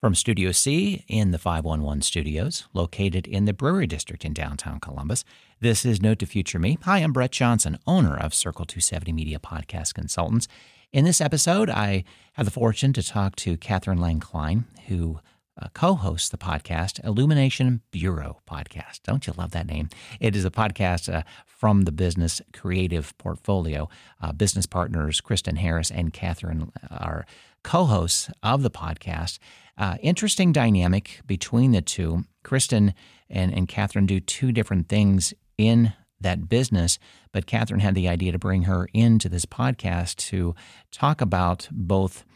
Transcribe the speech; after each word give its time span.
From 0.00 0.14
Studio 0.14 0.50
C 0.50 1.04
in 1.08 1.30
the 1.30 1.36
511 1.36 2.00
studios, 2.00 2.66
located 2.72 3.26
in 3.26 3.44
the 3.44 3.52
Brewery 3.52 3.86
District 3.86 4.24
in 4.24 4.32
downtown 4.32 4.80
Columbus, 4.80 5.26
this 5.60 5.84
is 5.84 6.00
Note 6.00 6.20
to 6.20 6.26
Future 6.26 6.58
Me. 6.58 6.78
Hi, 6.84 7.00
I'm 7.00 7.12
Brett 7.12 7.32
Johnson, 7.32 7.78
owner 7.86 8.16
of 8.16 8.32
Circle 8.32 8.64
270 8.64 9.12
Media 9.12 9.38
Podcast 9.38 9.92
Consultants. 9.92 10.48
In 10.90 11.04
this 11.04 11.20
episode, 11.20 11.68
I 11.68 12.04
have 12.32 12.46
the 12.46 12.50
fortune 12.50 12.94
to 12.94 13.02
talk 13.02 13.36
to 13.36 13.58
Catherine 13.58 14.00
Lang 14.00 14.20
Klein, 14.20 14.64
who 14.88 15.20
uh, 15.60 15.68
co 15.74 15.96
hosts 15.96 16.30
the 16.30 16.38
podcast 16.38 17.04
Illumination 17.04 17.82
Bureau 17.90 18.38
Podcast. 18.48 19.02
Don't 19.02 19.26
you 19.26 19.34
love 19.36 19.50
that 19.50 19.66
name? 19.66 19.90
It 20.18 20.34
is 20.34 20.46
a 20.46 20.50
podcast 20.50 21.12
uh, 21.12 21.24
from 21.44 21.82
the 21.82 21.92
business 21.92 22.40
creative 22.54 23.12
portfolio. 23.18 23.90
Uh, 24.18 24.32
business 24.32 24.64
partners 24.64 25.20
Kristen 25.20 25.56
Harris 25.56 25.90
and 25.90 26.10
Catherine 26.10 26.72
are 26.90 27.26
co 27.62 27.84
hosts 27.84 28.30
of 28.42 28.62
the 28.62 28.70
podcast. 28.70 29.38
Uh, 29.80 29.96
interesting 30.02 30.52
dynamic 30.52 31.22
between 31.26 31.72
the 31.72 31.80
two. 31.80 32.22
Kristen 32.44 32.92
and, 33.30 33.50
and 33.54 33.66
Catherine 33.66 34.04
do 34.04 34.20
two 34.20 34.52
different 34.52 34.90
things 34.90 35.32
in 35.56 35.94
that 36.20 36.50
business, 36.50 36.98
but 37.32 37.46
Catherine 37.46 37.80
had 37.80 37.94
the 37.94 38.06
idea 38.06 38.30
to 38.30 38.38
bring 38.38 38.64
her 38.64 38.90
into 38.92 39.26
this 39.30 39.46
podcast 39.46 40.16
to 40.16 40.54
talk 40.92 41.22
about 41.22 41.66
both 41.72 42.26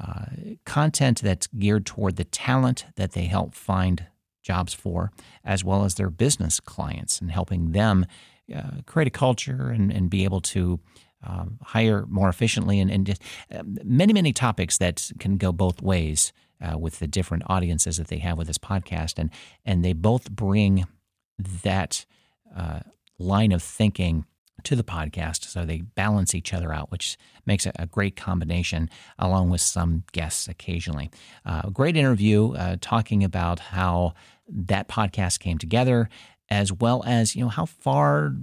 uh, 0.00 0.24
content 0.64 1.20
that's 1.20 1.46
geared 1.46 1.84
toward 1.84 2.16
the 2.16 2.24
talent 2.24 2.86
that 2.96 3.12
they 3.12 3.24
help 3.24 3.54
find 3.54 4.06
jobs 4.42 4.72
for, 4.72 5.12
as 5.44 5.62
well 5.62 5.84
as 5.84 5.96
their 5.96 6.08
business 6.08 6.58
clients 6.58 7.20
and 7.20 7.30
helping 7.30 7.72
them 7.72 8.06
uh, 8.54 8.80
create 8.86 9.08
a 9.08 9.10
culture 9.10 9.68
and, 9.68 9.92
and 9.92 10.08
be 10.08 10.24
able 10.24 10.40
to 10.40 10.80
um, 11.22 11.58
hire 11.62 12.06
more 12.06 12.30
efficiently 12.30 12.80
and, 12.80 12.90
and 12.90 13.06
just, 13.06 13.20
uh, 13.54 13.62
many, 13.84 14.14
many 14.14 14.32
topics 14.32 14.78
that 14.78 15.10
can 15.18 15.36
go 15.36 15.52
both 15.52 15.82
ways 15.82 16.32
uh, 16.64 16.78
with 16.78 16.98
the 16.98 17.06
different 17.06 17.42
audiences 17.46 17.96
that 17.98 18.08
they 18.08 18.18
have 18.18 18.38
with 18.38 18.46
this 18.46 18.58
podcast. 18.58 19.18
And, 19.18 19.30
and 19.64 19.84
they 19.84 19.92
both 19.92 20.30
bring 20.30 20.86
that 21.62 22.06
uh, 22.56 22.80
line 23.18 23.52
of 23.52 23.62
thinking 23.62 24.24
to 24.62 24.76
the 24.76 24.84
podcast. 24.84 25.44
So 25.44 25.64
they 25.64 25.82
balance 25.82 26.34
each 26.34 26.54
other 26.54 26.72
out, 26.72 26.90
which 26.90 27.18
makes 27.44 27.66
a 27.66 27.86
great 27.86 28.16
combination, 28.16 28.88
along 29.18 29.50
with 29.50 29.60
some 29.60 30.04
guests 30.12 30.48
occasionally. 30.48 31.10
Uh, 31.44 31.68
great 31.70 31.96
interview 31.96 32.52
uh, 32.54 32.76
talking 32.80 33.24
about 33.24 33.58
how 33.58 34.14
that 34.48 34.88
podcast 34.88 35.40
came 35.40 35.58
together, 35.58 36.08
as 36.48 36.72
well 36.72 37.02
as, 37.06 37.36
you 37.36 37.42
know, 37.42 37.50
how 37.50 37.66
far, 37.66 38.34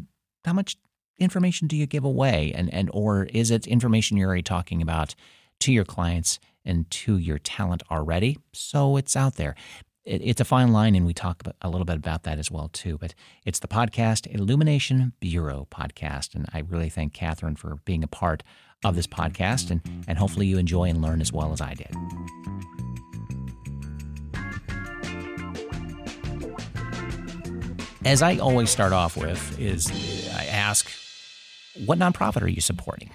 how 0.45 0.53
much 0.53 0.77
information 1.17 1.67
do 1.67 1.75
you 1.75 1.87
give 1.87 2.03
away? 2.03 2.51
And, 2.53 2.71
and 2.73 2.89
or 2.93 3.25
is 3.25 3.49
it 3.49 3.65
information 3.65 4.17
you're 4.17 4.27
already 4.27 4.43
talking 4.43 4.81
about 4.81 5.15
to 5.61 5.71
your 5.71 5.85
clients 5.85 6.39
and 6.65 6.89
to 6.91 7.17
your 7.17 7.39
talent 7.39 7.83
already? 7.89 8.37
So 8.53 8.97
it's 8.97 9.15
out 9.15 9.35
there 9.35 9.55
it, 10.05 10.21
it's 10.23 10.41
a 10.41 10.45
fine 10.45 10.71
line, 10.71 10.95
and 10.95 11.05
we 11.05 11.13
talk 11.13 11.43
a 11.61 11.69
little 11.69 11.85
bit 11.85 11.97
about 11.97 12.23
that 12.23 12.39
as 12.39 12.49
well 12.49 12.69
too. 12.69 12.97
But 12.97 13.13
it's 13.45 13.59
the 13.59 13.67
podcast 13.67 14.27
Illumination 14.33 15.13
Bureau 15.19 15.67
podcast, 15.71 16.35
and 16.35 16.47
I 16.53 16.59
really 16.59 16.89
thank 16.89 17.13
Catherine 17.13 17.55
for 17.55 17.77
being 17.85 18.03
a 18.03 18.07
part 18.07 18.43
of 18.83 18.95
this 18.95 19.07
podcast, 19.07 19.69
and 19.69 19.81
and 20.07 20.17
hopefully 20.17 20.47
you 20.47 20.57
enjoy 20.57 20.89
and 20.89 21.01
learn 21.01 21.21
as 21.21 21.31
well 21.31 21.53
as 21.53 21.61
I 21.61 21.73
did. 21.75 21.95
As 28.03 28.23
I 28.23 28.37
always 28.37 28.71
start 28.71 28.93
off 28.93 29.15
with, 29.15 29.59
is 29.59 29.91
I 30.35 30.45
ask, 30.45 30.91
what 31.85 31.99
nonprofit 31.99 32.41
are 32.41 32.47
you 32.47 32.59
supporting? 32.59 33.11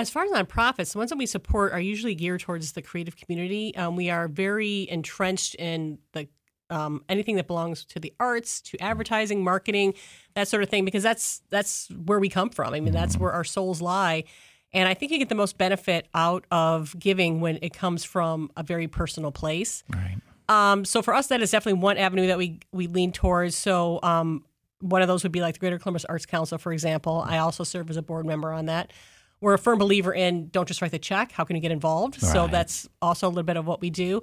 As 0.00 0.08
far 0.08 0.24
as 0.24 0.30
nonprofits, 0.30 0.92
the 0.92 0.98
ones 0.98 1.10
that 1.10 1.18
we 1.18 1.26
support 1.26 1.72
are 1.72 1.80
usually 1.80 2.14
geared 2.14 2.40
towards 2.40 2.72
the 2.72 2.80
creative 2.80 3.16
community. 3.16 3.76
Um, 3.76 3.96
we 3.96 4.08
are 4.08 4.28
very 4.28 4.88
entrenched 4.88 5.56
in 5.56 5.98
the 6.12 6.26
um, 6.70 7.04
anything 7.08 7.36
that 7.36 7.46
belongs 7.46 7.84
to 7.84 8.00
the 8.00 8.14
arts, 8.18 8.62
to 8.62 8.78
advertising, 8.80 9.44
marketing, 9.44 9.92
that 10.34 10.48
sort 10.48 10.62
of 10.62 10.70
thing, 10.70 10.86
because 10.86 11.02
that's 11.02 11.42
that's 11.50 11.90
where 12.06 12.18
we 12.18 12.30
come 12.30 12.48
from. 12.48 12.72
I 12.72 12.80
mean, 12.80 12.94
that's 12.94 13.18
where 13.18 13.32
our 13.32 13.44
souls 13.44 13.82
lie. 13.82 14.24
And 14.72 14.88
I 14.88 14.94
think 14.94 15.12
you 15.12 15.18
get 15.18 15.28
the 15.28 15.34
most 15.34 15.58
benefit 15.58 16.08
out 16.14 16.46
of 16.50 16.98
giving 16.98 17.40
when 17.40 17.58
it 17.60 17.74
comes 17.74 18.02
from 18.02 18.50
a 18.56 18.62
very 18.62 18.88
personal 18.88 19.32
place. 19.32 19.84
Right. 19.92 20.16
Um, 20.48 20.86
so 20.86 21.02
for 21.02 21.12
us, 21.12 21.26
that 21.26 21.42
is 21.42 21.50
definitely 21.50 21.80
one 21.82 21.98
avenue 21.98 22.28
that 22.28 22.38
we 22.38 22.60
we 22.72 22.86
lean 22.86 23.12
towards. 23.12 23.54
So 23.54 24.00
um, 24.02 24.46
one 24.80 25.02
of 25.02 25.08
those 25.08 25.24
would 25.24 25.32
be 25.32 25.42
like 25.42 25.56
the 25.56 25.60
Greater 25.60 25.78
Columbus 25.78 26.06
Arts 26.06 26.24
Council, 26.24 26.56
for 26.56 26.72
example. 26.72 27.22
I 27.26 27.36
also 27.36 27.64
serve 27.64 27.90
as 27.90 27.98
a 27.98 28.02
board 28.02 28.24
member 28.24 28.50
on 28.50 28.64
that 28.66 28.92
we're 29.40 29.54
a 29.54 29.58
firm 29.58 29.78
believer 29.78 30.12
in 30.12 30.48
don't 30.48 30.68
just 30.68 30.82
write 30.82 30.90
the 30.90 30.98
check. 30.98 31.32
How 31.32 31.44
can 31.44 31.56
you 31.56 31.62
get 31.62 31.72
involved? 31.72 32.22
Right. 32.22 32.32
So 32.32 32.46
that's 32.46 32.88
also 33.00 33.26
a 33.26 33.30
little 33.30 33.42
bit 33.42 33.56
of 33.56 33.66
what 33.66 33.80
we 33.80 33.90
do. 33.90 34.22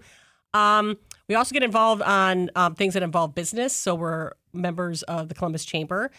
Um, 0.53 0.97
we 1.27 1.35
also 1.35 1.53
get 1.53 1.63
involved 1.63 2.01
on 2.01 2.49
um, 2.55 2.75
things 2.75 2.93
that 2.93 3.03
involve 3.03 3.35
business. 3.35 3.75
So 3.75 3.95
we're 3.95 4.31
members 4.53 5.03
of 5.03 5.29
the 5.29 5.35
Columbus 5.35 5.65
Chamber. 5.65 6.11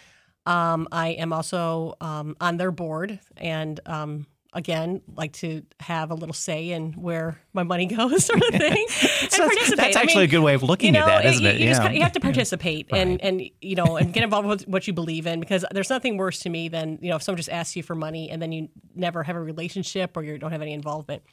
Um, 0.45 0.87
I 0.91 1.09
am 1.09 1.33
also 1.33 1.95
um, 2.01 2.35
on 2.39 2.57
their 2.57 2.71
board 2.71 3.19
and 3.37 3.79
um, 3.85 4.27
again 4.53 5.01
like 5.15 5.33
to 5.33 5.63
have 5.79 6.09
a 6.09 6.15
little 6.15 6.33
say 6.33 6.71
in 6.71 6.93
where 6.93 7.39
my 7.53 7.63
money 7.63 7.85
goes 7.97 8.25
sort 8.25 8.41
of 8.41 8.49
thing 8.55 8.85
and 9.21 9.31
participate. 9.31 9.77
That's 9.77 9.95
actually 9.95 10.13
I 10.13 10.15
mean, 10.15 10.23
a 10.23 10.27
good 10.27 10.39
way 10.39 10.53
of 10.53 10.63
looking 10.63 10.93
you 10.93 10.99
know, 10.99 11.07
at 11.07 11.23
that, 11.23 11.25
isn't 11.25 11.43
you, 11.43 11.49
it? 11.49 11.59
You, 11.59 11.67
yeah. 11.67 11.91
you 11.91 12.01
have 12.01 12.13
to 12.13 12.19
participate 12.19 12.87
right. 12.91 13.01
and 13.01 13.21
and 13.21 13.41
you 13.61 13.75
know 13.75 13.97
and 13.97 14.13
get 14.13 14.23
involved 14.23 14.47
with 14.47 14.67
what 14.67 14.87
you 14.87 14.93
believe 14.93 15.27
in 15.27 15.39
because 15.39 15.65
there's 15.71 15.89
nothing 15.89 16.17
worse 16.17 16.39
to 16.39 16.49
me 16.49 16.67
than 16.67 16.97
you 17.01 17.09
know 17.09 17.15
if 17.15 17.23
someone 17.23 17.37
just 17.37 17.49
asks 17.49 17.75
you 17.75 17.83
for 17.83 17.95
money 17.95 18.29
and 18.29 18.41
then 18.41 18.51
you 18.51 18.69
never 18.95 19.23
have 19.23 19.35
a 19.35 19.41
relationship 19.41 20.17
or 20.17 20.23
you 20.23 20.37
don't 20.37 20.51
have 20.51 20.61
any 20.61 20.73
involvement. 20.73 21.23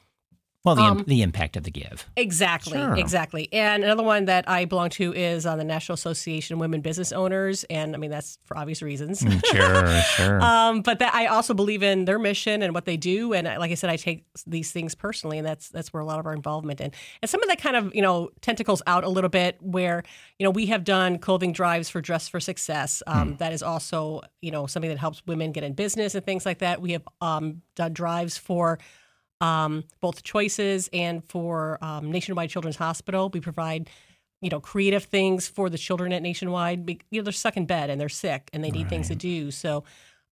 Well, 0.66 0.74
the, 0.74 0.82
um, 0.82 1.04
the 1.06 1.22
impact 1.22 1.56
of 1.56 1.62
the 1.62 1.70
give. 1.70 2.04
Exactly, 2.16 2.72
sure. 2.72 2.96
exactly. 2.96 3.48
And 3.52 3.84
another 3.84 4.02
one 4.02 4.24
that 4.24 4.48
I 4.48 4.64
belong 4.64 4.90
to 4.90 5.14
is 5.14 5.46
on 5.46 5.58
the 5.58 5.64
National 5.64 5.94
Association 5.94 6.54
of 6.54 6.58
Women 6.58 6.80
Business 6.80 7.12
Owners, 7.12 7.62
and 7.70 7.94
I 7.94 7.98
mean 7.98 8.10
that's 8.10 8.40
for 8.44 8.58
obvious 8.58 8.82
reasons. 8.82 9.22
Mm, 9.22 9.46
sure, 9.46 10.00
sure. 10.16 10.42
Um, 10.42 10.82
but 10.82 10.98
that 10.98 11.14
I 11.14 11.26
also 11.26 11.54
believe 11.54 11.84
in 11.84 12.04
their 12.04 12.18
mission 12.18 12.62
and 12.62 12.74
what 12.74 12.84
they 12.84 12.96
do, 12.96 13.32
and 13.32 13.46
like 13.46 13.70
I 13.70 13.74
said, 13.74 13.90
I 13.90 13.96
take 13.96 14.26
these 14.44 14.72
things 14.72 14.96
personally, 14.96 15.38
and 15.38 15.46
that's 15.46 15.68
that's 15.68 15.92
where 15.92 16.00
a 16.00 16.04
lot 16.04 16.18
of 16.18 16.26
our 16.26 16.34
involvement 16.34 16.80
in. 16.80 16.90
And 17.22 17.30
some 17.30 17.40
of 17.44 17.48
that 17.48 17.60
kind 17.60 17.76
of 17.76 17.94
you 17.94 18.02
know 18.02 18.30
tentacles 18.40 18.82
out 18.88 19.04
a 19.04 19.08
little 19.08 19.30
bit, 19.30 19.58
where 19.60 20.02
you 20.40 20.44
know 20.44 20.50
we 20.50 20.66
have 20.66 20.82
done 20.82 21.20
clothing 21.20 21.52
drives 21.52 21.88
for 21.88 22.00
Dress 22.00 22.28
for 22.28 22.40
Success. 22.40 23.04
Um, 23.06 23.30
hmm. 23.30 23.36
that 23.36 23.52
is 23.52 23.62
also 23.62 24.22
you 24.40 24.50
know 24.50 24.66
something 24.66 24.90
that 24.90 24.98
helps 24.98 25.22
women 25.28 25.52
get 25.52 25.62
in 25.62 25.74
business 25.74 26.16
and 26.16 26.24
things 26.24 26.44
like 26.44 26.58
that. 26.58 26.82
We 26.82 26.90
have 26.90 27.06
um, 27.20 27.62
done 27.76 27.92
drives 27.92 28.36
for 28.36 28.80
um, 29.40 29.84
both 30.00 30.22
choices 30.22 30.88
and 30.92 31.24
for 31.24 31.78
um, 31.82 32.10
Nationwide 32.10 32.50
Children's 32.50 32.76
Hospital. 32.76 33.30
We 33.32 33.40
provide, 33.40 33.90
you 34.40 34.50
know, 34.50 34.60
creative 34.60 35.04
things 35.04 35.48
for 35.48 35.68
the 35.68 35.78
children 35.78 36.12
at 36.12 36.22
Nationwide. 36.22 36.88
You 37.10 37.20
know, 37.20 37.24
they're 37.24 37.32
stuck 37.32 37.56
in 37.56 37.66
bed 37.66 37.90
and 37.90 38.00
they're 38.00 38.08
sick 38.08 38.48
and 38.52 38.62
they 38.64 38.70
need 38.70 38.82
right. 38.82 38.90
things 38.90 39.08
to 39.08 39.14
do. 39.14 39.50
So 39.50 39.84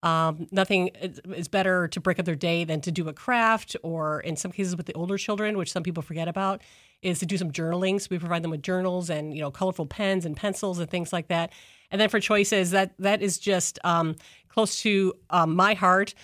um, 0.04 0.48
nothing 0.50 0.88
is 0.88 1.48
better 1.48 1.88
to 1.88 2.00
break 2.00 2.19
up 2.19 2.26
their 2.26 2.34
day 2.34 2.64
than 2.64 2.82
to 2.82 2.93
do 2.93 3.09
a 3.09 3.14
craft, 3.14 3.75
or 3.82 4.20
in 4.20 4.37
some 4.37 4.53
cases 4.53 4.76
with 4.76 4.84
the 4.84 4.93
older 4.93 5.16
children, 5.16 5.56
which 5.56 5.72
some 5.72 5.82
people 5.82 6.03
forget 6.03 6.28
about, 6.28 6.60
is 7.00 7.19
to 7.20 7.26
do 7.26 7.38
some 7.38 7.50
journaling. 7.50 7.98
So 7.98 8.09
we 8.10 8.19
provide 8.19 8.43
them 8.43 8.50
with 8.50 8.62
journals 8.62 9.09
and 9.09 9.32
you 9.32 9.41
know 9.41 9.50
colorful 9.50 9.87
pens 9.87 10.26
and 10.26 10.37
pencils 10.37 10.78
and 10.78 10.91
things 10.91 11.10
like 11.10 11.28
that. 11.28 11.53
And 11.91 11.98
then 11.98 12.10
for 12.10 12.20
choices, 12.20 12.70
that 12.72 12.93
that 12.98 13.22
is 13.22 13.38
just 13.38 13.78
um, 13.82 14.16
close 14.48 14.82
to 14.82 15.14
um, 15.31 15.56
my 15.56 15.72
heart. 15.72 16.14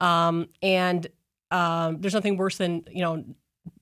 Um, 0.00 0.48
and 0.60 1.06
um, 1.50 2.00
there's 2.00 2.14
nothing 2.14 2.36
worse 2.36 2.58
than 2.58 2.84
you 2.90 3.02
know 3.02 3.24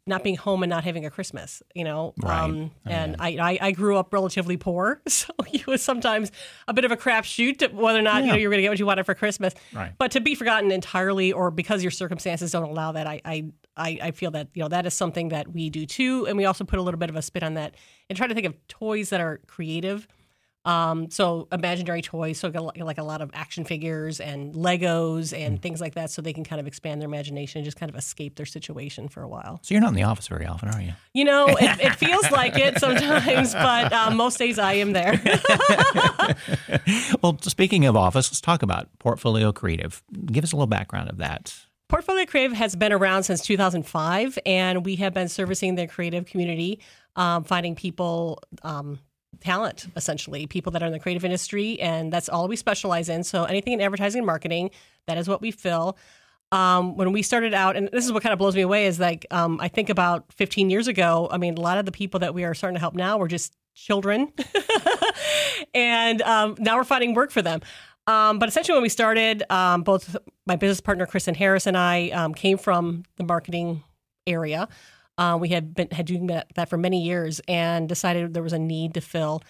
not 0.06 0.22
being 0.22 0.36
home 0.36 0.62
and 0.62 0.70
not 0.70 0.84
having 0.84 1.04
a 1.04 1.10
Christmas, 1.10 1.62
you 1.74 1.82
know. 1.82 2.14
Right. 2.22 2.44
Um, 2.44 2.70
and 2.84 3.16
I, 3.18 3.28
I, 3.40 3.58
I, 3.60 3.72
grew 3.72 3.96
up 3.96 4.12
relatively 4.12 4.56
poor, 4.56 5.00
so 5.08 5.32
it 5.52 5.66
was 5.66 5.82
sometimes 5.82 6.30
a 6.68 6.74
bit 6.74 6.84
of 6.84 6.92
a 6.92 6.96
crapshoot 6.96 7.72
whether 7.72 7.98
or 7.98 8.02
not 8.02 8.18
yeah. 8.18 8.26
you 8.26 8.32
know 8.32 8.38
you're 8.38 8.50
going 8.50 8.58
to 8.58 8.62
get 8.62 8.68
what 8.70 8.78
you 8.78 8.86
wanted 8.86 9.04
for 9.04 9.14
Christmas. 9.14 9.54
Right. 9.72 9.92
But 9.98 10.12
to 10.12 10.20
be 10.20 10.34
forgotten 10.34 10.70
entirely, 10.70 11.32
or 11.32 11.50
because 11.50 11.82
your 11.82 11.90
circumstances 11.90 12.52
don't 12.52 12.64
allow 12.64 12.92
that, 12.92 13.06
I, 13.06 13.20
I, 13.24 13.50
I 13.76 14.10
feel 14.12 14.30
that 14.32 14.48
you 14.54 14.62
know 14.62 14.68
that 14.68 14.86
is 14.86 14.94
something 14.94 15.30
that 15.30 15.52
we 15.52 15.70
do 15.70 15.86
too, 15.86 16.26
and 16.26 16.36
we 16.36 16.44
also 16.44 16.64
put 16.64 16.78
a 16.78 16.82
little 16.82 16.98
bit 16.98 17.10
of 17.10 17.16
a 17.16 17.22
spin 17.22 17.42
on 17.42 17.54
that 17.54 17.74
and 18.08 18.16
try 18.16 18.26
to 18.26 18.34
think 18.34 18.46
of 18.46 18.54
toys 18.68 19.10
that 19.10 19.20
are 19.20 19.40
creative 19.46 20.06
um, 20.66 21.10
so 21.12 21.46
imaginary 21.52 22.02
toys, 22.02 22.38
so 22.38 22.48
like 22.48 22.98
a 22.98 23.04
lot 23.04 23.22
of 23.22 23.30
action 23.32 23.64
figures 23.64 24.18
and 24.18 24.52
Legos 24.52 25.32
and 25.32 25.58
mm. 25.58 25.62
things 25.62 25.80
like 25.80 25.94
that, 25.94 26.10
so 26.10 26.20
they 26.20 26.32
can 26.32 26.42
kind 26.42 26.58
of 26.58 26.66
expand 26.66 27.00
their 27.00 27.06
imagination 27.06 27.60
and 27.60 27.64
just 27.64 27.78
kind 27.78 27.88
of 27.88 27.94
escape 27.94 28.34
their 28.34 28.46
situation 28.46 29.08
for 29.08 29.22
a 29.22 29.28
while. 29.28 29.60
So 29.62 29.74
you're 29.74 29.80
not 29.80 29.90
in 29.90 29.94
the 29.94 30.02
office 30.02 30.26
very 30.26 30.44
often, 30.44 30.70
are 30.70 30.82
you? 30.82 30.92
You 31.14 31.24
know, 31.24 31.46
it, 31.48 31.80
it 31.80 31.94
feels 31.94 32.28
like 32.32 32.58
it 32.58 32.80
sometimes, 32.80 33.54
but 33.54 33.92
uh, 33.92 34.10
most 34.10 34.38
days 34.38 34.58
I 34.58 34.72
am 34.74 34.92
there. 34.92 35.22
well, 37.22 37.38
speaking 37.42 37.86
of 37.86 37.96
office, 37.96 38.28
let's 38.28 38.40
talk 38.40 38.64
about 38.64 38.88
Portfolio 38.98 39.52
Creative. 39.52 40.02
Give 40.26 40.42
us 40.42 40.52
a 40.52 40.56
little 40.56 40.66
background 40.66 41.10
of 41.10 41.18
that. 41.18 41.54
Portfolio 41.88 42.26
Creative 42.26 42.56
has 42.56 42.74
been 42.74 42.92
around 42.92 43.22
since 43.22 43.40
2005, 43.42 44.36
and 44.44 44.84
we 44.84 44.96
have 44.96 45.14
been 45.14 45.28
servicing 45.28 45.76
the 45.76 45.86
creative 45.86 46.26
community, 46.26 46.80
um, 47.14 47.44
finding 47.44 47.76
people 47.76 48.42
um, 48.64 48.98
talent, 49.40 49.86
essentially, 49.96 50.46
people 50.46 50.72
that 50.72 50.82
are 50.82 50.86
in 50.86 50.92
the 50.92 50.98
creative 51.00 51.24
industry. 51.24 51.80
And 51.80 52.12
that's 52.12 52.28
all 52.28 52.48
we 52.48 52.56
specialize 52.56 53.08
in. 53.08 53.24
So 53.24 53.44
anything 53.44 53.72
in 53.74 53.80
advertising 53.80 54.20
and 54.20 54.26
marketing, 54.26 54.70
that 55.06 55.18
is 55.18 55.28
what 55.28 55.40
we 55.40 55.50
fill. 55.50 55.96
um, 56.52 56.96
when 56.96 57.12
we 57.12 57.22
started 57.22 57.54
out, 57.54 57.76
and 57.76 57.88
this 57.92 58.04
is 58.04 58.12
what 58.12 58.22
kind 58.22 58.32
of 58.32 58.38
blows 58.38 58.54
me 58.54 58.62
away 58.62 58.86
is 58.86 59.00
like 59.00 59.26
um, 59.30 59.60
I 59.60 59.68
think 59.68 59.88
about 59.90 60.32
15 60.32 60.70
years 60.70 60.88
ago. 60.88 61.28
I 61.30 61.38
mean, 61.38 61.58
a 61.58 61.60
lot 61.60 61.78
of 61.78 61.86
the 61.86 61.92
people 61.92 62.20
that 62.20 62.34
we 62.34 62.44
are 62.44 62.54
starting 62.54 62.76
to 62.76 62.80
help 62.80 62.94
now 62.94 63.18
were 63.18 63.28
just 63.28 63.56
children, 63.74 64.32
and 65.74 66.22
um, 66.22 66.56
now 66.58 66.76
we're 66.76 66.84
finding 66.84 67.14
work 67.14 67.30
for 67.30 67.42
them. 67.42 67.60
Um, 68.06 68.38
but 68.38 68.48
essentially, 68.48 68.76
when 68.76 68.82
we 68.84 68.88
started, 68.88 69.42
um, 69.50 69.82
both 69.82 70.16
my 70.46 70.54
business 70.54 70.80
partner 70.80 71.06
Kristen 71.06 71.34
Harris 71.34 71.66
and 71.66 71.76
I 71.76 72.10
um, 72.10 72.32
came 72.34 72.58
from 72.58 73.02
the 73.16 73.24
marketing 73.24 73.82
area. 74.26 74.68
Uh, 75.18 75.38
we 75.40 75.48
had 75.48 75.74
been 75.74 75.90
had 75.90 76.06
doing 76.06 76.26
that, 76.26 76.48
that, 76.54 76.68
for 76.68 76.76
many 76.76 77.02
years, 77.02 77.40
and 77.48 77.88
decided 77.88 78.34
there 78.34 78.42
was 78.42 78.52
a 78.52 78.58
need 78.58 78.94
to 78.94 79.00
fill 79.00 79.42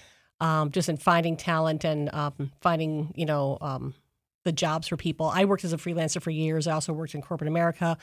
just 0.70 0.88
in 0.88 0.96
finding 0.96 1.36
talent 1.36 1.84
and 1.84 2.10
finding 2.60 3.12
you 3.16 3.26
know 3.26 3.58
the 4.46 4.52
jobs 4.52 4.88
for 4.88 4.96
people. 4.96 5.26
I 5.26 5.44
worked 5.44 5.64
as 5.64 5.72
a 5.72 5.76
freelancer 5.76 6.22
for 6.22 6.30
years. 6.30 6.66
I 6.66 6.72
also 6.72 6.92
worked 6.94 7.14
in 7.14 7.20
corporate 7.20 7.48
America. 7.48 7.98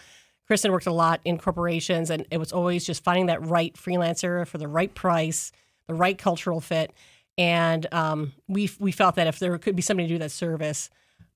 Kristen 0.45 0.71
worked 0.71 0.87
a 0.87 0.93
lot 0.93 1.21
in 1.23 1.37
corporations, 1.37 2.09
and 2.09 2.27
it 2.29 2.37
was 2.37 2.51
always 2.51 2.85
just 2.85 3.03
finding 3.03 3.27
that 3.27 3.41
right 3.41 3.73
freelancer 3.75 4.45
for 4.45 4.57
the 4.57 4.67
right 4.67 4.93
price, 4.93 5.51
the 5.87 5.93
right 5.93 6.17
cultural 6.17 6.59
fit. 6.59 6.91
And 7.37 7.87
um, 7.91 8.33
we 8.47 8.69
we 8.77 8.91
felt 8.91 9.15
that 9.15 9.25
if 9.27 9.39
there 9.39 9.57
could 9.57 9.75
be 9.75 9.81
somebody 9.81 10.07
to 10.07 10.13
do 10.15 10.19
that 10.19 10.31
service, 10.31 10.89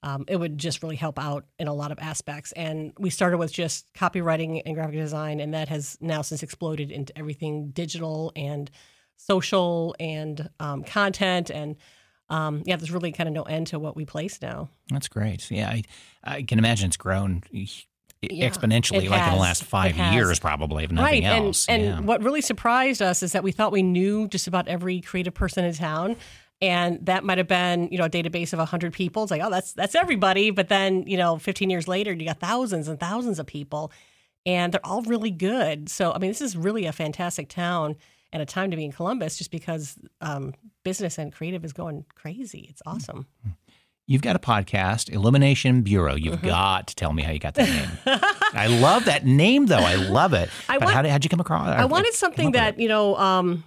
um, 0.03 0.25
it 0.27 0.37
would 0.37 0.57
just 0.57 0.83
really 0.83 0.95
help 0.95 1.19
out 1.19 1.45
in 1.59 1.67
a 1.67 1.73
lot 1.73 1.91
of 1.91 1.99
aspects. 1.99 2.51
And 2.53 2.93
we 2.99 3.09
started 3.09 3.37
with 3.37 3.51
just 3.51 3.91
copywriting 3.93 4.61
and 4.65 4.75
graphic 4.75 4.95
design, 4.95 5.39
and 5.39 5.53
that 5.53 5.69
has 5.69 5.97
now 6.01 6.21
since 6.21 6.43
exploded 6.43 6.91
into 6.91 7.17
everything 7.17 7.69
digital 7.69 8.31
and 8.35 8.69
social 9.17 9.95
and 9.99 10.49
um, 10.59 10.83
content 10.83 11.49
and 11.49 11.75
um, 12.29 12.63
yeah, 12.65 12.75
there's 12.75 12.91
really 12.91 13.11
kind 13.11 13.29
of 13.29 13.33
no 13.33 13.43
end 13.43 13.67
to 13.67 13.79
what 13.79 13.95
we 13.95 14.05
place 14.05 14.41
now. 14.41 14.69
That's 14.89 15.07
great. 15.07 15.49
Yeah, 15.49 15.69
I, 15.69 15.83
I 16.23 16.41
can 16.43 16.59
imagine 16.59 16.87
it's 16.87 16.97
grown 16.97 17.41
yeah, 18.21 18.49
exponentially, 18.49 19.09
like 19.09 19.27
in 19.27 19.33
the 19.33 19.39
last 19.39 19.63
five 19.63 19.95
years, 19.97 20.39
probably, 20.39 20.83
if 20.83 20.91
nothing 20.91 21.23
right. 21.23 21.41
else. 21.43 21.67
And, 21.67 21.83
yeah. 21.83 21.97
and 21.97 22.07
what 22.07 22.23
really 22.23 22.41
surprised 22.41 23.01
us 23.01 23.23
is 23.23 23.31
that 23.31 23.43
we 23.43 23.51
thought 23.51 23.71
we 23.71 23.83
knew 23.83 24.27
just 24.27 24.47
about 24.47 24.67
every 24.67 25.01
creative 25.01 25.33
person 25.33 25.63
in 25.63 25.73
town. 25.73 26.15
And 26.59 27.05
that 27.05 27.23
might 27.23 27.37
have 27.37 27.47
been, 27.47 27.87
you 27.91 27.99
know, 27.99 28.05
a 28.05 28.09
database 28.09 28.51
of 28.51 28.59
100 28.59 28.91
people. 28.91 29.23
It's 29.23 29.31
like, 29.31 29.41
oh, 29.43 29.49
that's 29.49 29.73
that's 29.73 29.93
everybody. 29.93 30.49
But 30.49 30.69
then, 30.69 31.03
you 31.05 31.17
know, 31.17 31.37
15 31.37 31.69
years 31.69 31.87
later, 31.87 32.11
you 32.11 32.25
got 32.25 32.39
thousands 32.39 32.87
and 32.87 32.99
thousands 32.99 33.37
of 33.37 33.45
people, 33.45 33.91
and 34.45 34.73
they're 34.73 34.85
all 34.85 35.03
really 35.03 35.29
good. 35.29 35.87
So, 35.87 36.11
I 36.11 36.17
mean, 36.17 36.31
this 36.31 36.41
is 36.41 36.57
really 36.57 36.85
a 36.85 36.91
fantastic 36.91 37.47
town 37.47 37.95
and 38.33 38.41
a 38.41 38.45
time 38.45 38.71
to 38.71 38.77
be 38.77 38.85
in 38.85 38.91
Columbus 38.91 39.37
just 39.37 39.51
because 39.51 39.97
um, 40.21 40.53
business 40.83 41.17
and 41.17 41.31
creative 41.31 41.63
is 41.63 41.73
going 41.73 42.05
crazy. 42.15 42.67
It's 42.69 42.81
mm-hmm. 42.81 42.95
awesome. 42.97 43.27
You've 44.09 44.21
got 44.21 44.37
a 44.37 44.39
podcast, 44.39 45.11
Illumination 45.11 45.81
Bureau. 45.81 46.15
You've 46.15 46.35
mm-hmm. 46.35 46.47
got 46.47 46.87
to 46.87 46.95
tell 46.95 47.11
me 47.11 47.23
how 47.23 47.33
you 47.33 47.39
got 47.39 47.55
that 47.55 47.67
name. 47.67 47.89
I 48.53 48.67
love 48.67 49.05
that 49.05 49.25
name, 49.25 49.65
though. 49.65 49.75
I 49.75 49.95
love 49.95 50.33
it. 50.33 50.49
I 50.69 50.77
but 50.77 50.85
want, 50.85 51.07
how 51.07 51.17
did 51.17 51.25
you 51.25 51.29
come 51.29 51.41
across? 51.41 51.67
I 51.67 51.85
wanted 51.85 52.13
something 52.13 52.53
that 52.53 52.79
you 52.79 52.87
know. 52.87 53.17
Um, 53.17 53.65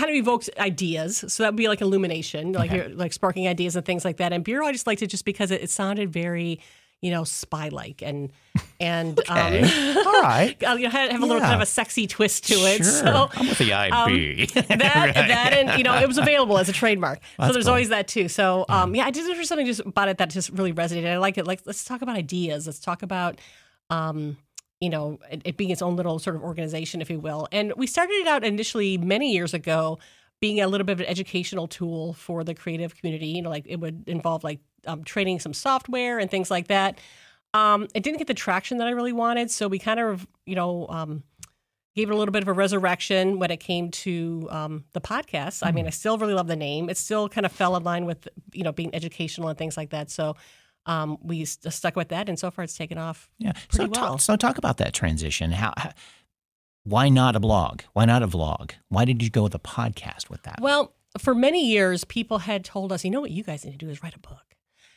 kind 0.00 0.10
of 0.10 0.16
evokes 0.16 0.48
ideas. 0.58 1.24
So 1.28 1.42
that 1.42 1.52
would 1.52 1.56
be 1.56 1.68
like 1.68 1.80
illumination, 1.80 2.52
like 2.52 2.72
okay. 2.72 2.88
like 2.88 3.12
sparking 3.12 3.46
ideas 3.46 3.76
and 3.76 3.84
things 3.84 4.04
like 4.04 4.16
that. 4.16 4.32
And 4.32 4.42
bureau, 4.42 4.66
I 4.66 4.72
just 4.72 4.86
liked 4.86 5.02
it 5.02 5.08
just 5.08 5.24
because 5.24 5.50
it, 5.50 5.62
it 5.62 5.70
sounded 5.70 6.12
very 6.12 6.60
you 7.00 7.10
know, 7.10 7.24
spy 7.24 7.68
like 7.68 8.02
and 8.02 8.30
and 8.78 9.18
okay. 9.30 9.62
um, 9.62 9.96
all 10.06 10.20
right, 10.20 10.54
you 10.62 10.80
know, 10.80 10.90
have, 10.90 11.10
have 11.10 11.22
a 11.22 11.26
little 11.26 11.40
kind 11.40 11.54
of 11.54 11.62
a 11.62 11.66
sexy 11.66 12.06
twist 12.06 12.46
to 12.48 12.54
it. 12.54 12.78
Sure. 12.78 12.84
So 12.84 13.30
I'm 13.34 13.48
with 13.48 13.58
the 13.58 13.72
IB. 13.72 13.92
Um, 13.92 14.64
that 14.78 14.80
right. 14.80 15.14
that 15.14 15.52
and 15.54 15.78
you 15.78 15.84
know, 15.84 15.96
it 15.96 16.06
was 16.06 16.18
available 16.18 16.58
as 16.58 16.68
a 16.68 16.72
trademark. 16.72 17.20
That's 17.38 17.48
so 17.48 17.52
there's 17.54 17.64
cool. 17.64 17.70
always 17.70 17.88
that 17.88 18.06
too. 18.06 18.28
So 18.28 18.66
um, 18.68 18.94
yeah, 18.94 19.06
I 19.06 19.10
did 19.10 19.34
for 19.34 19.44
something 19.44 19.66
just 19.66 19.80
about 19.80 20.08
it 20.08 20.18
that 20.18 20.30
just 20.30 20.50
really 20.50 20.72
resonated. 20.72 21.10
I 21.10 21.18
like 21.18 21.38
it. 21.38 21.46
Like 21.46 21.62
let's 21.64 21.84
talk 21.84 22.02
about 22.02 22.16
ideas. 22.16 22.66
Let's 22.66 22.80
talk 22.80 23.02
about. 23.02 23.40
Um, 23.88 24.36
you 24.80 24.88
know, 24.88 25.18
it, 25.30 25.42
it 25.44 25.56
being 25.56 25.70
its 25.70 25.82
own 25.82 25.96
little 25.96 26.18
sort 26.18 26.36
of 26.36 26.42
organization, 26.42 27.00
if 27.00 27.10
you 27.10 27.20
will. 27.20 27.46
And 27.52 27.72
we 27.76 27.86
started 27.86 28.14
it 28.14 28.26
out 28.26 28.44
initially 28.44 28.98
many 28.98 29.32
years 29.32 29.54
ago 29.54 29.98
being 30.40 30.60
a 30.60 30.66
little 30.66 30.86
bit 30.86 30.92
of 30.94 31.00
an 31.00 31.06
educational 31.06 31.68
tool 31.68 32.14
for 32.14 32.42
the 32.44 32.54
creative 32.54 32.96
community. 32.96 33.26
You 33.26 33.42
know, 33.42 33.50
like 33.50 33.66
it 33.68 33.76
would 33.76 34.04
involve 34.06 34.42
like 34.42 34.60
um, 34.86 35.04
training 35.04 35.38
some 35.40 35.52
software 35.52 36.18
and 36.18 36.30
things 36.30 36.50
like 36.50 36.68
that. 36.68 36.98
Um, 37.52 37.88
it 37.94 38.02
didn't 38.02 38.18
get 38.18 38.26
the 38.26 38.34
traction 38.34 38.78
that 38.78 38.86
I 38.86 38.90
really 38.90 39.12
wanted, 39.12 39.50
so 39.50 39.66
we 39.68 39.78
kind 39.78 39.98
of, 39.98 40.26
you 40.46 40.54
know, 40.54 40.86
um, 40.88 41.24
gave 41.96 42.08
it 42.08 42.14
a 42.14 42.16
little 42.16 42.30
bit 42.30 42.42
of 42.42 42.48
a 42.48 42.52
resurrection 42.52 43.40
when 43.40 43.50
it 43.50 43.58
came 43.58 43.90
to 43.90 44.46
um, 44.50 44.84
the 44.92 45.00
podcast. 45.00 45.58
Mm-hmm. 45.58 45.68
I 45.68 45.72
mean, 45.72 45.86
I 45.86 45.90
still 45.90 46.16
really 46.16 46.34
love 46.34 46.46
the 46.46 46.56
name. 46.56 46.88
It 46.88 46.96
still 46.96 47.28
kind 47.28 47.44
of 47.44 47.50
fell 47.50 47.76
in 47.76 47.82
line 47.82 48.06
with, 48.06 48.28
you 48.52 48.62
know, 48.62 48.72
being 48.72 48.94
educational 48.94 49.48
and 49.48 49.58
things 49.58 49.76
like 49.76 49.90
that. 49.90 50.10
So 50.10 50.36
um, 50.86 51.18
we 51.22 51.44
st- 51.44 51.72
stuck 51.72 51.96
with 51.96 52.08
that, 52.08 52.28
and 52.28 52.38
so 52.38 52.50
far 52.50 52.64
it's 52.64 52.76
taken 52.76 52.98
off. 52.98 53.30
Yeah. 53.38 53.52
so 53.70 53.84
well. 53.84 53.90
talk, 53.90 54.20
so 54.20 54.36
talk 54.36 54.58
about 54.58 54.78
that 54.78 54.94
transition. 54.94 55.52
How, 55.52 55.72
how, 55.76 55.92
why 56.84 57.08
not 57.08 57.36
a 57.36 57.40
blog? 57.40 57.82
Why 57.92 58.04
not 58.04 58.22
a 58.22 58.28
vlog? 58.28 58.72
Why 58.88 59.04
did 59.04 59.22
you 59.22 59.30
go 59.30 59.42
with 59.42 59.54
a 59.54 59.58
podcast 59.58 60.30
with 60.30 60.42
that? 60.42 60.58
Well, 60.60 60.94
for 61.18 61.34
many 61.34 61.66
years, 61.66 62.04
people 62.04 62.38
had 62.38 62.64
told 62.64 62.92
us, 62.92 63.04
you 63.04 63.10
know 63.10 63.20
what 63.20 63.30
you 63.30 63.42
guys 63.42 63.64
need 63.64 63.72
to 63.72 63.78
do 63.78 63.88
is 63.88 64.02
write 64.02 64.14
a 64.14 64.18
book. 64.18 64.50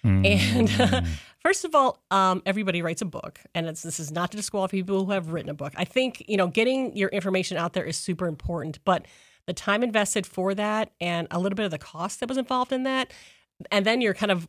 Mm. 0.05 0.25
And 0.25 0.81
uh, 0.81 1.01
first 1.39 1.63
of 1.63 1.73
all, 1.75 2.03
um, 2.11 2.41
everybody 2.45 2.81
writes 2.81 3.01
a 3.01 3.05
book, 3.05 3.39
and 3.55 3.67
this 3.67 3.99
is 3.99 4.11
not 4.11 4.31
to 4.31 4.37
disqualify 4.37 4.71
people 4.71 5.05
who 5.05 5.11
have 5.11 5.31
written 5.31 5.49
a 5.49 5.53
book. 5.53 5.73
I 5.75 5.85
think 5.85 6.23
you 6.27 6.37
know 6.37 6.47
getting 6.47 6.95
your 6.95 7.09
information 7.09 7.57
out 7.57 7.73
there 7.73 7.85
is 7.85 7.95
super 7.95 8.27
important, 8.27 8.79
but 8.83 9.05
the 9.45 9.53
time 9.53 9.83
invested 9.83 10.25
for 10.25 10.53
that 10.55 10.91
and 10.99 11.27
a 11.31 11.39
little 11.39 11.55
bit 11.55 11.65
of 11.65 11.71
the 11.71 11.77
cost 11.77 12.19
that 12.19 12.29
was 12.29 12.37
involved 12.37 12.71
in 12.71 12.83
that, 12.83 13.11
and 13.71 13.85
then 13.85 14.01
you're 14.01 14.13
kind 14.13 14.31
of 14.31 14.47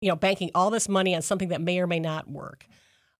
you 0.00 0.08
know 0.08 0.16
banking 0.16 0.50
all 0.54 0.70
this 0.70 0.88
money 0.88 1.14
on 1.14 1.22
something 1.22 1.48
that 1.48 1.60
may 1.60 1.78
or 1.80 1.86
may 1.86 2.00
not 2.00 2.30
work. 2.30 2.66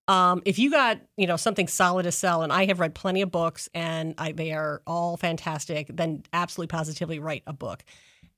Um, 0.07 0.43
if 0.47 0.59
you 0.59 0.71
got 0.71 1.01
you 1.17 1.27
know 1.27 1.37
something 1.37 1.69
solid 1.69 2.05
to 2.05 2.13
sell, 2.13 2.43
and 2.43 2.53
I 2.53 2.67
have 2.67 2.81
read 2.81 2.95
plenty 2.95 3.23
of 3.23 3.31
books, 3.31 3.69
and 3.75 4.15
I, 4.19 4.33
they 4.33 4.53
are 4.53 4.83
all 4.87 5.17
fantastic, 5.17 5.89
then 5.89 6.23
absolutely 6.33 6.69
positively 6.69 7.19
write 7.19 7.43
a 7.47 7.53
book. 7.53 7.85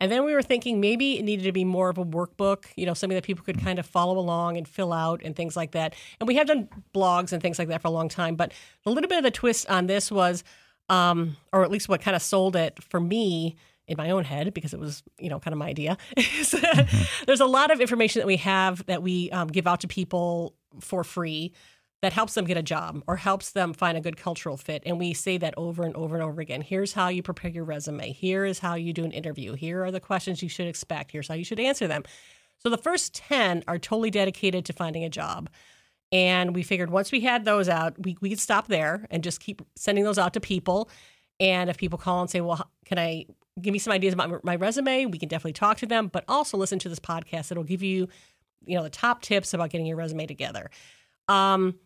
And 0.01 0.11
then 0.11 0.25
we 0.25 0.33
were 0.33 0.43
thinking 0.43 0.81
maybe 0.81 1.19
it 1.19 1.25
needed 1.25 1.45
to 1.45 1.53
be 1.53 1.65
more 1.65 1.91
of 1.91 1.99
a 1.99 2.05
workbook, 2.05 2.65
you 2.75 2.87
know, 2.87 2.95
something 2.95 3.15
that 3.15 3.23
people 3.23 3.45
could 3.45 3.63
kind 3.63 3.79
of 3.79 3.85
follow 3.85 4.19
along 4.19 4.57
and 4.57 4.67
fill 4.67 4.95
out 4.95 5.21
and 5.23 5.37
things 5.37 5.57
like 5.57 5.73
that. 5.73 5.95
And 6.19 6.27
we 6.27 6.37
have 6.37 6.47
done 6.47 6.69
blogs 6.95 7.33
and 7.33 7.43
things 7.43 7.59
like 7.59 7.69
that 7.69 7.83
for 7.83 7.89
a 7.89 7.91
long 7.91 8.09
time. 8.09 8.35
But 8.35 8.53
a 8.87 8.91
little 8.91 9.09
bit 9.09 9.19
of 9.19 9.25
the 9.25 9.31
twist 9.31 9.69
on 9.69 9.89
this 9.89 10.11
was, 10.11 10.43
um, 10.89 11.37
or 11.53 11.63
at 11.65 11.71
least 11.71 11.87
what 11.87 12.01
kind 12.01 12.17
of 12.17 12.23
sold 12.23 12.57
it 12.57 12.83
for 12.83 12.99
me 12.99 13.57
in 13.91 13.97
my 13.97 14.11
own 14.11 14.25
head 14.25 14.55
because 14.55 14.73
it 14.73 14.79
was, 14.79 15.03
you 15.19 15.29
know, 15.29 15.41
kind 15.41 15.53
of 15.53 15.59
my 15.59 15.67
idea. 15.67 15.99
mm-hmm. 16.17 17.25
There's 17.27 17.41
a 17.41 17.47
lot 17.47 17.71
of 17.73 17.81
information 17.81 18.21
that 18.21 18.27
we 18.27 18.37
have 18.37 18.87
that 18.87 19.03
we 19.03 19.31
um, 19.33 19.49
give 19.49 19.67
out 19.67 19.81
to 19.81 19.89
people 19.89 20.55
for 20.79 21.03
free 21.03 21.53
that 22.03 22.13
helps 22.13 22.35
them 22.35 22.45
get 22.47 22.57
a 22.57 22.63
job 22.63 23.03
or 23.07 23.17
helps 23.17 23.51
them 23.51 23.75
find 23.75 23.99
a 23.99 24.01
good 24.01 24.17
cultural 24.17 24.57
fit. 24.57 24.83
And 24.87 24.99
we 24.99 25.13
say 25.13 25.37
that 25.39 25.55
over 25.57 25.83
and 25.83 25.95
over 25.97 26.15
and 26.15 26.25
over 26.25 26.41
again. 26.41 26.63
Here's 26.63 26.93
how 26.93 27.09
you 27.09 27.23
prepare 27.23 27.51
your 27.51 27.65
resume. 27.65 28.13
Here 28.13 28.45
is 28.45 28.61
how 28.61 28.77
you 28.77 28.93
do 28.93 29.05
an 29.05 29.13
interview. 29.13 29.55
Here 29.55 29.85
are 29.85 29.91
the 29.91 30.01
questions 30.01 30.43
you 30.43 30.49
should 30.49 30.69
expect. 30.69 31.11
Here's 31.11 31.29
how 31.29 31.35
you 31.35 31.45
should 31.45 31.61
answer 31.61 31.89
them. 31.89 32.05
So 32.59 32.71
the 32.71 32.79
first 32.79 33.15
10 33.15 33.65
are 33.67 33.79
totally 33.79 34.11
dedicated 34.11 34.65
to 34.67 34.73
finding 34.73 35.05
a 35.05 35.11
job. 35.11 35.51
And 36.13 36.55
we 36.55 36.63
figured 36.63 36.91
once 36.91 37.13
we 37.13 37.21
had 37.21 37.45
those 37.45 37.69
out, 37.69 37.95
we, 37.99 38.17
we 38.21 38.31
could 38.31 38.41
stop 38.41 38.69
there 38.69 39.07
and 39.11 39.23
just 39.23 39.41
keep 39.41 39.61
sending 39.77 40.05
those 40.05 40.19
out 40.19 40.35
to 40.35 40.41
people. 40.41 40.89
And 41.41 41.71
if 41.71 41.77
people 41.77 41.99
call 41.99 42.21
and 42.21 42.31
say, 42.31 42.41
well, 42.41 42.71
can 42.85 42.99
I 42.99 43.27
give 43.63 43.73
me 43.73 43.79
some 43.79 43.93
ideas 43.93 44.15
about 44.15 44.45
my 44.45 44.57
resume? 44.57 45.07
We 45.07 45.19
can 45.19 45.29
definitely 45.29 45.53
talk 45.53 45.79
to 45.79 45.87
them, 45.87 46.09
but 46.09 46.25
also 46.29 46.57
listen 46.57 46.79
to 46.81 46.89
this 46.89 47.01
podcast. 47.01 47.51
It'll 47.51 47.65
give 47.65 47.83
you, 47.83 48.09
you 48.65 48.77
know, 48.77 48.83
the 48.83 48.91
top 48.91 49.23
tips 49.23 49.55
about 49.55 49.71
getting 49.71 49.87
your 49.87 49.97
resume 49.97 50.27
together. 50.27 50.71
Um, 51.29 51.77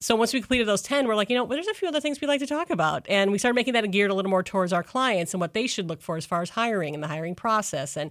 so 0.00 0.14
once 0.14 0.32
we 0.32 0.40
completed 0.40 0.68
those 0.68 0.82
10 0.82 1.06
we're 1.06 1.14
like 1.14 1.30
you 1.30 1.36
know 1.36 1.44
well, 1.44 1.56
there's 1.56 1.66
a 1.68 1.74
few 1.74 1.88
other 1.88 2.00
things 2.00 2.20
we'd 2.20 2.26
like 2.26 2.40
to 2.40 2.46
talk 2.46 2.70
about 2.70 3.06
and 3.08 3.30
we 3.30 3.38
started 3.38 3.54
making 3.54 3.74
that 3.74 3.90
geared 3.90 4.10
a 4.10 4.14
little 4.14 4.30
more 4.30 4.42
towards 4.42 4.72
our 4.72 4.82
clients 4.82 5.32
and 5.32 5.40
what 5.40 5.54
they 5.54 5.66
should 5.66 5.88
look 5.88 6.02
for 6.02 6.16
as 6.16 6.26
far 6.26 6.42
as 6.42 6.50
hiring 6.50 6.94
and 6.94 7.02
the 7.02 7.08
hiring 7.08 7.34
process 7.34 7.96
and 7.96 8.10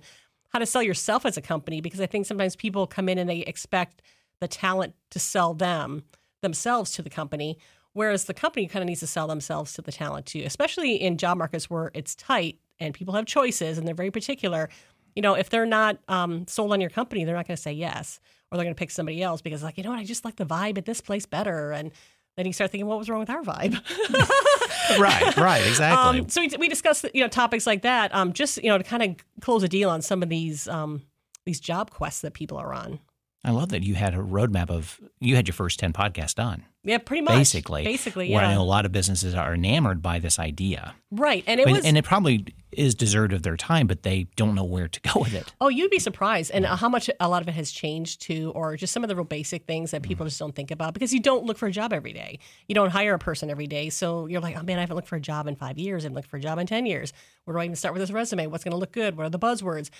how 0.50 0.60
to 0.60 0.66
sell 0.66 0.82
yourself 0.82 1.26
as 1.26 1.38
a 1.38 1.42
company 1.42 1.82
because 1.82 2.02
i 2.02 2.06
think 2.06 2.26
sometimes 2.26 2.56
people 2.56 2.88
come 2.88 3.10
in 3.10 3.18
and 3.18 3.30
they 3.30 3.40
expect 3.40 4.02
the 4.40 4.48
talent 4.48 4.94
to 5.12 5.20
sell 5.20 5.54
them 5.54 6.04
themselves 6.42 6.92
to 6.92 7.02
the 7.02 7.10
company 7.10 7.58
whereas 7.94 8.26
the 8.26 8.34
company 8.34 8.68
kind 8.68 8.82
of 8.82 8.88
needs 8.88 9.00
to 9.00 9.08
sell 9.08 9.28
themselves 9.28 9.74
to 9.74 9.82
the 9.82 9.92
talent 9.92 10.26
too 10.26 10.44
especially 10.46 10.96
in 10.96 11.18
job 11.18 11.38
markets 11.38 11.70
where 11.70 11.92
it's 11.94 12.16
tight 12.16 12.58
and 12.79 12.94
people 12.94 13.13
have 13.13 13.25
choices 13.25 13.77
and 13.77 13.88
they're 13.88 13.96
very 13.96 14.12
particular 14.12 14.70
you 15.15 15.22
know 15.22 15.34
if 15.34 15.50
they're 15.50 15.65
not 15.65 15.98
um, 16.08 16.46
sold 16.48 16.72
on 16.72 16.82
your 16.82 16.89
company 16.89 17.24
they're 17.24 17.36
not 17.36 17.48
going 17.48 17.55
to 17.55 17.62
say 17.62 17.74
yes 17.74 18.20
or 18.51 18.58
they're 18.58 18.65
going 18.65 18.75
to 18.75 18.79
pick 18.79 18.91
somebody 18.91 19.22
else 19.22 19.41
because 19.41 19.63
like 19.63 19.77
you 19.77 19.84
know 19.84 19.91
what? 19.91 20.00
I 20.00 20.03
just 20.03 20.25
like 20.25 20.36
the 20.36 20.46
vibe 20.46 20.77
at 20.77 20.86
this 20.86 21.01
place 21.01 21.25
better. 21.25 21.72
And 21.72 21.91
then 22.38 22.46
you 22.46 22.53
start 22.53 22.72
thinking 22.72 22.88
what 22.88 22.98
was 22.98 23.10
wrong 23.10 23.20
with 23.20 23.29
our 23.29 23.44
vibe? 23.44 23.79
Right 25.00 25.36
right 25.36 25.65
exactly. 25.67 26.20
um, 26.20 26.29
so 26.29 26.41
we, 26.41 26.50
we 26.60 26.70
discussed 26.70 27.05
you 27.12 27.22
know 27.22 27.27
topics 27.27 27.65
like 27.65 27.82
that 27.82 28.13
um, 28.13 28.34
just 28.34 28.63
you 28.63 28.70
know 28.70 28.77
to 28.77 28.84
kind 28.84 29.01
of 29.01 29.41
close 29.41 29.63
a 29.63 29.67
deal 29.67 29.89
on 29.89 30.03
some 30.03 30.22
of 30.22 30.29
these 30.29 30.67
um, 30.67 31.01
these 31.44 31.60
job 31.60 31.89
quests 31.89 32.22
that 32.22 32.36
people 32.36 32.58
are 32.60 32.72
on 32.72 33.00
I 33.46 33.52
love 33.52 33.70
that 33.70 33.84
you 33.84 33.94
had 33.94 34.16
a 34.16 34.18
roadmap 34.18 34.72
of 34.72 35.00
you 35.20 35.36
had 35.36 35.48
your 35.48 35.54
first 35.54 35.80
10 35.80 35.94
podcasts 35.94 36.34
done. 36.34 36.64
Yeah, 36.84 36.98
pretty 36.98 37.22
much. 37.22 37.36
Basically. 37.36 37.84
Basically, 37.84 38.30
yeah. 38.30 38.38
Where 38.38 38.46
I 38.46 38.56
know 38.56 38.62
a 38.62 38.64
lot 38.64 38.86
of 38.88 38.92
businesses 38.92 39.36
are 39.36 39.54
enamored 39.54 40.02
by 40.02 40.18
this 40.18 40.40
idea. 40.40 40.96
Right. 41.12 41.44
And 41.46 41.60
it 41.60 41.68
was 41.68 41.86
and 41.86 41.96
it 41.96 42.06
probably 42.06 42.48
is 42.72 42.96
deserved 42.96 43.34
of 43.34 43.44
their 43.44 43.56
time, 43.56 43.86
but 43.86 44.02
they 44.02 44.24
don't 44.36 44.56
know 44.56 44.64
where 44.64 44.88
to 44.88 45.00
go 45.02 45.20
with 45.20 45.36
it. 45.36 45.54
Oh, 45.62 45.68
you'd 45.68 45.92
be 45.92 46.00
surprised, 46.00 46.52
and 46.52 46.66
how 46.66 46.90
much 46.90 47.10
a 47.20 47.30
lot 47.30 47.44
of 47.44 47.48
it 47.48 47.54
has 47.54 47.72
changed 47.72 48.22
too, 48.22 48.52
or 48.56 48.75
just 48.78 48.92
some 48.92 49.04
of 49.04 49.10
the 49.10 49.16
real 49.16 49.25
basic 49.25 49.66
things 49.66 49.92
that 49.92 50.02
people 50.02 50.25
just 50.25 50.40
don't 50.40 50.56
think 50.56 50.72
about 50.72 50.96
because 50.96 51.14
you 51.14 51.20
don't 51.20 51.46
look 51.46 51.58
for 51.58 51.68
a 51.68 51.72
job 51.72 51.94
every 51.94 52.14
day. 52.14 52.40
You 52.68 52.74
don't 52.74 52.90
hire 52.90 53.14
a 53.14 53.20
person 53.20 53.52
every 53.52 53.68
day, 53.68 53.90
so 53.90 54.25
you're 54.25 54.42
like, 54.42 54.58
oh 54.58 54.64
man, 54.64 54.78
I 54.80 54.82
haven't 54.82 54.96
looked 54.96 55.08
for 55.08 55.18
a 55.18 55.22
job 55.22 55.48
in 55.48 55.56
five 55.56 55.78
years. 55.78 56.04
I 56.04 56.06
haven't 56.06 56.16
looked 56.16 56.30
for 56.30 56.38
a 56.38 56.42
job 56.42 56.58
in 56.58 56.66
ten 56.66 56.86
years. 56.88 57.14
Where 57.44 57.56
do 57.56 57.62
I 57.62 57.66
even 57.66 57.75
start 57.75 57.94
with 57.94 58.02
this 58.02 58.12
resume? 58.12 58.48
What's 58.48 58.64
going 58.64 58.74
to 58.74 58.78
look 58.78 58.92
good? 58.92 59.16
What 59.16 59.28
are 59.28 59.30
the 59.30 59.40
buzzwords? 59.40 59.92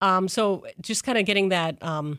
Um, 0.00 0.28
so 0.28 0.66
just 0.80 1.04
kind 1.04 1.18
of 1.18 1.26
getting 1.26 1.50
that. 1.50 1.82
Um, 1.82 2.18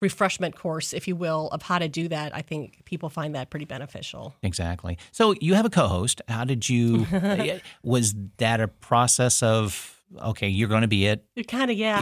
refreshment 0.00 0.56
course, 0.56 0.92
if 0.92 1.08
you 1.08 1.16
will, 1.16 1.48
of 1.48 1.62
how 1.62 1.78
to 1.78 1.88
do 1.88 2.08
that. 2.08 2.34
I 2.34 2.42
think 2.42 2.84
people 2.84 3.08
find 3.08 3.34
that 3.34 3.50
pretty 3.50 3.64
beneficial. 3.64 4.34
Exactly. 4.42 4.98
So 5.12 5.34
you 5.40 5.54
have 5.54 5.64
a 5.64 5.70
co-host. 5.70 6.20
How 6.28 6.44
did 6.44 6.68
you? 6.68 7.06
was 7.82 8.14
that 8.38 8.60
a 8.60 8.68
process 8.68 9.42
of? 9.42 9.90
Okay, 10.16 10.48
you're 10.48 10.68
going 10.68 10.82
to 10.82 10.88
be 10.88 11.06
it. 11.06 11.24
Kind 11.48 11.72
of, 11.72 11.76
yeah. 11.76 12.00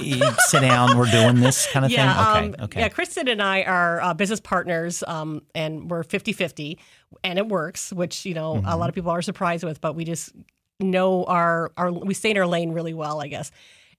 Sit 0.48 0.60
down. 0.60 0.98
We're 0.98 1.10
doing 1.10 1.40
this 1.40 1.66
kind 1.72 1.84
of 1.86 1.90
yeah, 1.90 2.34
thing. 2.34 2.50
Okay, 2.50 2.58
um, 2.58 2.64
okay. 2.64 2.80
Yeah, 2.80 2.88
Kristen 2.90 3.28
and 3.28 3.40
I 3.40 3.62
are 3.62 4.02
uh, 4.02 4.12
business 4.12 4.40
partners, 4.40 5.02
um, 5.06 5.42
and 5.54 5.90
we're 5.90 6.02
50-50, 6.02 6.78
and 7.24 7.38
it 7.38 7.48
works, 7.48 7.90
which 7.92 8.26
you 8.26 8.34
know 8.34 8.56
mm-hmm. 8.56 8.66
a 8.66 8.76
lot 8.76 8.90
of 8.90 8.94
people 8.94 9.10
are 9.10 9.22
surprised 9.22 9.64
with, 9.64 9.80
but 9.80 9.94
we 9.94 10.04
just 10.04 10.32
know 10.80 11.24
our 11.24 11.72
our 11.76 11.92
we 11.92 12.12
stay 12.12 12.32
in 12.32 12.36
our 12.36 12.46
lane 12.46 12.72
really 12.72 12.92
well, 12.92 13.22
I 13.22 13.28
guess. 13.28 13.50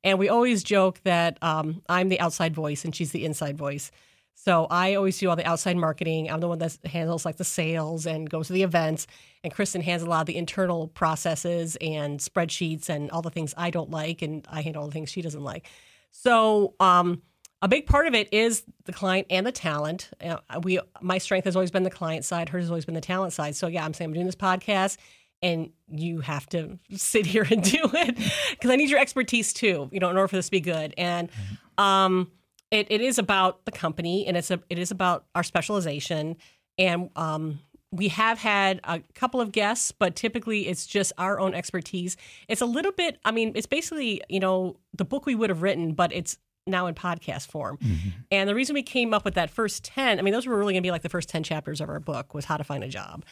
And 0.04 0.20
we 0.20 0.30
always 0.30 0.64
joke 0.64 1.00
that 1.04 1.38
um, 1.42 1.82
I'm 1.88 2.10
the 2.10 2.20
outside 2.20 2.54
voice 2.54 2.84
and 2.86 2.96
she's 2.96 3.12
the 3.12 3.26
inside 3.26 3.58
voice. 3.58 3.92
So 4.36 4.68
I 4.70 4.96
always 4.96 5.18
do 5.18 5.30
all 5.30 5.36
the 5.36 5.48
outside 5.48 5.78
marketing. 5.78 6.30
I'm 6.30 6.40
the 6.40 6.48
one 6.48 6.60
that 6.60 6.78
handles 6.86 7.24
like 7.24 7.38
the 7.38 7.44
sales 7.44 8.06
and 8.06 8.30
goes 8.30 8.48
to 8.48 8.54
the 8.54 8.64
events. 8.64 9.08
And 9.44 9.54
Kristen 9.54 9.82
handles 9.82 10.08
a 10.08 10.10
lot 10.10 10.22
of 10.22 10.26
the 10.26 10.36
internal 10.36 10.88
processes 10.88 11.78
and 11.80 12.20
spreadsheets 12.20 12.90
and 12.90 13.12
all 13.12 13.22
the 13.22 13.30
things 13.30 13.54
I 13.56 13.70
don't 13.70 13.92
like, 13.92 14.22
and 14.22 14.46
I 14.50 14.62
handle 14.62 14.82
all 14.82 14.88
the 14.88 14.94
things 14.94 15.12
she 15.12 15.22
doesn't 15.22 15.44
like. 15.44 15.68
So 16.12 16.74
um, 16.80 17.22
a 17.62 17.68
big 17.68 17.86
part 17.86 18.08
of 18.08 18.16
it 18.16 18.34
is 18.34 18.64
the 18.86 18.94
client 18.94 19.28
and 19.30 19.46
the 19.46 19.52
talent. 19.52 20.10
Uh, 20.22 20.38
we 20.62 20.80
my 21.02 21.18
strength 21.18 21.46
has 21.46 21.56
always 21.56 21.72
been 21.72 21.84
the 21.84 21.90
client 21.90 22.26
side. 22.26 22.50
Hers 22.50 22.64
has 22.64 22.70
always 22.70 22.86
been 22.86 22.96
the 22.96 23.02
talent 23.02 23.34
side. 23.34 23.56
So 23.56 23.68
yeah, 23.68 23.86
I'm 23.86 23.94
saying 23.94 24.10
I'm 24.10 24.14
doing 24.14 24.26
this 24.26 24.36
podcast 24.36 24.98
and 25.44 25.72
you 25.90 26.22
have 26.22 26.48
to 26.50 26.80
sit 26.96 27.26
here 27.26 27.46
and 27.52 27.62
do 27.72 27.80
it 27.94 28.16
because 28.52 28.72
I 28.72 28.76
need 28.78 28.90
your 28.90 29.00
expertise 29.00 29.54
too, 29.54 29.90
you 29.92 30.00
know, 30.00 30.10
in 30.10 30.18
order 30.18 30.30
for 30.30 30.38
this 30.38 30.46
to 30.46 30.52
be 30.52 30.62
good. 30.62 30.94
And 30.98 31.30
um, 31.78 32.32
it, 32.72 32.88
it 32.90 33.02
is 33.02 33.20
about 33.20 33.66
the 33.66 33.72
company 33.72 34.26
and 34.26 34.38
it's 34.38 34.50
a, 34.50 34.60
it 34.70 34.80
is 34.80 34.90
about 34.90 35.26
our 35.36 35.44
specialization. 35.44 36.38
And 36.80 37.10
um, 37.16 37.60
we 37.92 38.08
have 38.08 38.40
had 38.40 38.80
a 38.86 39.02
couple 39.14 39.42
of 39.42 39.52
guests, 39.52 39.92
but 39.92 40.16
typically 40.16 40.68
it's 40.68 40.88
just 40.88 41.12
our 41.18 41.40
own 41.40 41.54
expertise. 41.54 42.18
It's 42.48 42.62
a 42.62 42.66
little 42.66 42.94
bit, 42.94 43.20
I 43.26 43.32
mean, 43.32 43.52
it's 43.54 43.68
basically, 43.68 44.22
you 44.30 44.40
know, 44.40 44.78
the 44.94 45.06
book 45.06 45.26
we 45.26 45.36
would 45.36 45.50
have 45.50 45.62
written, 45.62 45.94
but 45.94 46.12
it's 46.14 46.38
now 46.66 46.88
in 46.88 46.96
podcast 46.96 47.48
form. 47.48 47.78
Mm-hmm. 47.78 48.10
And 48.32 48.50
the 48.50 48.56
reason 48.56 48.74
we 48.74 48.84
came 48.84 49.14
up 49.14 49.26
with 49.26 49.34
that 49.34 49.50
first 49.50 49.84
10, 49.84 50.18
I 50.18 50.22
mean, 50.22 50.34
those 50.34 50.48
were 50.48 50.58
really 50.58 50.74
going 50.74 50.82
to 50.82 50.88
be 50.88 50.92
like 50.92 51.02
the 51.02 51.10
first 51.10 51.28
10 51.28 51.44
chapters 51.44 51.82
of 51.82 51.90
our 51.90 52.00
book 52.00 52.34
was 52.34 52.46
how 52.46 52.56
to 52.56 52.64
find 52.64 52.84
a 52.84 52.88
job 52.88 53.26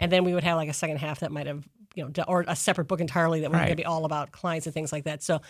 and 0.00 0.12
then 0.12 0.24
we 0.24 0.34
would 0.34 0.44
have 0.44 0.56
like 0.56 0.68
a 0.68 0.74
second 0.74 0.98
half 0.98 1.20
that 1.20 1.32
might 1.32 1.46
have 1.46 1.66
you 1.94 2.04
know 2.04 2.24
or 2.26 2.44
a 2.46 2.56
separate 2.56 2.86
book 2.86 3.00
entirely 3.00 3.40
that 3.40 3.50
was 3.50 3.56
right. 3.56 3.66
going 3.66 3.76
to 3.76 3.82
be 3.82 3.84
all 3.84 4.04
about 4.04 4.32
clients 4.32 4.66
and 4.66 4.74
things 4.74 4.92
like 4.92 5.04
that 5.04 5.22
so 5.22 5.40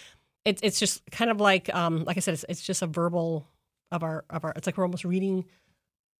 it's 0.44 0.60
it's 0.62 0.78
just 0.78 1.02
kind 1.10 1.30
of 1.30 1.40
like 1.40 1.72
um 1.74 2.04
like 2.04 2.16
i 2.16 2.20
said 2.20 2.34
it's, 2.34 2.44
it's 2.48 2.62
just 2.62 2.82
a 2.82 2.86
verbal 2.86 3.46
of 3.90 4.02
our 4.02 4.24
of 4.30 4.44
our 4.44 4.52
it's 4.56 4.66
like 4.66 4.76
we're 4.76 4.84
almost 4.84 5.04
reading 5.04 5.44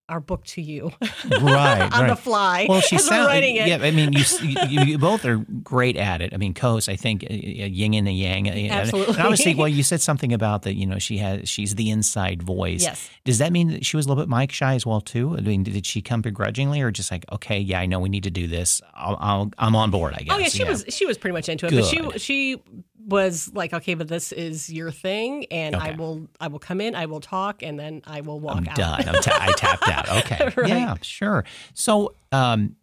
our 0.09 0.21
book 0.21 0.45
to 0.45 0.63
you, 0.63 0.91
right? 1.31 1.83
on 1.83 1.91
right. 1.91 2.07
the 2.09 2.17
fly. 2.17 2.67
Well, 2.69 2.81
she's 2.81 3.09
writing 3.11 3.57
it. 3.57 3.69
Yeah, 3.69 3.79
I 3.83 3.91
mean, 3.91 4.13
you, 4.13 4.25
you, 4.69 4.81
you 4.83 4.99
both 4.99 5.25
are 5.25 5.37
great 5.63 5.97
at 5.97 6.23
it. 6.23 6.33
I 6.33 6.39
mean, 6.39 6.55
Coast, 6.55 6.89
I 6.89 6.97
think, 6.97 7.25
a 7.25 7.35
yin 7.35 7.95
and 7.95 8.09
yang. 8.09 8.49
Uh, 8.49 8.73
Absolutely. 8.73 9.15
And 9.15 9.23
obviously, 9.23 9.55
well, 9.55 9.69
you 9.69 9.83
said 9.83 10.01
something 10.01 10.33
about 10.33 10.63
that. 10.63 10.75
You 10.75 10.87
know, 10.87 10.99
she 10.99 11.19
has 11.19 11.49
she's 11.49 11.75
the 11.75 11.91
inside 11.91 12.43
voice. 12.43 12.83
Yes. 12.83 13.11
Does 13.25 13.39
that 13.39 13.53
mean 13.53 13.69
that 13.69 13.85
she 13.85 13.97
was 13.97 14.07
a 14.07 14.09
little 14.09 14.25
bit 14.25 14.35
mic 14.35 14.53
shy 14.53 14.75
as 14.75 14.87
well 14.87 15.01
too? 15.01 15.37
I 15.37 15.41
mean, 15.41 15.63
did 15.63 15.85
she 15.85 16.01
come 16.01 16.23
begrudgingly, 16.23 16.81
or 16.81 16.91
just 16.91 17.11
like, 17.11 17.25
okay, 17.33 17.59
yeah, 17.59 17.81
I 17.81 17.87
know 17.87 18.01
we 18.01 18.09
need 18.09 18.25
to 18.25 18.31
do 18.31 18.49
this. 18.49 18.81
i 18.95 19.47
am 19.59 19.77
on 19.77 19.91
board. 19.91 20.15
I 20.15 20.23
guess. 20.23 20.35
Oh 20.35 20.39
yeah, 20.39 20.49
she 20.49 20.63
yeah. 20.63 20.71
was 20.71 20.85
she 20.89 21.07
was 21.07 21.19
pretty 21.19 21.35
much 21.35 21.49
into 21.49 21.67
it, 21.67 21.71
Good. 21.71 21.83
but 21.83 22.19
she 22.19 22.19
she 22.19 22.63
was 23.09 23.51
like, 23.55 23.73
okay, 23.73 23.95
but 23.95 24.07
this 24.07 24.33
is 24.33 24.71
your 24.71 24.91
thing, 24.91 25.47
and 25.51 25.75
okay. 25.75 25.91
I 25.91 25.93
will 25.97 26.29
I 26.41 26.49
will 26.49 26.59
come 26.59 26.81
in, 26.81 26.95
I 26.95 27.07
will 27.07 27.21
talk, 27.21 27.63
and 27.63 27.81
then 27.81 28.03
I 28.07 28.21
will 28.21 28.39
walk 28.39 28.59
I'm 28.59 28.69
out. 28.69 28.77
Done. 28.77 29.09
I'm 29.09 29.23
ta- 29.23 29.39
I 29.41 29.53
tapped 29.53 29.89
out. 29.89 30.09
Okay. 30.19 30.53
right. 30.57 30.69
Yeah, 30.69 30.95
sure. 31.03 31.45
So, 31.75 32.15
um, 32.33 32.77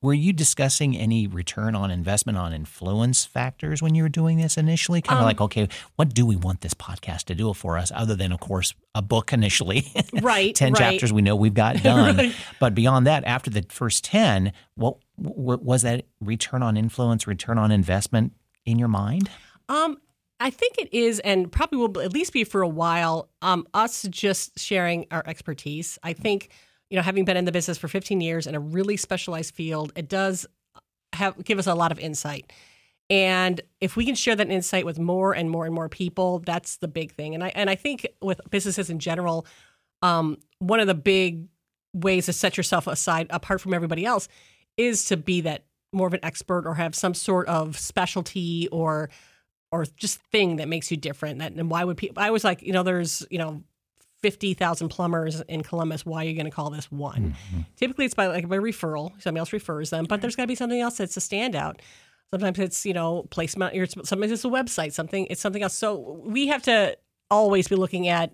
were 0.00 0.14
you 0.14 0.32
discussing 0.32 0.96
any 0.96 1.26
return 1.26 1.74
on 1.74 1.90
investment 1.90 2.38
on 2.38 2.52
influence 2.52 3.24
factors 3.24 3.82
when 3.82 3.94
you 3.94 4.04
were 4.04 4.08
doing 4.08 4.38
this 4.38 4.56
initially? 4.56 5.02
Kind 5.02 5.18
of 5.18 5.22
um, 5.22 5.26
like, 5.26 5.40
okay, 5.40 5.68
what 5.96 6.14
do 6.14 6.24
we 6.24 6.36
want 6.36 6.60
this 6.60 6.74
podcast 6.74 7.24
to 7.24 7.34
do 7.34 7.52
for 7.52 7.76
us, 7.76 7.90
other 7.94 8.14
than, 8.14 8.32
of 8.32 8.40
course, 8.40 8.74
a 8.94 9.02
book 9.02 9.32
initially? 9.32 9.84
Right. 10.22 10.54
10 10.54 10.72
right. 10.72 10.78
chapters 10.78 11.12
we 11.12 11.22
know 11.22 11.36
we've 11.36 11.54
got 11.54 11.76
done. 11.82 12.16
right. 12.16 12.34
But 12.58 12.74
beyond 12.74 13.06
that, 13.06 13.24
after 13.24 13.50
the 13.50 13.64
first 13.68 14.04
10, 14.04 14.52
what, 14.74 14.96
what 15.16 15.62
was 15.62 15.82
that 15.82 16.06
return 16.20 16.62
on 16.62 16.76
influence, 16.76 17.26
return 17.26 17.58
on 17.58 17.70
investment 17.70 18.32
in 18.64 18.78
your 18.78 18.88
mind? 18.88 19.28
Um, 19.68 19.98
I 20.40 20.50
think 20.50 20.78
it 20.78 20.92
is, 20.92 21.18
and 21.20 21.50
probably 21.50 21.78
will 21.78 22.00
at 22.00 22.12
least 22.12 22.32
be 22.32 22.44
for 22.44 22.62
a 22.62 22.68
while. 22.68 23.28
Um, 23.42 23.66
us 23.74 24.06
just 24.08 24.58
sharing 24.58 25.06
our 25.10 25.22
expertise. 25.26 25.98
I 26.02 26.12
think, 26.12 26.50
you 26.90 26.96
know, 26.96 27.02
having 27.02 27.24
been 27.24 27.36
in 27.36 27.44
the 27.44 27.52
business 27.52 27.76
for 27.76 27.88
15 27.88 28.20
years 28.20 28.46
in 28.46 28.54
a 28.54 28.60
really 28.60 28.96
specialized 28.96 29.54
field, 29.54 29.92
it 29.96 30.08
does 30.08 30.46
have 31.12 31.42
give 31.44 31.58
us 31.58 31.66
a 31.66 31.74
lot 31.74 31.90
of 31.90 31.98
insight. 31.98 32.52
And 33.10 33.60
if 33.80 33.96
we 33.96 34.04
can 34.04 34.14
share 34.14 34.36
that 34.36 34.50
insight 34.50 34.84
with 34.84 34.98
more 34.98 35.34
and 35.34 35.50
more 35.50 35.64
and 35.64 35.74
more 35.74 35.88
people, 35.88 36.40
that's 36.40 36.76
the 36.76 36.88
big 36.88 37.12
thing. 37.12 37.34
And 37.34 37.42
I 37.42 37.48
and 37.54 37.70
I 37.70 37.74
think 37.74 38.06
with 38.20 38.40
businesses 38.50 38.90
in 38.90 38.98
general, 38.98 39.46
um, 40.02 40.38
one 40.58 40.78
of 40.78 40.86
the 40.86 40.94
big 40.94 41.48
ways 41.94 42.26
to 42.26 42.32
set 42.32 42.56
yourself 42.56 42.86
aside 42.86 43.26
apart 43.30 43.60
from 43.60 43.74
everybody 43.74 44.04
else 44.04 44.28
is 44.76 45.06
to 45.06 45.16
be 45.16 45.40
that 45.40 45.64
more 45.92 46.06
of 46.06 46.14
an 46.14 46.20
expert 46.22 46.66
or 46.66 46.74
have 46.74 46.94
some 46.94 47.14
sort 47.14 47.48
of 47.48 47.78
specialty 47.78 48.68
or 48.68 49.08
or 49.70 49.84
just 49.96 50.20
thing 50.32 50.56
that 50.56 50.68
makes 50.68 50.90
you 50.90 50.96
different. 50.96 51.38
That 51.40 51.52
and 51.52 51.70
why 51.70 51.84
would 51.84 51.96
people? 51.96 52.22
I 52.22 52.30
was 52.30 52.44
like, 52.44 52.62
you 52.62 52.72
know, 52.72 52.82
there's 52.82 53.26
you 53.30 53.38
know. 53.38 53.62
50,000 54.20 54.88
plumbers 54.88 55.40
in 55.42 55.62
Columbus. 55.62 56.04
Why 56.04 56.24
are 56.24 56.28
you 56.28 56.34
going 56.34 56.44
to 56.44 56.50
call 56.50 56.70
this 56.70 56.90
one? 56.90 57.36
Mm-hmm. 57.36 57.60
Typically, 57.76 58.04
it's 58.04 58.14
by 58.14 58.26
like 58.26 58.48
by 58.48 58.56
referral. 58.56 59.12
Somebody 59.22 59.38
else 59.38 59.52
refers 59.52 59.90
them, 59.90 60.06
but 60.08 60.20
there's 60.20 60.34
got 60.34 60.42
to 60.42 60.48
be 60.48 60.56
something 60.56 60.80
else 60.80 60.96
that's 60.96 61.16
a 61.16 61.20
standout. 61.20 61.78
Sometimes 62.32 62.58
it's 62.58 62.84
you 62.84 62.94
know 62.94 63.28
placement. 63.30 63.76
Or 63.76 63.86
sometimes 63.86 64.32
it's 64.32 64.44
a 64.44 64.48
website. 64.48 64.92
Something 64.92 65.28
it's 65.30 65.40
something 65.40 65.62
else. 65.62 65.74
So 65.74 66.20
we 66.24 66.48
have 66.48 66.64
to 66.64 66.98
always 67.30 67.68
be 67.68 67.76
looking 67.76 68.08
at 68.08 68.32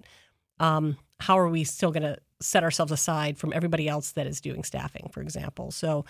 um, 0.58 0.96
how 1.20 1.38
are 1.38 1.50
we 1.50 1.64
still 1.64 1.90
going 1.90 2.02
to 2.02 2.16
set 2.40 2.62
ourselves 2.62 2.92
aside 2.92 3.38
from 3.38 3.52
everybody 3.52 3.88
else 3.88 4.12
that 4.12 4.26
is 4.26 4.40
doing 4.40 4.64
staffing, 4.64 5.08
for 5.12 5.20
example. 5.20 5.70
So 5.70 6.04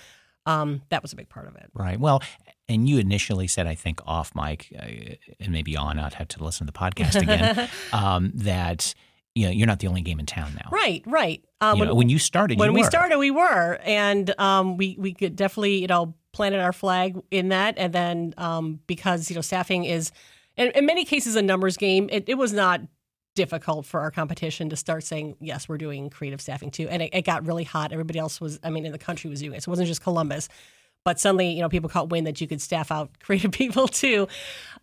um, 0.46 0.82
that 0.90 1.02
was 1.02 1.12
a 1.12 1.16
big 1.16 1.28
part 1.28 1.48
of 1.48 1.56
it. 1.56 1.70
Right. 1.74 1.98
Well, 1.98 2.22
and 2.68 2.88
you 2.88 2.98
initially 2.98 3.46
said, 3.46 3.66
I 3.66 3.74
think 3.74 4.00
off 4.06 4.34
mic, 4.34 4.72
uh, 4.78 5.14
and 5.40 5.52
maybe 5.52 5.76
on, 5.76 5.98
I'd 5.98 6.14
have 6.14 6.28
to 6.28 6.44
listen 6.44 6.66
to 6.66 6.72
the 6.72 6.78
podcast 6.78 7.20
again, 7.20 7.68
um, 7.92 8.32
that 8.34 8.94
you 9.34 9.46
know 9.46 9.50
you're 9.50 9.66
not 9.66 9.80
the 9.80 9.88
only 9.88 10.02
game 10.02 10.18
in 10.20 10.26
town 10.26 10.54
now. 10.54 10.70
Right. 10.70 11.02
Right. 11.06 11.44
Um, 11.60 11.78
you 11.78 11.84
know, 11.86 11.94
when, 11.94 12.08
you 12.08 12.18
started, 12.18 12.58
when 12.58 12.70
you 12.70 12.74
we 12.74 12.80
were. 12.82 12.86
started, 12.86 13.18
we 13.18 13.30
were, 13.30 13.78
and 13.84 14.38
um, 14.38 14.76
we 14.76 14.96
we 14.98 15.12
could 15.12 15.36
definitely 15.36 15.80
you 15.80 15.86
know 15.86 16.14
planted 16.32 16.60
our 16.60 16.72
flag 16.72 17.20
in 17.30 17.50
that, 17.50 17.74
and 17.76 17.92
then 17.92 18.34
um, 18.38 18.80
because 18.86 19.30
you 19.30 19.36
know 19.36 19.42
staffing 19.42 19.84
is. 19.84 20.10
In, 20.56 20.70
in 20.70 20.86
many 20.86 21.04
cases, 21.04 21.34
a 21.34 21.42
numbers 21.42 21.76
game. 21.76 22.08
It, 22.12 22.28
it 22.28 22.36
was 22.36 22.52
not 22.52 22.80
difficult 23.34 23.84
for 23.86 24.00
our 24.00 24.10
competition 24.10 24.70
to 24.70 24.76
start 24.76 25.04
saying, 25.04 25.36
yes, 25.40 25.68
we're 25.68 25.78
doing 25.78 26.10
creative 26.10 26.40
staffing 26.40 26.70
too. 26.70 26.88
And 26.88 27.02
it, 27.02 27.10
it, 27.12 27.22
got 27.22 27.46
really 27.46 27.64
hot. 27.64 27.92
Everybody 27.92 28.18
else 28.18 28.40
was, 28.40 28.60
I 28.62 28.70
mean, 28.70 28.86
in 28.86 28.92
the 28.92 28.98
country 28.98 29.28
was 29.28 29.40
doing 29.40 29.54
it. 29.54 29.62
So 29.62 29.70
it 29.70 29.72
wasn't 29.72 29.88
just 29.88 30.02
Columbus. 30.02 30.48
But 31.04 31.20
suddenly, 31.20 31.50
you 31.50 31.60
know, 31.60 31.68
people 31.68 31.90
caught 31.90 32.08
wind 32.08 32.26
that 32.26 32.40
you 32.40 32.46
could 32.46 32.62
staff 32.62 32.90
out 32.90 33.10
creative 33.22 33.52
people 33.52 33.88
too. 33.88 34.26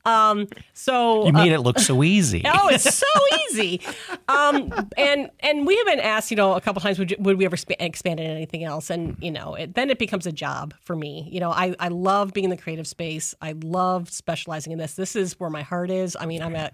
Um, 0.06 0.48
so 0.74 1.26
you 1.26 1.34
made 1.34 1.52
uh, 1.52 1.56
it 1.56 1.62
look 1.62 1.80
so 1.80 2.04
easy. 2.04 2.42
oh, 2.46 2.70
it's 2.70 2.96
so 2.96 3.06
easy. 3.50 3.82
Um, 4.28 4.90
and 4.98 5.30
and 5.42 5.68
we 5.68 5.78
have 5.78 5.86
been 5.86 6.00
asked, 6.00 6.32
you 6.32 6.38
know, 6.38 6.54
a 6.54 6.62
couple 6.62 6.82
times, 6.82 6.98
would, 6.98 7.12
you, 7.12 7.18
would 7.20 7.38
we 7.38 7.46
ever 7.46 7.58
sp- 7.58 7.78
expand 7.80 8.20
into 8.20 8.32
anything 8.32 8.64
else? 8.64 8.90
And 8.90 9.16
you 9.22 9.32
know, 9.32 9.56
it, 9.56 9.76
then 9.76 9.90
it 9.90 10.00
becomes 10.00 10.26
a 10.26 10.32
job 10.32 10.74
for 10.82 10.96
me. 10.96 11.28
You 11.32 11.40
know, 11.40 11.52
I 11.52 11.76
I 11.80 11.90
love 11.90 12.34
being 12.34 12.46
in 12.46 12.50
the 12.50 12.58
creative 12.58 12.88
space. 12.88 13.36
I 13.42 13.54
love 13.64 14.10
specializing 14.10 14.74
in 14.74 14.80
this. 14.80 14.96
This 14.96 15.16
is 15.16 15.40
where 15.40 15.50
my 15.50 15.62
heart 15.62 15.92
is. 15.92 16.18
I 16.20 16.26
mean, 16.26 16.42
I'm 16.42 16.56
a 16.56 16.72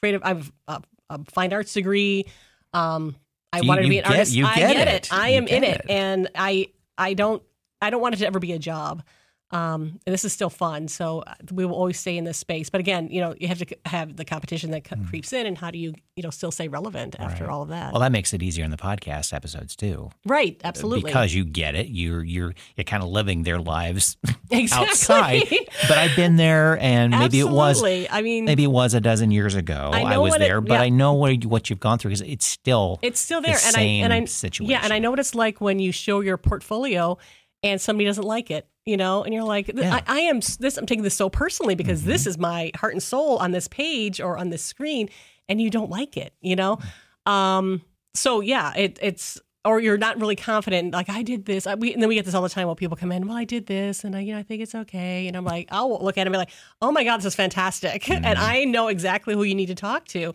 creative. 0.00 0.22
I've 0.24 0.50
a 0.68 0.82
a 1.10 1.24
fine 1.26 1.52
arts 1.52 1.74
degree. 1.74 2.26
Um, 2.72 3.16
I 3.52 3.60
you, 3.60 3.68
wanted 3.68 3.82
to 3.82 3.88
be 3.88 3.98
an 3.98 4.04
get, 4.04 4.10
artist. 4.10 4.32
You 4.32 4.46
I 4.46 4.54
get, 4.54 4.88
it. 4.88 4.88
it. 4.88 5.12
I 5.12 5.30
am 5.30 5.46
in 5.46 5.64
it, 5.64 5.80
it. 5.80 5.90
and 5.90 6.30
I 6.34 6.68
I 6.96 7.14
don't 7.14 7.42
I 7.82 7.90
don't 7.90 8.00
want 8.00 8.14
it 8.14 8.18
to 8.18 8.26
ever 8.26 8.38
be 8.38 8.52
a 8.52 8.58
job. 8.58 9.02
Um, 9.50 10.00
and 10.04 10.12
this 10.12 10.24
is 10.24 10.32
still 10.32 10.50
fun, 10.50 10.88
so 10.88 11.20
uh, 11.20 11.34
we 11.52 11.64
will 11.64 11.76
always 11.76 12.00
stay 12.00 12.16
in 12.16 12.24
this 12.24 12.38
space. 12.38 12.70
But 12.70 12.80
again, 12.80 13.06
you 13.08 13.20
know, 13.20 13.34
you 13.38 13.46
have 13.46 13.58
to 13.58 13.66
have 13.84 14.16
the 14.16 14.24
competition 14.24 14.72
that 14.72 14.88
c- 14.88 14.96
creeps 15.08 15.32
in, 15.32 15.46
and 15.46 15.56
how 15.56 15.70
do 15.70 15.78
you, 15.78 15.94
you 16.16 16.24
know, 16.24 16.30
still 16.30 16.50
stay 16.50 16.66
relevant 16.66 17.14
after. 17.20 17.44
Right. 17.44 17.52
all 17.52 17.62
of 17.62 17.68
that? 17.68 17.92
Well, 17.92 18.00
that 18.00 18.10
makes 18.10 18.32
it 18.32 18.42
easier 18.42 18.64
in 18.64 18.72
the 18.72 18.76
podcast 18.76 19.32
episodes 19.32 19.76
too, 19.76 20.10
right, 20.26 20.60
absolutely. 20.64 21.08
because 21.08 21.34
you 21.34 21.44
get 21.44 21.76
it. 21.76 21.86
You're 21.88 22.24
you're 22.24 22.54
you're 22.74 22.84
kind 22.84 23.04
of 23.04 23.10
living 23.10 23.44
their 23.44 23.60
lives 23.60 24.16
exactly. 24.50 24.88
outside. 24.88 25.42
but 25.88 25.98
I've 25.98 26.16
been 26.16 26.34
there, 26.34 26.76
and 26.80 27.12
maybe 27.12 27.38
it 27.38 27.48
was 27.48 27.80
I 27.84 28.22
mean, 28.22 28.46
maybe 28.46 28.64
it 28.64 28.72
was 28.72 28.94
a 28.94 29.00
dozen 29.00 29.30
years 29.30 29.54
ago. 29.54 29.90
I 29.92 30.14
I, 30.14 30.18
was 30.18 30.30
what 30.30 30.40
it- 30.40 30.46
there, 30.48 30.62
but. 30.62 30.80
I 30.80 30.88
know 30.88 31.12
what 31.12 31.44
you- 31.44 31.48
what 31.48 31.70
you've 31.70 31.80
gone 31.80 31.98
through 31.98 32.08
because 32.12 32.22
it's 32.22 32.46
still 32.46 32.98
it's 33.02 33.20
still 33.20 33.40
the 33.40 33.48
there, 33.48 33.58
and 33.66 33.76
I 33.76 33.82
and 33.82 34.12
I 34.12 34.24
situation. 34.24 34.66
yeah, 34.72 34.80
and 34.82 34.92
I 34.92 34.98
know 34.98 35.10
what 35.10 35.20
it's 35.20 35.34
like 35.36 35.60
when 35.60 35.78
you 35.78 35.92
show 35.92 36.20
your 36.20 36.38
portfolio 36.38 37.18
and 37.64 37.80
somebody 37.80 38.04
doesn't 38.04 38.24
like 38.24 38.50
it, 38.50 38.68
you 38.84 38.96
know, 38.96 39.24
and 39.24 39.34
you're 39.34 39.42
like, 39.42 39.68
Yeah. 39.68 39.74
Mm-hmm. 39.74 40.10
I, 40.10 40.18
I 40.18 40.20
am 40.20 40.40
this. 40.60 40.76
I'm 40.76 40.86
taking 40.86 41.02
this 41.02 41.14
so 41.14 41.28
personally 41.28 41.74
because 41.74 42.04
this 42.04 42.26
is 42.26 42.38
my 42.38 42.70
heart 42.76 42.92
and 42.92 43.02
soul 43.02 43.38
on 43.38 43.50
this 43.50 43.66
page 43.66 44.20
or 44.20 44.36
on 44.36 44.50
this 44.50 44.62
screen, 44.62 45.08
and 45.48 45.60
you 45.60 45.70
don't 45.70 45.90
like 45.90 46.16
it, 46.16 46.34
you 46.40 46.54
know. 46.54 46.78
Um, 47.26 47.82
so 48.12 48.40
yeah, 48.40 48.74
it, 48.76 48.98
it's 49.02 49.40
or 49.64 49.80
you're 49.80 49.96
not 49.96 50.20
really 50.20 50.36
confident. 50.36 50.92
Like 50.92 51.08
I 51.08 51.22
did 51.22 51.46
this, 51.46 51.66
I, 51.66 51.74
we, 51.74 51.94
and 51.94 52.02
then 52.02 52.08
we 52.10 52.16
get 52.16 52.26
this 52.26 52.34
all 52.34 52.42
the 52.42 52.50
time. 52.50 52.66
While 52.66 52.76
people 52.76 52.98
come 52.98 53.10
in, 53.10 53.26
well, 53.26 53.36
I 53.36 53.44
did 53.44 53.66
this, 53.66 54.04
and 54.04 54.14
I, 54.14 54.20
you 54.20 54.34
know, 54.34 54.38
I 54.38 54.42
think 54.42 54.62
it's 54.62 54.74
okay, 54.74 55.26
and 55.26 55.36
I'm 55.36 55.44
like, 55.44 55.68
I'll 55.70 56.04
look 56.04 56.18
at 56.18 56.22
it 56.22 56.26
and 56.26 56.32
be 56.32 56.38
like, 56.38 56.50
oh 56.82 56.92
my 56.92 57.02
god, 57.02 57.18
this 57.18 57.24
is 57.24 57.34
fantastic, 57.34 58.10
and 58.10 58.26
I 58.26 58.64
know 58.64 58.88
exactly 58.88 59.34
who 59.34 59.42
you 59.42 59.54
need 59.54 59.66
to 59.66 59.74
talk 59.74 60.06
to. 60.08 60.34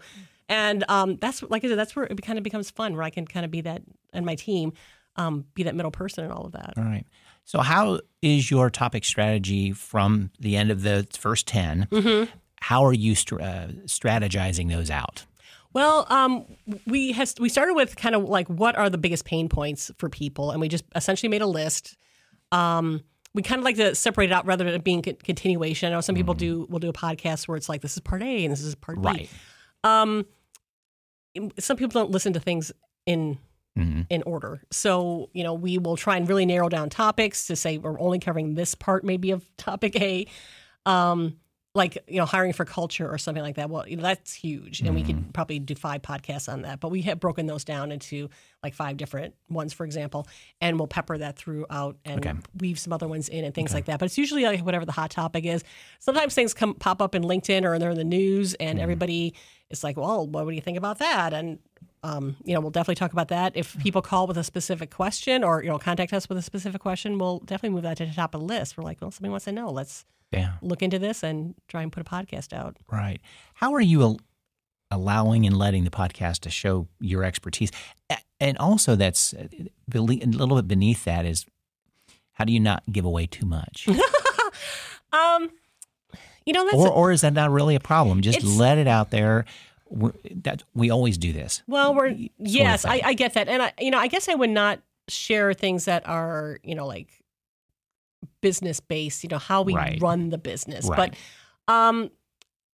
And 0.51 0.83
um, 0.89 1.17
that's 1.17 1.43
like 1.43 1.63
I 1.63 1.67
said, 1.67 1.77
that's 1.77 1.95
where 1.95 2.05
it 2.05 2.19
kind 2.24 2.39
of 2.39 2.43
becomes 2.43 2.71
fun, 2.71 2.95
where 2.95 3.03
I 3.03 3.12
can 3.12 3.27
kind 3.27 3.45
of 3.45 3.51
be 3.51 3.62
that, 3.62 3.83
and 4.13 4.25
my 4.25 4.33
team 4.33 4.74
um, 5.19 5.45
be 5.53 5.63
that 5.63 5.75
middle 5.75 5.91
person 5.91 6.23
and 6.23 6.33
all 6.33 6.45
of 6.45 6.53
that. 6.53 6.73
All 6.77 6.83
right. 6.83 7.05
So, 7.45 7.59
how 7.59 7.99
is 8.21 8.49
your 8.49 8.69
topic 8.69 9.03
strategy 9.03 9.71
from 9.71 10.31
the 10.39 10.55
end 10.55 10.71
of 10.71 10.81
the 10.81 11.07
first 11.17 11.47
10? 11.47 11.88
Mm-hmm. 11.91 12.31
How 12.61 12.85
are 12.85 12.93
you 12.93 13.15
str- 13.15 13.41
uh, 13.41 13.67
strategizing 13.85 14.69
those 14.69 14.89
out? 14.89 15.25
Well, 15.73 16.07
um, 16.09 16.45
we 16.88 17.11
has 17.11 17.35
we 17.39 17.49
started 17.49 17.75
with 17.75 17.95
kind 17.95 18.15
of 18.15 18.23
like 18.23 18.47
what 18.47 18.75
are 18.75 18.89
the 18.89 18.97
biggest 18.97 19.25
pain 19.25 19.49
points 19.49 19.91
for 19.97 20.09
people, 20.09 20.51
and 20.51 20.59
we 20.61 20.67
just 20.67 20.83
essentially 20.95 21.29
made 21.29 21.41
a 21.41 21.47
list. 21.47 21.97
Um, 22.51 23.01
we 23.33 23.43
kind 23.43 23.59
of 23.59 23.65
like 23.65 23.75
to 23.75 23.93
separate 23.93 24.31
it 24.31 24.33
out 24.33 24.45
rather 24.45 24.69
than 24.69 24.81
being 24.81 25.01
continuation. 25.01 25.91
I 25.91 25.95
know 25.95 26.01
some 26.01 26.15
people 26.15 26.33
do 26.33 26.65
will 26.69 26.79
do 26.79 26.89
a 26.89 26.93
podcast 26.93 27.47
where 27.47 27.55
it's 27.55 27.69
like 27.69 27.81
this 27.81 27.93
is 27.93 27.99
part 27.99 28.23
A 28.23 28.43
and 28.45 28.51
this 28.51 28.61
is 28.61 28.73
part 28.75 28.99
B. 28.99 29.07
Right. 29.07 29.29
Um, 29.83 30.25
some 31.59 31.77
people 31.77 32.01
don't 32.01 32.11
listen 32.11 32.33
to 32.33 32.39
things 32.39 32.71
in 33.05 33.38
Mhm. 33.79 34.05
in 34.09 34.21
order. 34.24 34.62
So, 34.71 35.29
you 35.33 35.43
know, 35.43 35.53
we 35.53 35.77
will 35.77 35.95
try 35.98 36.17
and 36.17 36.27
really 36.27 36.45
narrow 36.45 36.69
down 36.69 36.89
topics 36.89 37.48
to 37.48 37.55
say 37.55 37.77
we're 37.77 38.00
only 38.00 38.19
covering 38.19 38.53
this 38.55 38.75
part 38.75 39.03
maybe 39.03 39.31
of 39.31 39.43
topic 39.57 39.95
A. 39.95 40.25
Um, 40.86 41.38
like, 41.75 42.00
you 42.07 42.17
know, 42.17 42.25
hiring 42.25 42.51
for 42.51 42.65
culture 42.65 43.07
or 43.09 43.19
something 43.19 43.43
like 43.43 43.55
that. 43.55 43.69
Well, 43.69 43.88
you 43.88 43.95
know, 43.95 44.01
that's 44.01 44.33
huge. 44.33 44.81
And 44.81 44.95
we 44.95 45.03
could 45.03 45.31
probably 45.36 45.59
do 45.59 45.75
five 45.75 46.01
podcasts 46.01 46.51
on 46.51 46.63
that. 46.63 46.79
But 46.79 46.89
we 46.89 47.03
have 47.03 47.19
broken 47.19 47.45
those 47.45 47.63
down 47.63 47.91
into 47.91 48.27
like 48.63 48.74
five 48.74 48.98
different 48.98 49.36
ones, 49.50 49.71
for 49.71 49.86
example, 49.86 50.27
and 50.62 50.79
we'll 50.79 50.88
pepper 50.88 51.15
that 51.19 51.38
throughout 51.38 51.95
and 52.03 52.25
Okay. 52.25 52.38
weave 52.59 52.79
some 52.79 52.91
other 52.91 53.07
ones 53.07 53.29
in 53.29 53.45
and 53.45 53.53
things 53.53 53.71
like 53.71 53.86
that. 53.86 54.00
But 54.00 54.05
it's 54.05 54.17
usually 54.17 54.43
like 54.45 54.62
whatever 54.65 54.83
the 54.83 54.91
hot 54.91 55.12
topic 55.12 55.45
is. 55.45 55.63
Sometimes 56.00 56.33
things 56.33 56.55
come 56.55 56.74
pop 56.74 57.03
up 57.03 57.13
in 57.13 57.21
LinkedIn 57.21 57.63
or 57.63 57.77
they're 57.77 57.91
in 57.91 57.98
the 57.98 58.03
news 58.03 58.55
and 58.55 58.79
everybody 58.79 59.36
is 59.69 59.83
like, 59.83 59.95
well, 59.95 60.25
what 60.27 60.45
do 60.45 60.51
you 60.55 60.62
think 60.62 60.77
about 60.77 60.98
that? 60.98 61.33
And 61.33 61.59
um, 62.03 62.38
you 62.44 62.53
know, 62.53 62.62
we'll 62.62 62.72
definitely 62.72 62.96
talk 62.96 63.12
about 63.13 63.27
that. 63.29 63.53
If 63.56 63.77
people 63.79 64.01
call 64.01 64.25
with 64.27 64.38
a 64.38 64.44
specific 64.44 64.89
question 64.89 65.44
or, 65.44 65.62
you 65.63 65.70
know, 65.70 65.77
contact 65.77 66.13
us 66.13 66.29
with 66.29 66.38
a 66.38 66.41
specific 66.41 66.82
question, 66.82 67.18
we'll 67.18 67.39
definitely 67.39 67.72
move 67.75 67.84
that 67.84 67.98
to 67.98 68.06
the 68.06 68.13
top 68.13 68.34
of 68.34 68.41
the 68.41 68.48
list. 68.48 68.77
We're 68.77 68.84
like, 68.84 69.00
well, 69.01 69.12
somebody 69.12 69.32
wants 69.32 69.46
to 69.46 69.51
know. 69.51 69.70
Let's 69.70 70.06
Yeah. 70.32 70.53
look 70.62 70.82
into 70.82 71.00
this 71.00 71.24
and 71.24 71.56
try 71.68 71.82
and 71.82 71.91
put 71.91 72.01
a 72.01 72.10
podcast 72.10 72.53
out. 72.53 72.77
Right. 72.91 73.20
How 73.56 73.74
are 73.74 73.82
you 73.82 74.01
al- 74.01 74.20
allowing 74.91 75.46
and 75.46 75.58
letting 75.58 75.84
the 75.84 75.91
podcast 75.91 76.39
to 76.41 76.50
show 76.50 76.88
your 77.00 77.24
expertise? 77.24 77.72
And 78.39 78.58
also, 78.58 78.96
that's 78.96 79.34
uh, 79.34 79.48
a 79.94 80.00
little 80.00 80.56
bit 80.56 80.68
beneath 80.68 81.03
that 81.03 81.25
is 81.25 81.46
how 82.34 82.46
do 82.46 82.53
you 82.53 82.60
not 82.62 82.84
give 82.91 83.03
away 83.03 83.25
too 83.27 83.46
much? 83.46 83.88
Um, 85.12 85.50
you 86.46 86.53
know, 86.53 86.65
that's 86.65 86.75
or, 86.75 86.88
or 86.89 87.12
is 87.12 87.22
that 87.22 87.34
not 87.34 87.50
really 87.51 87.75
a 87.75 87.79
problem? 87.79 88.22
Just 88.22 88.44
let 88.44 88.77
it 88.77 88.88
out 88.88 89.10
there. 89.12 89.46
That 90.43 90.63
we 90.74 90.89
always 90.89 91.17
do 91.17 91.34
this. 91.34 91.63
Well, 91.67 91.93
we're 91.96 92.10
sort 92.10 92.19
of 92.22 92.29
yes, 92.38 92.86
I. 92.86 93.01
I 93.03 93.13
get 93.13 93.34
that, 93.34 93.48
and 93.48 93.62
I, 93.63 93.74
you 93.79 93.91
know, 93.91 93.98
I 94.00 94.08
guess 94.08 94.29
I 94.29 94.36
would 94.36 94.50
not 94.50 94.79
share 95.08 95.53
things 95.53 95.86
that 95.86 96.08
are, 96.08 96.60
you 96.63 96.75
know, 96.75 96.86
like 96.86 97.08
business 98.41 98.79
based. 98.79 99.24
You 99.24 99.29
know, 99.29 99.38
how 99.38 99.62
we 99.62 99.74
Right. 99.75 100.00
run 100.01 100.29
the 100.29 100.38
business, 100.38 100.86
Right. 100.88 101.15
but 101.67 101.74
um, 101.74 102.12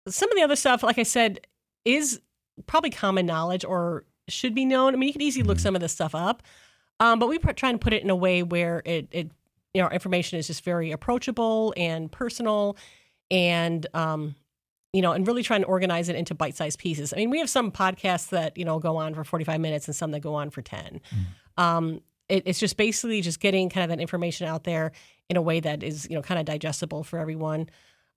some 0.08 0.30
of 0.30 0.36
the 0.36 0.42
other 0.42 0.56
stuff, 0.56 0.82
like 0.82 0.98
I 0.98 1.02
said, 1.04 1.46
is 1.84 2.20
probably 2.66 2.90
common 2.90 3.26
knowledge 3.26 3.64
or 3.64 4.04
should 4.28 4.54
be 4.54 4.64
known. 4.64 4.94
I 4.94 4.96
mean, 4.96 5.06
you 5.08 5.12
can 5.12 5.22
easily 5.22 5.44
look 5.44 5.58
Mhm. 5.58 5.62
some 5.62 5.74
of 5.74 5.80
this 5.80 5.92
stuff 5.92 6.14
up, 6.14 6.42
um, 7.00 7.18
but 7.18 7.28
we 7.28 7.38
pr- 7.38 7.52
try 7.52 7.70
and 7.70 7.80
put 7.80 7.92
it 7.92 8.02
in 8.02 8.10
a 8.10 8.16
way 8.16 8.42
where 8.42 8.82
it, 8.84 9.08
it, 9.10 9.30
you 9.74 9.82
know, 9.82 9.88
information 9.90 10.38
is 10.38 10.46
just 10.46 10.62
very 10.64 10.90
approachable 10.92 11.74
and 11.76 12.10
personal, 12.10 12.76
and 13.30 13.86
um, 13.94 14.34
you 14.94 15.02
know, 15.02 15.12
and 15.12 15.26
really 15.26 15.42
trying 15.42 15.60
to 15.60 15.66
organize 15.66 16.08
it 16.08 16.16
into 16.16 16.34
bite-sized 16.34 16.78
pieces. 16.78 17.12
I 17.12 17.16
mean, 17.16 17.28
we 17.30 17.38
have 17.40 17.50
some 17.50 17.70
podcasts 17.72 18.28
that 18.30 18.56
you 18.56 18.64
know 18.64 18.78
go 18.78 18.96
on 18.96 19.14
for 19.14 19.24
forty-five 19.24 19.60
minutes 19.60 19.86
and 19.88 19.94
some 19.96 20.12
that 20.12 20.20
go 20.20 20.34
on 20.34 20.50
for 20.50 20.62
ten. 20.62 21.00
Um, 21.58 22.00
it, 22.28 22.44
it's 22.46 22.58
just 22.58 22.76
basically 22.76 23.20
just 23.20 23.40
getting 23.40 23.68
kind 23.68 23.84
of 23.84 23.90
that 23.96 24.00
information 24.00 24.46
out 24.46 24.64
there 24.64 24.92
in 25.28 25.36
a 25.36 25.42
way 25.42 25.60
that 25.60 25.82
is 25.82 26.06
you 26.08 26.16
know 26.16 26.22
kind 26.22 26.38
of 26.40 26.46
digestible 26.46 27.04
for 27.04 27.18
everyone. 27.18 27.68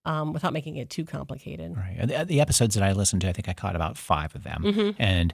Um, 0.05 0.31
without 0.31 0.53
making 0.53 0.77
it 0.77 0.89
too 0.89 1.03
complicated. 1.03 1.75
Right. 1.75 2.07
The, 2.07 2.23
the 2.23 2.39
episodes 2.39 2.75
that 2.75 2.83
I 2.83 2.93
listened 2.93 3.23
to, 3.23 3.27
I 3.29 3.33
think 3.33 3.49
I 3.49 3.53
caught 3.53 3.75
about 3.75 3.97
five 3.97 4.33
of 4.35 4.43
them, 4.43 4.63
Mhm. 4.63 4.95
and 4.97 5.33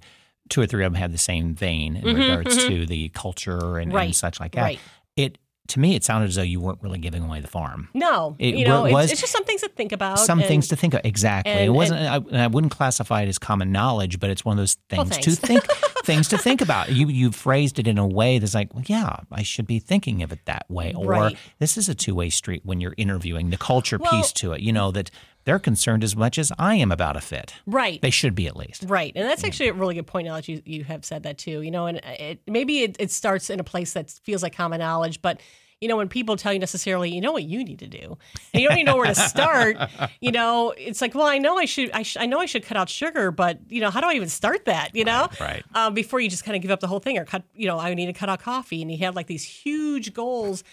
two 0.50 0.62
or 0.62 0.66
three 0.66 0.84
of 0.84 0.92
them 0.92 1.00
had 1.00 1.12
the 1.12 1.18
same 1.20 1.54
vein 1.54 1.96
in 1.96 2.04
Mhm, 2.04 2.16
regards 2.18 2.58
mhm. 2.58 2.68
to 2.70 2.86
the 2.88 3.10
culture 3.10 3.78
and, 3.78 3.94
Right, 3.94 4.06
and 4.06 4.16
such 4.16 4.40
like 4.40 4.54
that. 4.54 4.64
Right. 4.64 4.80
It 5.16 5.38
to 5.70 5.80
me, 5.80 5.96
it 5.96 6.04
sounded 6.04 6.28
as 6.28 6.36
though 6.36 6.42
you 6.42 6.60
weren't 6.60 6.80
really 6.82 7.00
giving 7.00 7.24
away 7.24 7.40
the 7.40 7.48
farm. 7.48 7.88
No, 7.94 8.36
It 8.38 8.56
you 8.56 8.66
know, 8.66 8.86
it's, 8.86 8.94
was 8.94 9.12
it's 9.12 9.22
just 9.22 9.32
some 9.32 9.46
things 9.46 9.62
to 9.62 9.70
think 9.70 9.92
about. 9.94 10.20
Some 10.20 10.40
and- 10.40 10.48
things 10.48 10.68
to 10.70 10.76
think 10.76 10.94
about. 10.94 11.06
Exactly. 11.06 11.54
it 11.54 11.70
wasn't. 11.70 12.02
I, 12.02 12.18
and 12.18 12.38
I 12.38 12.48
wouldn't 12.48 12.72
classify 12.74 13.22
it 13.22 13.30
as 13.30 13.40
common 13.40 13.72
knowledge, 13.72 14.20
but 14.20 14.30
it's 14.30 14.44
one 14.44 14.54
of 14.54 14.62
those 14.62 14.76
Well, 14.92 15.06
things 15.06 15.18
to 15.26 15.32
think. 15.36 15.64
things 16.06 16.28
to 16.30 16.38
think 16.38 16.60
about. 16.62 16.92
You 16.92 17.08
you 17.08 17.32
phrased 17.32 17.80
it 17.80 17.88
in 17.88 17.98
a 17.98 18.06
way 18.06 18.40
that's 18.40 18.54
like, 18.54 18.74
well, 18.74 18.84
yeah, 18.88 19.18
I 19.32 19.42
should 19.44 19.66
be 19.66 19.80
thinking 19.80 20.22
of 20.22 20.34
it 20.34 20.40
that 20.46 20.66
way. 20.70 20.94
Or 20.94 21.06
Right. 21.06 21.38
this 21.60 21.78
is 21.78 21.88
a 21.88 21.96
two 21.96 22.14
way 22.14 22.30
street 22.30 22.62
when 22.66 22.82
you're 22.82 22.96
interviewing 22.98 23.50
the 23.50 23.58
culture 23.58 23.98
Well- 23.98 24.12
piece 24.12 24.34
to 24.34 24.52
it. 24.52 24.60
You 24.62 24.74
know 24.74 24.92
that 24.92 25.12
they're 25.46 25.60
concerned 25.60 26.04
as 26.04 26.16
much 26.16 26.38
as 26.38 26.52
I 26.58 26.76
am 26.76 26.92
about 26.92 27.16
a 27.18 27.22
fit. 27.22 27.54
Right. 27.66 28.02
They 28.02 28.10
should 28.10 28.36
be 28.36 28.48
at 28.48 28.56
least. 28.56 28.86
Right, 28.88 29.12
and 29.16 29.28
that's 29.28 29.44
actually 29.44 29.70
a 29.70 29.74
really 29.74 29.96
good 29.96 30.08
point. 30.08 30.28
Now 30.28 30.36
that 30.36 30.48
you 30.48 30.62
you 30.66 30.84
have 30.86 31.04
said 31.06 31.24
that 31.24 31.38
too, 31.38 31.62
you 31.62 31.72
know, 31.72 31.86
and 31.88 31.98
it, 32.04 32.40
maybe 32.48 32.80
it, 32.84 32.96
it 33.00 33.12
starts 33.12 33.50
in 33.50 33.60
a 33.60 33.64
place 33.64 33.94
that 33.94 34.10
feels 34.10 34.42
like 34.44 34.56
common 34.56 34.80
knowledge, 34.80 35.22
but 35.22 35.40
you 35.82 35.90
know, 35.90 35.98
when 35.98 36.08
people 36.08 36.38
tell 36.38 36.54
you 36.54 36.60
necessarily, 36.60 37.14
you 37.14 37.20
know 37.20 37.34
what 37.34 37.44
you 37.44 37.62
need 37.62 37.80
to 37.80 37.88
do, 37.88 38.18
and 38.54 38.62
you 38.64 38.70
don't 38.70 38.78
even 38.78 38.86
know 38.86 38.96
where 38.96 39.08
to 39.08 39.16
start, 39.16 39.76
you 40.22 40.32
know, 40.32 40.74
it's 40.78 41.02
like, 41.02 41.14
well, 41.14 41.28
I 41.28 41.40
know 41.40 41.58
I 41.58 41.66
should, 41.66 41.92
I, 41.92 42.04
sh- 42.04 42.16
I 42.18 42.26
know 42.26 42.40
I 42.40 42.46
should 42.46 42.64
cut 42.64 42.78
out 42.78 42.88
sugar, 42.88 43.32
but 43.32 43.60
you 43.68 43.82
know, 43.82 43.90
how 43.90 44.00
do 44.00 44.08
I 44.08 44.14
even 44.14 44.30
start 44.30 44.64
that? 44.64 44.92
You 44.96 45.04
know, 45.04 45.28
Right. 45.42 45.62
um, 45.76 45.94
before 45.94 46.22
you 46.22 46.30
just 46.30 46.46
kind 46.46 46.56
of 46.56 46.62
give 46.62 46.72
up 46.72 46.80
the 46.80 46.88
whole 46.88 47.00
thing 47.02 47.18
or 47.18 47.26
cut, 47.26 47.44
you 47.54 47.68
know, 47.68 47.80
I 47.80 47.94
need 47.96 48.06
to 48.06 48.14
cut 48.14 48.30
out 48.30 48.40
coffee, 48.40 48.82
and 48.82 48.90
you 48.90 49.00
have 49.00 49.14
like 49.14 49.28
these 49.28 49.44
huge 49.44 50.14
goals. 50.14 50.64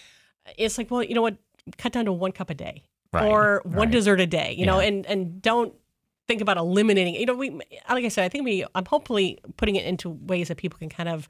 It's 0.57 0.77
like, 0.77 0.89
well, 0.89 1.03
you 1.03 1.13
know 1.13 1.21
what, 1.21 1.35
cut 1.77 1.91
down 1.91 2.05
to 2.05 2.13
one 2.13 2.31
cup 2.31 2.49
a 2.49 2.53
day 2.53 2.83
Right, 3.13 3.27
or 3.27 3.61
one 3.65 3.75
right. 3.75 3.91
dessert 3.91 4.21
a 4.21 4.25
day, 4.27 4.53
you 4.57 4.65
know, 4.65 4.79
Yeah. 4.79 4.87
and 4.87 5.05
and 5.05 5.41
don't 5.41 5.73
think 6.27 6.39
about 6.41 6.57
eliminating. 6.57 7.15
You 7.15 7.25
know, 7.25 7.35
we 7.35 7.49
like 7.49 8.05
I 8.05 8.07
said, 8.07 8.23
I 8.23 8.29
think 8.29 8.45
we 8.45 8.65
I'm 8.73 8.85
hopefully 8.85 9.39
putting 9.57 9.75
it 9.75 9.85
into 9.85 10.09
ways 10.09 10.47
that 10.47 10.57
people 10.57 10.79
can 10.79 10.89
kind 10.89 11.09
of, 11.09 11.27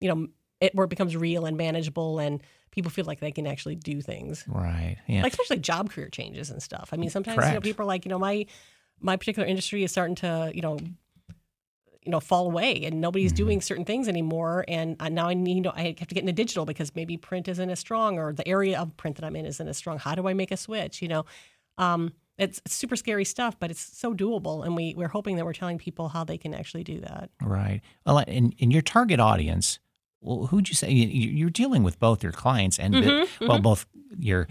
you 0.00 0.08
know, 0.12 0.26
it 0.60 0.74
where 0.74 0.84
it 0.84 0.90
becomes 0.90 1.16
real 1.16 1.46
and 1.46 1.56
manageable, 1.56 2.18
and 2.18 2.42
people 2.72 2.90
feel 2.90 3.04
like 3.04 3.20
they 3.20 3.30
can 3.30 3.46
actually 3.46 3.76
do 3.76 4.00
things, 4.00 4.44
Right. 4.48 4.96
Yeah. 5.06 5.22
like 5.22 5.32
especially 5.32 5.58
job 5.58 5.90
career 5.90 6.08
changes 6.08 6.50
and 6.50 6.60
stuff. 6.60 6.88
I 6.92 6.96
mean, 6.96 7.10
sometimes 7.10 7.46
you 7.46 7.52
know 7.54 7.60
people 7.60 7.84
are 7.84 7.86
like, 7.86 8.04
you 8.04 8.08
know, 8.08 8.18
my 8.18 8.46
my 9.00 9.16
particular 9.16 9.46
industry 9.46 9.84
is 9.84 9.92
starting 9.92 10.16
to, 10.16 10.50
you 10.54 10.62
know. 10.62 10.78
You 12.04 12.10
know, 12.10 12.20
fall 12.20 12.46
away, 12.46 12.84
and 12.84 13.00
nobody's 13.00 13.32
Mhm. 13.32 13.36
doing 13.36 13.60
certain 13.60 13.84
things 13.84 14.08
anymore. 14.08 14.64
And 14.68 14.96
I, 15.00 15.08
now 15.08 15.28
I 15.28 15.34
need, 15.34 15.54
you 15.56 15.60
know, 15.62 15.72
I 15.74 15.94
have 15.98 16.08
to 16.08 16.14
get 16.14 16.18
into 16.22 16.32
digital 16.32 16.64
because 16.66 16.94
maybe 16.94 17.16
print 17.16 17.48
isn't 17.48 17.70
as 17.70 17.78
strong, 17.78 18.18
or 18.18 18.32
the 18.32 18.46
area 18.46 18.78
of 18.78 18.96
print 18.96 19.16
that 19.16 19.24
I'm 19.24 19.36
in 19.36 19.46
isn't 19.46 19.66
as 19.68 19.76
strong. 19.78 19.98
How 19.98 20.14
do 20.14 20.28
I 20.28 20.34
make 20.34 20.50
a 20.50 20.56
switch? 20.56 21.00
You 21.00 21.08
know, 21.08 21.24
um, 21.78 22.12
it's, 22.36 22.60
super 22.66 22.96
scary 22.96 23.24
stuff, 23.24 23.58
but 23.58 23.70
it's 23.70 23.80
so 23.80 24.12
doable, 24.14 24.64
and 24.66 24.76
we 24.76 24.92
we're 24.94 25.08
hoping 25.08 25.36
that 25.36 25.44
we're 25.44 25.52
telling 25.54 25.78
people 25.78 26.08
how 26.08 26.24
they 26.24 26.36
can 26.36 26.52
actually 26.52 26.84
do 26.84 27.00
that. 27.00 27.30
Right. 27.40 27.80
Well, 28.04 28.18
in, 28.18 28.52
in 28.58 28.70
your 28.70 28.82
target 28.82 29.20
audience, 29.20 29.78
well, 30.20 30.46
who'd 30.46 30.68
you 30.68 30.74
say 30.74 30.90
you- 30.90 31.30
you're 31.30 31.50
dealing 31.50 31.82
with 31.84 31.98
both 32.00 32.22
your 32.22 32.32
clients 32.32 32.78
and 32.78 32.94
Mhm, 32.94 33.28
well, 33.48 33.60
both 33.60 33.86
your 34.18 34.48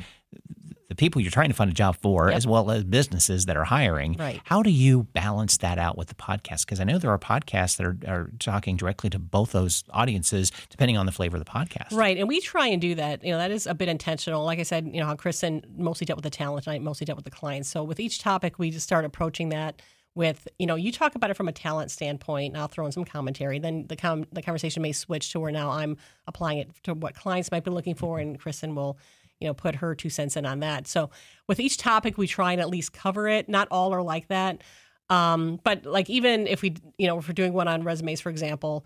the 0.94 0.96
people 0.96 1.20
you're 1.20 1.32
trying 1.32 1.50
to 1.50 1.56
find 1.56 1.72
a 1.72 1.74
job 1.74 1.98
for, 2.04 2.28
Yep. 2.28 2.38
as 2.38 2.46
well 2.46 2.70
as 2.70 2.84
businesses 2.84 3.46
that 3.48 3.58
are 3.58 3.64
hiring. 3.64 4.14
Right. 4.14 4.40
How 4.44 4.62
do 4.62 4.70
you 4.70 5.08
balance 5.14 5.58
that 5.58 5.80
out 5.80 5.98
with 5.98 6.08
the 6.08 6.14
podcast? 6.14 6.66
Because 6.66 6.80
I 6.80 6.84
know 6.84 7.00
there 7.00 7.10
are 7.10 7.18
podcasts 7.18 7.78
that 7.78 7.86
are, 7.88 7.98
are 8.08 8.30
talking 8.38 8.78
directly 8.78 9.10
to 9.10 9.18
both 9.18 9.54
those 9.54 9.84
audiences, 9.90 10.52
depending 10.70 10.96
on 10.96 11.08
the 11.08 11.12
flavor 11.12 11.36
of 11.36 11.44
the 11.44 11.50
podcast. 11.50 11.92
Right, 11.94 12.16
and 12.16 12.28
we 12.28 12.40
try 12.42 12.68
and 12.68 12.80
do 12.80 12.94
that. 12.94 13.24
You 13.24 13.32
know, 13.32 13.40
that 13.40 13.50
is 13.50 13.66
a 13.66 13.74
bit 13.74 13.90
intentional. 13.90 14.44
Like 14.46 14.60
I 14.60 14.64
said, 14.64 14.86
you 14.86 15.00
know, 15.00 15.08
how 15.08 15.16
Kristen 15.16 15.66
mostly 15.76 16.06
dealt 16.06 16.18
with 16.18 16.26
the 16.26 16.30
talent, 16.30 16.68
and 16.68 16.76
I 16.76 16.78
mostly 16.78 17.06
dealt 17.06 17.16
with 17.16 17.26
the 17.26 17.32
clients. 17.32 17.70
So 17.70 17.84
with 17.84 18.00
each 18.00 18.20
topic, 18.20 18.60
we 18.60 18.70
just 18.70 18.86
start 18.86 19.04
approaching 19.04 19.50
that 19.50 19.82
with, 20.14 20.48
you 20.60 20.68
know, 20.68 20.76
you 20.76 20.92
talk 20.92 21.16
about 21.16 21.32
it 21.32 21.34
from 21.34 21.48
a 21.48 21.52
talent 21.52 21.90
standpoint, 21.90 22.54
and 22.54 22.62
I'll 22.62 22.68
throw 22.68 22.86
in 22.86 22.92
some 22.92 23.04
commentary. 23.04 23.58
Then 23.58 23.88
the 23.88 23.96
com- 23.96 24.28
the 24.32 24.44
conversation 24.44 24.84
may 24.84 24.92
switch 24.92 25.32
to 25.32 25.40
where 25.40 25.52
now 25.52 25.72
I'm 25.72 25.98
applying 26.28 26.60
it 26.60 26.70
to 26.84 26.94
what 26.94 27.16
clients 27.16 27.50
might 27.52 27.64
be 27.64 27.72
looking 27.72 27.96
for, 27.96 28.18
mm-hmm. 28.20 28.30
and 28.30 28.40
Kristen 28.40 28.76
will, 28.76 29.00
you 29.44 29.50
know, 29.50 29.54
put 29.54 29.76
her 29.76 29.94
two 29.94 30.10
cents 30.10 30.38
in 30.38 30.46
on 30.46 30.62
that. 30.62 30.88
So 30.88 31.10
with 31.48 31.60
each 31.60 31.78
topic, 31.78 32.18
we 32.18 32.28
try 32.28 32.54
and 32.54 32.62
at 32.62 32.70
least 32.70 32.94
cover 32.94 33.28
it. 33.28 33.50
Not 33.50 33.68
all 33.70 33.94
are 33.94 34.02
like 34.02 34.30
that. 34.30 34.64
Um, 35.10 35.60
but 35.66 35.86
like 35.86 36.10
even 36.10 36.48
if 36.48 36.62
we, 36.62 36.76
you 36.98 37.08
know, 37.08 37.20
if 37.20 37.28
we're 37.28 37.34
doing 37.34 37.52
one 37.52 37.68
on 37.68 37.84
resumes, 37.84 38.22
for 38.22 38.30
example, 38.30 38.86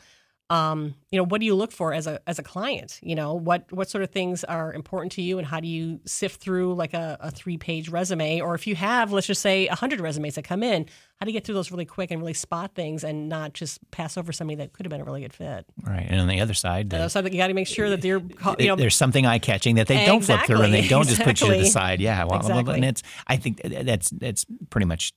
um, 0.49 0.95
you 1.11 1.17
know, 1.17 1.25
what 1.25 1.41
do 1.41 1.45
you 1.45 1.55
look 1.55 1.71
for 1.73 1.93
as 1.93 2.07
a 2.07 2.21
as 2.25 2.39
a 2.39 2.43
client? 2.43 2.99
You 3.03 3.15
know, 3.15 3.33
what 3.33 3.69
what 3.71 3.89
sort 3.89 4.03
of 4.03 4.11
things 4.11 4.43
are 4.45 4.73
important 4.73 5.11
to 5.13 5.21
you, 5.21 5.37
and 5.37 5.45
how 5.45 5.59
do 5.59 5.67
you 5.67 5.99
sift 6.05 6.39
through 6.41 6.73
like 6.75 6.93
a, 6.93 7.17
a 7.19 7.31
three 7.31 7.57
page 7.57 7.89
resume, 7.89 8.39
or 8.39 8.55
if 8.55 8.65
you 8.65 8.75
have, 8.75 9.11
let's 9.11 9.27
just 9.27 9.41
say, 9.41 9.67
hundred 9.67 9.99
resumes 9.99 10.35
that 10.35 10.43
come 10.43 10.63
in, 10.63 10.85
how 11.19 11.25
do 11.25 11.31
you 11.31 11.33
get 11.33 11.43
through 11.45 11.55
those 11.55 11.69
really 11.69 11.83
quick 11.85 12.11
and 12.11 12.21
really 12.21 12.33
spot 12.33 12.75
things 12.75 13.03
and 13.03 13.27
not 13.27 13.53
just 13.53 13.79
pass 13.91 14.17
over 14.17 14.31
somebody 14.31 14.55
that 14.55 14.71
could 14.71 14.85
have 14.85 14.89
been 14.91 15.01
a 15.01 15.05
really 15.05 15.21
good 15.21 15.33
fit? 15.33 15.65
Right. 15.83 16.05
And 16.07 16.21
on 16.21 16.27
the 16.27 16.39
other 16.39 16.53
side, 16.53 16.89
the- 16.91 17.01
And 17.01 17.11
so 17.11 17.19
you 17.21 17.37
got 17.37 17.47
to 17.47 17.53
make 17.53 17.67
sure 17.67 17.89
that 17.89 18.01
they're 18.01 18.19
you 18.59 18.67
know, 18.67 18.75
there's 18.77 18.95
something 18.95 19.25
eye 19.25 19.39
catching 19.39 19.75
that 19.75 19.87
they 19.87 20.05
don't 20.05 20.23
flip 20.23 20.41
through 20.45 20.61
and 20.61 20.73
they 20.73 20.87
don't 20.87 21.07
just 21.07 21.21
put 21.23 21.41
you 21.41 21.47
to 21.51 21.57
the 21.59 21.65
side. 21.69 21.99
Yeah, 21.99 22.23
well, 22.23 22.39
Exactly. 22.39 22.75
and 22.75 22.85
it's 22.85 23.03
I 23.27 23.35
think 23.35 23.61
that's 23.63 24.11
that's 24.11 24.45
pretty 24.69 24.85
much 24.85 25.11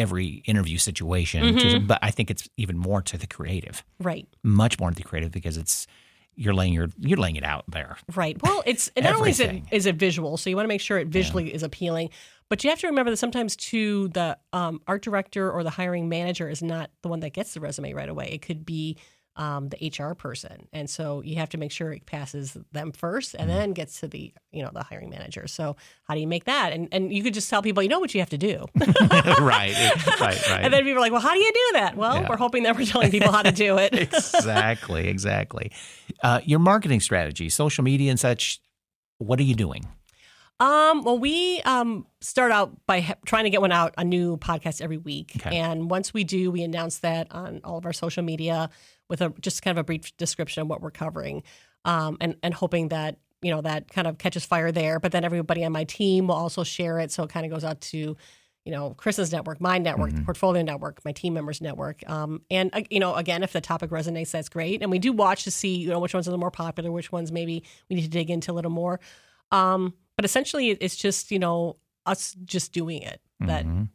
every 0.00 0.42
interview 0.46 0.78
situation. 0.78 1.42
Mm-hmm. 1.42 1.58
to- 1.58 1.80
but 1.80 1.98
I 2.02 2.10
think 2.10 2.30
it's 2.30 2.48
even 2.56 2.78
more 2.78 3.02
to 3.02 3.18
the 3.18 3.26
creative, 3.26 3.84
right. 4.00 4.26
much 4.42 4.80
more 4.80 4.90
to 4.90 4.96
the 4.96 5.02
creative 5.02 5.30
because 5.30 5.56
it's 5.56 5.86
you're 6.36 6.54
laying 6.54 6.72
your 6.72 6.88
you're 6.98 7.18
laying 7.18 7.36
it 7.36 7.44
out 7.44 7.64
there. 7.68 7.96
Right. 8.14 8.40
Well, 8.42 8.62
it's 8.64 8.90
not 8.96 9.14
only 9.14 9.30
is 9.30 9.40
it 9.40 9.62
it 9.70 9.96
visual, 9.96 10.36
so 10.36 10.48
you 10.48 10.56
want 10.56 10.64
to 10.64 10.68
make 10.68 10.80
sure 10.80 10.98
it 10.98 11.08
visually 11.08 11.52
is 11.52 11.62
appealing, 11.62 12.10
but 12.48 12.64
you 12.64 12.70
have 12.70 12.80
to 12.80 12.86
remember 12.86 13.10
that 13.10 13.18
sometimes 13.18 13.56
too 13.56 14.08
the 14.08 14.38
um, 14.52 14.80
art 14.86 15.02
director 15.02 15.50
or 15.50 15.62
the 15.62 15.70
hiring 15.70 16.08
manager 16.08 16.48
is 16.48 16.62
not 16.62 16.90
the 17.02 17.08
one 17.08 17.20
that 17.20 17.34
gets 17.34 17.52
the 17.54 17.60
resume 17.60 17.92
right 17.92 18.08
away. 18.08 18.30
It 18.32 18.42
could 18.42 18.64
be 18.64 18.96
um, 19.36 19.68
the 19.70 19.88
HR 19.96 20.14
person, 20.14 20.68
and 20.72 20.90
so 20.90 21.22
you 21.22 21.36
have 21.36 21.48
to 21.50 21.58
make 21.58 21.70
sure 21.72 21.92
it 21.92 22.04
passes 22.04 22.56
them 22.72 22.92
first, 22.92 23.34
and 23.34 23.48
then 23.48 23.72
gets 23.72 24.00
to 24.00 24.08
the 24.08 24.32
you 24.50 24.62
know 24.62 24.70
the 24.72 24.82
hiring 24.82 25.08
manager. 25.10 25.46
So 25.46 25.76
how 26.02 26.14
do 26.14 26.20
you 26.20 26.26
make 26.26 26.44
that? 26.44 26.72
And 26.72 26.88
and 26.92 27.12
you 27.12 27.22
could 27.22 27.32
just 27.34 27.48
tell 27.48 27.62
people 27.62 27.82
you 27.82 27.88
know 27.88 28.00
what 28.00 28.12
you 28.14 28.20
have 28.20 28.30
to 28.30 28.38
do, 28.38 28.66
right. 28.80 29.74
Right. 30.20 30.20
Right. 30.20 30.60
and 30.62 30.72
then 30.72 30.82
people 30.84 30.98
are 30.98 31.00
like, 31.00 31.12
well, 31.12 31.20
how 31.20 31.32
do 31.32 31.38
you 31.40 31.52
do 31.52 31.78
that? 31.78 31.96
Well, 31.96 32.16
Yeah. 32.22 32.28
we're 32.28 32.36
hoping 32.36 32.64
that 32.64 32.76
we're 32.76 32.86
telling 32.86 33.10
people 33.10 33.32
how 33.32 33.42
to 33.42 33.52
do 33.52 33.78
it. 33.78 33.92
exactly. 33.94 35.08
Exactly. 35.08 35.70
Uh, 36.22 36.40
your 36.44 36.58
marketing 36.58 37.00
strategy, 37.00 37.48
social 37.48 37.84
media 37.84 38.10
and 38.10 38.20
such. 38.20 38.60
What 39.18 39.38
are 39.38 39.42
you 39.44 39.54
doing? 39.54 39.86
Um, 40.60 41.04
well, 41.04 41.18
we 41.18 41.62
um, 41.62 42.06
start 42.20 42.52
out 42.52 42.76
by 42.86 43.16
trying 43.24 43.44
to 43.44 43.50
get 43.50 43.62
one 43.62 43.72
out, 43.72 43.94
a 43.96 44.04
new 44.04 44.36
podcast 44.36 44.82
every 44.82 44.98
week. 44.98 45.32
Okay. 45.36 45.56
And 45.56 45.90
once 45.90 46.12
we 46.12 46.22
do, 46.22 46.50
we 46.50 46.62
announce 46.62 46.98
that 46.98 47.28
on 47.32 47.62
all 47.64 47.78
of 47.78 47.86
our 47.86 47.94
social 47.94 48.22
media 48.22 48.68
with 49.08 49.22
a 49.22 49.32
just 49.40 49.62
kind 49.62 49.76
of 49.76 49.80
a 49.80 49.84
brief 49.84 50.14
description 50.18 50.60
of 50.60 50.68
what 50.68 50.82
we're 50.82 50.90
covering, 50.90 51.42
um, 51.86 52.18
and 52.20 52.36
and 52.42 52.52
hoping 52.52 52.88
that 52.88 53.16
you 53.40 53.50
know 53.50 53.62
that 53.62 53.88
kind 53.88 54.06
of 54.06 54.18
catches 54.18 54.44
fire 54.44 54.70
there. 54.70 55.00
But 55.00 55.12
then 55.12 55.24
everybody 55.24 55.64
on 55.64 55.72
my 55.72 55.84
team 55.84 56.28
will 56.28 56.34
also 56.34 56.62
share 56.62 56.98
it, 56.98 57.10
so 57.10 57.22
it 57.22 57.30
kind 57.30 57.46
of 57.46 57.50
goes 57.50 57.64
out 57.64 57.80
to 57.80 58.16
you 58.66 58.72
know 58.72 58.92
Chris's 58.98 59.32
network, 59.32 59.62
my 59.62 59.78
network, 59.78 60.12
the 60.12 60.20
portfolio 60.20 60.62
network, 60.62 61.02
my 61.06 61.12
team 61.12 61.32
members 61.32 61.62
network. 61.62 62.08
Um, 62.08 62.42
and 62.50 62.68
uh, 62.74 62.82
you 62.90 63.00
know, 63.00 63.14
again, 63.14 63.42
if 63.42 63.54
the 63.54 63.62
topic 63.62 63.88
resonates, 63.88 64.30
that's 64.30 64.50
great. 64.50 64.82
And 64.82 64.90
we 64.90 64.98
do 64.98 65.10
watch 65.12 65.44
to 65.44 65.50
see 65.50 65.76
you 65.76 65.88
know 65.88 66.00
which 66.00 66.12
ones 66.12 66.28
are 66.28 66.32
the 66.32 66.38
more 66.38 66.50
popular, 66.50 66.92
which 66.92 67.10
ones 67.10 67.32
maybe 67.32 67.64
we 67.88 67.96
need 67.96 68.02
to 68.02 68.10
dig 68.10 68.28
into 68.28 68.52
a 68.52 68.54
little 68.54 68.70
more. 68.70 69.00
Um, 69.50 69.94
but 70.16 70.24
essentially, 70.24 70.70
it's 70.70 70.96
just 70.96 71.30
you 71.30 71.38
know 71.38 71.76
us 72.06 72.34
just 72.44 72.72
doing 72.72 73.02
it 73.02 73.20
that 73.40 73.64
Mhm. 73.66 73.88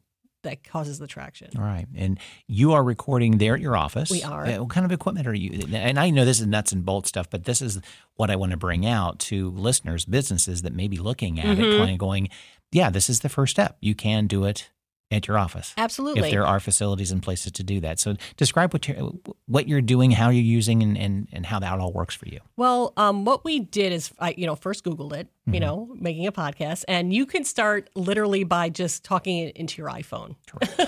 that 0.44 0.64
causes 0.64 1.00
the 1.00 1.08
traction. 1.08 1.50
All 1.58 1.64
right. 1.64 1.88
And 1.96 2.20
you 2.48 2.74
are 2.74 2.84
recording 2.84 3.40
there 3.40 3.56
at 3.56 3.62
your 3.62 3.76
office. 3.76 4.12
We 4.12 4.22
are. 4.24 4.46
Uh, 4.46 4.60
what 4.60 4.70
kind 4.70 4.86
of 4.86 4.92
equipment 4.92 5.26
are 5.28 5.34
you? 5.34 5.66
And 5.74 6.00
I 6.00 6.12
know 6.12 6.24
this 6.24 6.40
is 6.40 6.46
nuts 6.46 6.72
and 6.72 6.86
bolts 6.86 7.10
stuff, 7.10 7.30
but 7.32 7.46
this 7.46 7.62
is 7.64 7.80
what 8.16 8.30
I 8.30 8.36
want 8.36 8.52
to 8.52 8.58
bring 8.58 8.86
out 8.86 9.18
to 9.22 9.50
listeners, 9.52 10.06
businesses 10.06 10.62
that 10.62 10.74
may 10.74 10.88
be 10.88 10.98
looking 10.98 11.40
at 11.40 11.46
Mm-hmm. 11.58 11.62
it, 11.64 11.78
kind 11.80 11.92
of 11.92 11.98
going, 11.98 12.30
yeah, 12.72 12.92
this 12.92 13.10
is 13.10 13.22
the 13.22 13.30
first 13.30 13.52
step. 13.52 13.78
You 13.82 13.96
can 13.96 14.28
do 14.28 14.46
it 14.46 14.70
at 15.12 15.28
your 15.28 15.38
office. 15.38 15.74
Absolutely. 15.78 16.24
If 16.24 16.32
there 16.32 16.46
are 16.46 16.60
facilities 16.60 17.12
and 17.12 17.22
places 17.22 17.52
to 17.54 17.64
do 17.64 17.80
that. 17.82 18.00
So 18.00 18.16
describe 18.38 18.74
what 18.74 18.88
you're, 18.88 19.12
what 19.46 19.68
you're 19.68 19.82
doing, 19.82 20.10
how 20.12 20.30
you're 20.30 20.44
using, 20.44 20.82
and, 20.82 20.98
and, 20.98 21.28
and 21.32 21.46
how 21.46 21.60
that 21.60 21.80
all 21.80 21.94
works 21.94 22.16
for 22.16 22.28
you. 22.28 22.40
Well, 22.58 22.92
um, 22.98 23.24
what 23.24 23.46
we 23.46 23.60
did 23.60 23.94
is, 23.94 24.12
I, 24.20 24.34
you 24.36 24.48
know, 24.48 24.56
first 24.56 24.84
Googled 24.84 25.14
it, 25.14 25.28
Mm-hmm. 25.46 25.54
you 25.54 25.60
know, 25.60 25.96
making 26.00 26.26
a 26.26 26.32
podcast, 26.32 26.86
and 26.88 27.14
you 27.14 27.28
can 27.28 27.44
start 27.44 27.92
literally 27.94 28.44
by 28.44 28.68
just 28.70 29.04
talking 29.04 29.38
it 29.38 29.56
into 29.56 29.80
your 29.80 29.92
iPhone, 29.92 30.36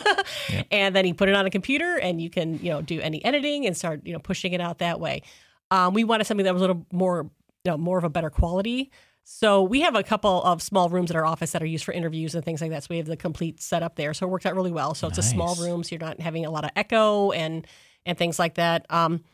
and 0.72 0.96
then 0.96 1.06
you 1.06 1.14
put 1.14 1.30
it 1.30 1.36
on 1.36 1.46
a 1.46 1.52
computer, 1.52 1.96
and 1.98 2.20
you 2.20 2.32
can, 2.32 2.58
you 2.58 2.72
know, 2.72 2.82
do 2.82 3.00
any 3.00 3.24
editing 3.24 3.68
and 3.68 3.78
start, 3.78 4.02
you 4.04 4.14
know, 4.14 4.20
pushing 4.20 4.54
it 4.54 4.62
out 4.62 4.80
that 4.80 5.00
way. 5.00 5.22
Um, 5.70 5.94
we 5.94 6.04
wanted 6.04 6.26
something 6.26 6.44
that 6.46 6.54
was 6.56 6.64
a 6.64 6.68
little 6.68 6.88
more, 6.92 7.30
you 7.66 7.72
know, 7.72 7.78
more 7.78 8.00
of 8.00 8.04
a 8.04 8.10
better 8.10 8.32
quality. 8.32 8.90
So 9.30 9.62
we 9.62 9.82
have 9.82 9.94
a 9.94 10.04
couple 10.04 10.42
of 10.44 10.62
small 10.62 10.88
rooms 10.88 11.12
at 11.12 11.18
our 11.18 11.26
office 11.26 11.52
that 11.52 11.62
are 11.62 11.66
used 11.66 11.84
for 11.84 11.92
interviews 11.92 12.34
and 12.34 12.46
things 12.46 12.62
like 12.62 12.70
that. 12.72 12.84
So 12.84 12.88
we 12.92 12.98
have 12.98 13.08
the 13.08 13.18
complete 13.18 13.62
setup 13.62 13.96
there. 13.96 14.14
So 14.14 14.26
it 14.26 14.30
worked 14.30 14.46
out 14.46 14.56
really 14.56 14.72
well. 14.72 14.94
So 14.94 15.08
it's 15.08 15.18
a 15.18 15.22
small 15.22 15.56
room, 15.56 15.84
so 15.84 15.96
you're 15.96 16.00
not 16.00 16.22
having 16.22 16.46
a 16.46 16.50
lot 16.50 16.64
of 16.64 16.72
echo 16.76 17.32
and 17.32 17.68
and 18.06 18.18
things 18.18 18.40
like 18.40 18.54
that. 18.54 18.86
Um, 18.90 19.26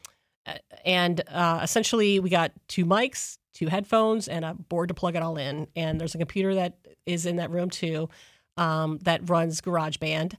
and 0.83 1.21
uh, 1.29 1.59
essentially 1.61 2.19
we 2.19 2.29
got 2.29 2.51
two 2.67 2.85
mics 2.85 3.37
two 3.53 3.67
headphones 3.67 4.27
and 4.27 4.43
a 4.43 4.53
board 4.53 4.87
to 4.87 4.93
plug 4.93 5.15
it 5.15 5.21
all 5.21 5.37
in 5.37 5.67
and 5.75 6.01
there's 6.01 6.15
a 6.15 6.17
computer 6.17 6.55
that 6.55 6.77
is 7.05 7.25
in 7.25 7.37
that 7.37 7.51
room 7.51 7.69
too 7.69 8.09
um, 8.57 8.99
that 9.03 9.29
runs 9.29 9.61
garageband 9.61 10.33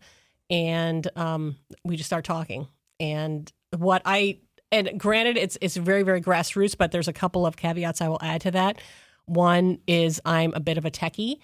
and 0.51 1.09
um, 1.17 1.57
we 1.85 1.97
just 1.97 2.09
start 2.09 2.25
talking 2.25 2.67
and 3.01 3.53
what 3.79 4.03
i 4.05 4.39
and 4.71 4.99
granted 4.99 5.37
it's 5.37 5.57
it's 5.61 5.77
very 5.77 6.03
very 6.03 6.21
grassroots 6.21 6.77
but 6.77 6.93
there's 6.93 7.09
a 7.09 7.13
couple 7.13 7.47
of 7.47 7.57
caveats 7.57 8.01
i 8.01 8.09
will 8.09 8.21
add 8.21 8.41
to 8.41 8.51
that 8.51 8.79
one 9.27 9.79
is 9.87 10.21
i'm 10.25 10.53
a 10.55 10.61
bit 10.61 10.77
of 10.79 10.85
a 10.85 10.91
techie 10.91 11.39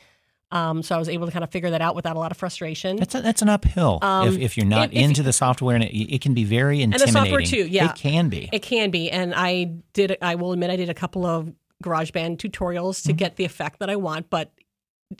um, 0.52 0.82
so 0.82 0.96
i 0.96 0.98
was 0.98 1.08
able 1.08 1.26
to 1.26 1.32
kind 1.32 1.44
of 1.44 1.50
figure 1.50 1.70
that 1.70 1.80
out 1.80 1.94
without 1.94 2.16
a 2.16 2.18
lot 2.18 2.30
of 2.32 2.36
frustration 2.36 2.96
That's 2.96 3.14
a, 3.14 3.20
that's 3.22 3.40
an 3.42 3.48
uphill 3.48 3.98
Um, 4.02 4.28
if, 4.28 4.38
if 4.38 4.56
you're 4.56 4.66
not 4.66 4.88
if- 4.90 4.96
if- 4.96 5.02
into 5.04 5.22
the 5.22 5.32
software, 5.32 5.76
and 5.76 5.84
it, 5.84 6.14
it 6.16 6.20
can 6.20 6.34
be 6.34 6.44
very 6.44 6.82
intimidating. 6.82 7.16
And 7.16 7.16
the 7.16 7.20
software 7.30 7.42
too, 7.42 7.68
yeah. 7.70 7.90
It 7.90 7.96
can 7.96 8.28
be. 8.28 8.48
It 8.52 8.60
can 8.62 8.90
be, 8.90 9.10
and 9.10 9.32
I 9.36 9.76
did. 9.92 10.16
I 10.20 10.34
will 10.34 10.52
admit, 10.52 10.70
I 10.70 10.76
did 10.76 10.88
a 10.88 10.94
couple 10.94 11.24
of 11.24 11.52
GarageBand 11.84 12.38
tutorials 12.38 13.04
to 13.06 13.12
get 13.12 13.36
the 13.36 13.44
effect 13.44 13.78
that 13.78 13.88
I 13.90 13.94
want. 13.96 14.28
But 14.28 14.52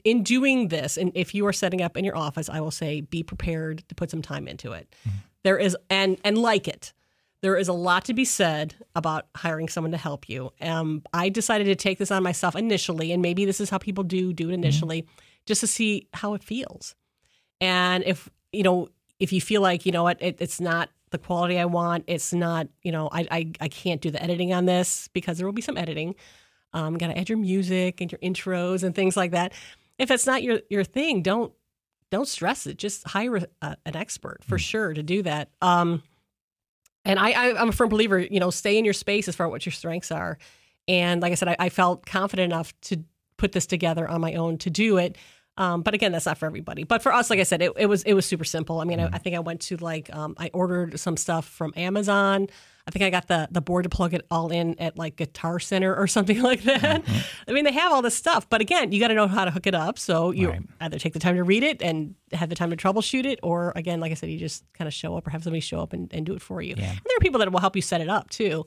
in 0.05 0.23
doing 0.25 0.69
this, 0.69 0.97
and 0.97 1.13
if 1.15 1.33
you 1.35 1.47
are 1.47 1.53
setting 1.53 1.81
up 1.81 1.97
in 1.97 2.05
your 2.05 2.17
office, 2.17 2.49
I 2.49 2.61
will 2.61 2.71
say 2.73 3.01
be 3.01 3.23
prepared 3.23 3.85
to 3.89 3.95
put 3.95 4.11
some 4.11 4.23
time 4.23 4.49
into 4.49 4.73
it. 4.73 4.93
There 5.45 5.57
is, 5.59 5.77
and 5.89 6.19
and 6.25 6.37
like 6.39 6.67
it, 6.67 6.93
there 7.43 7.57
is 7.57 7.69
a 7.69 7.73
lot 7.73 8.05
to 8.05 8.15
be 8.15 8.25
said 8.25 8.75
about 8.95 9.27
hiring 9.35 9.69
someone 9.69 9.93
to 9.93 9.97
help 9.99 10.29
you. 10.29 10.51
Um, 10.61 11.03
I 11.13 11.29
decided 11.31 11.65
to 11.65 11.75
take 11.75 11.99
this 11.99 12.11
on 12.11 12.23
myself 12.23 12.55
initially, 12.55 13.13
and 13.13 13.23
maybe 13.23 13.45
this 13.45 13.61
is 13.61 13.71
how 13.71 13.79
people 13.79 14.05
do 14.05 14.33
do 14.33 14.51
it 14.51 14.55
initially, 14.55 15.07
just 15.47 15.61
to 15.63 15.67
see 15.67 16.09
how 16.13 16.35
it 16.35 16.45
feels. 16.45 16.95
And 17.61 18.05
if 18.05 18.29
you 18.53 18.63
know, 18.63 18.89
if 19.19 19.33
you 19.33 19.41
feel 19.41 19.63
like 19.63 19.87
you 19.87 19.93
know 19.93 20.03
what, 20.03 20.21
it, 20.21 20.37
it's 20.41 20.61
not 20.61 20.91
the 21.11 21.19
quality 21.19 21.59
I 21.59 21.65
want, 21.65 22.05
it's 22.07 22.33
not 22.33 22.69
you 22.83 22.93
know, 22.93 23.09
I, 23.11 23.27
I 23.31 23.53
I 23.61 23.69
can't 23.69 24.01
do 24.01 24.11
the 24.11 24.23
editing 24.23 24.53
on 24.53 24.67
this 24.67 25.09
because 25.09 25.39
there 25.39 25.47
will 25.47 25.55
be 25.55 25.63
some 25.63 25.79
editing. 25.79 26.15
Um, 26.73 26.99
got 26.99 27.09
to 27.09 27.19
add 27.19 27.29
your 27.29 27.39
music 27.39 28.01
and 28.01 28.13
your 28.13 28.21
intros 28.21 28.85
and 28.85 28.95
things 28.95 29.17
like 29.17 29.33
that. 29.33 29.53
If 29.99 30.11
it's 30.11 30.27
not 30.27 30.43
your 30.43 30.61
your 30.69 30.85
thing, 30.85 31.23
don't 31.23 31.53
don't 32.11 32.29
stress 32.29 32.67
it. 32.67 32.77
Just 32.77 33.07
hire 33.09 33.37
a, 33.37 33.47
a, 33.63 33.77
an 33.87 33.97
expert 33.97 34.45
for 34.45 34.59
sure 34.59 34.93
to 34.93 35.03
do 35.03 35.23
that. 35.23 35.49
Um, 35.63 36.03
and 37.05 37.19
I, 37.19 37.31
I 37.31 37.61
I'm 37.61 37.71
a 37.71 37.73
firm 37.73 37.89
believer. 37.89 38.19
You 38.19 38.41
know, 38.41 38.51
stay 38.51 38.79
in 38.79 38.85
your 38.85 38.95
space 38.95 39.29
as 39.29 39.37
far 39.37 39.47
as 39.47 39.51
what 39.51 39.67
your 39.67 39.73
strengths 39.73 40.11
are. 40.11 40.39
And 40.89 41.23
like 41.23 41.33
I 41.33 41.35
said, 41.35 41.49
I, 41.49 41.57
I 41.59 41.69
felt 41.69 42.07
confident 42.07 42.53
enough 42.53 42.79
to 42.83 43.05
put 43.37 43.53
this 43.53 43.67
together 43.67 44.09
on 44.09 44.21
my 44.21 44.35
own 44.35 44.59
to 44.59 44.71
do 44.71 44.99
it. 44.99 45.17
Um, 45.57 45.83
but 45.83 45.95
again, 45.95 46.13
that's 46.13 46.27
not 46.27 46.39
for 46.39 46.47
everybody. 46.47 46.85
But 46.85 47.03
for 47.03 47.13
us, 47.13 47.29
like 47.29 47.39
I 47.39 47.43
said, 47.43 47.61
it, 47.61 47.73
it 47.77 47.87
was 47.87 48.03
it 48.05 48.15
was 48.15 48.25
super 48.25 48.45
simple. 48.45 48.81
I 48.81 48.85
mean, 48.85 49.01
I, 49.01 49.11
I 49.13 49.19
think 49.19 49.37
I 49.37 49.41
went 49.41 49.61
to 49.63 49.77
like 49.77 50.15
um, 50.15 50.35
I 50.39 50.51
ordered 50.53 50.99
some 50.99 51.17
stuff 51.17 51.47
from 51.47 51.73
Amazon. 51.77 52.49
I 52.91 52.99
think 52.99 53.05
I 53.05 53.11
got 53.11 53.29
the 53.29 53.49
the 53.51 53.61
board 53.61 53.85
to 53.85 53.89
plug 53.89 54.15
it 54.15 54.27
all 54.31 54.51
in 54.51 54.79
at 54.81 54.99
like 54.99 55.17
Guitar 55.17 55.61
Center 55.61 55.95
or 55.95 56.07
something 56.07 56.43
like 56.51 56.63
that. 56.65 57.05
Mm-hmm. 57.05 57.19
I 57.49 57.53
mean, 57.53 57.65
they 57.65 57.73
have 57.73 57.93
all 57.93 58.03
this 58.03 58.17
stuff, 58.17 58.49
but 58.51 58.61
again, 58.61 58.91
you 58.93 58.99
got 59.01 59.09
to 59.09 59.15
know 59.15 59.29
how 59.29 59.45
to 59.45 59.51
hook 59.51 59.67
it 59.67 59.75
up. 59.75 59.99
So 59.99 60.31
you 60.33 60.49
Right. 60.51 60.61
either 60.81 60.99
take 60.99 61.13
the 61.13 61.19
time 61.21 61.37
to 61.37 61.45
read 61.45 61.63
it 61.63 61.81
and 61.83 62.15
have 62.33 62.49
the 62.49 62.55
time 62.57 62.71
to 62.71 62.77
troubleshoot 62.77 63.25
it, 63.25 63.39
or 63.43 63.73
again, 63.77 64.01
like 64.01 64.11
I 64.11 64.15
said, 64.15 64.31
you 64.31 64.39
just 64.39 64.65
kind 64.75 64.89
of 64.89 64.95
show 64.95 65.17
up 65.17 65.27
or 65.27 65.31
have 65.31 65.45
somebody 65.45 65.61
show 65.61 65.81
up 65.81 65.93
and, 65.93 66.13
and 66.13 66.27
do 66.27 66.35
it 66.35 66.43
for 66.43 66.61
you. 66.61 66.75
Yeah. 66.77 66.91
And 66.91 67.01
there 67.05 67.17
are 67.17 67.21
people 67.21 67.39
that 67.39 67.51
will 67.53 67.61
help 67.61 67.77
you 67.77 67.83
set 67.83 68.01
it 68.01 68.09
up 68.09 68.29
too. 68.31 68.67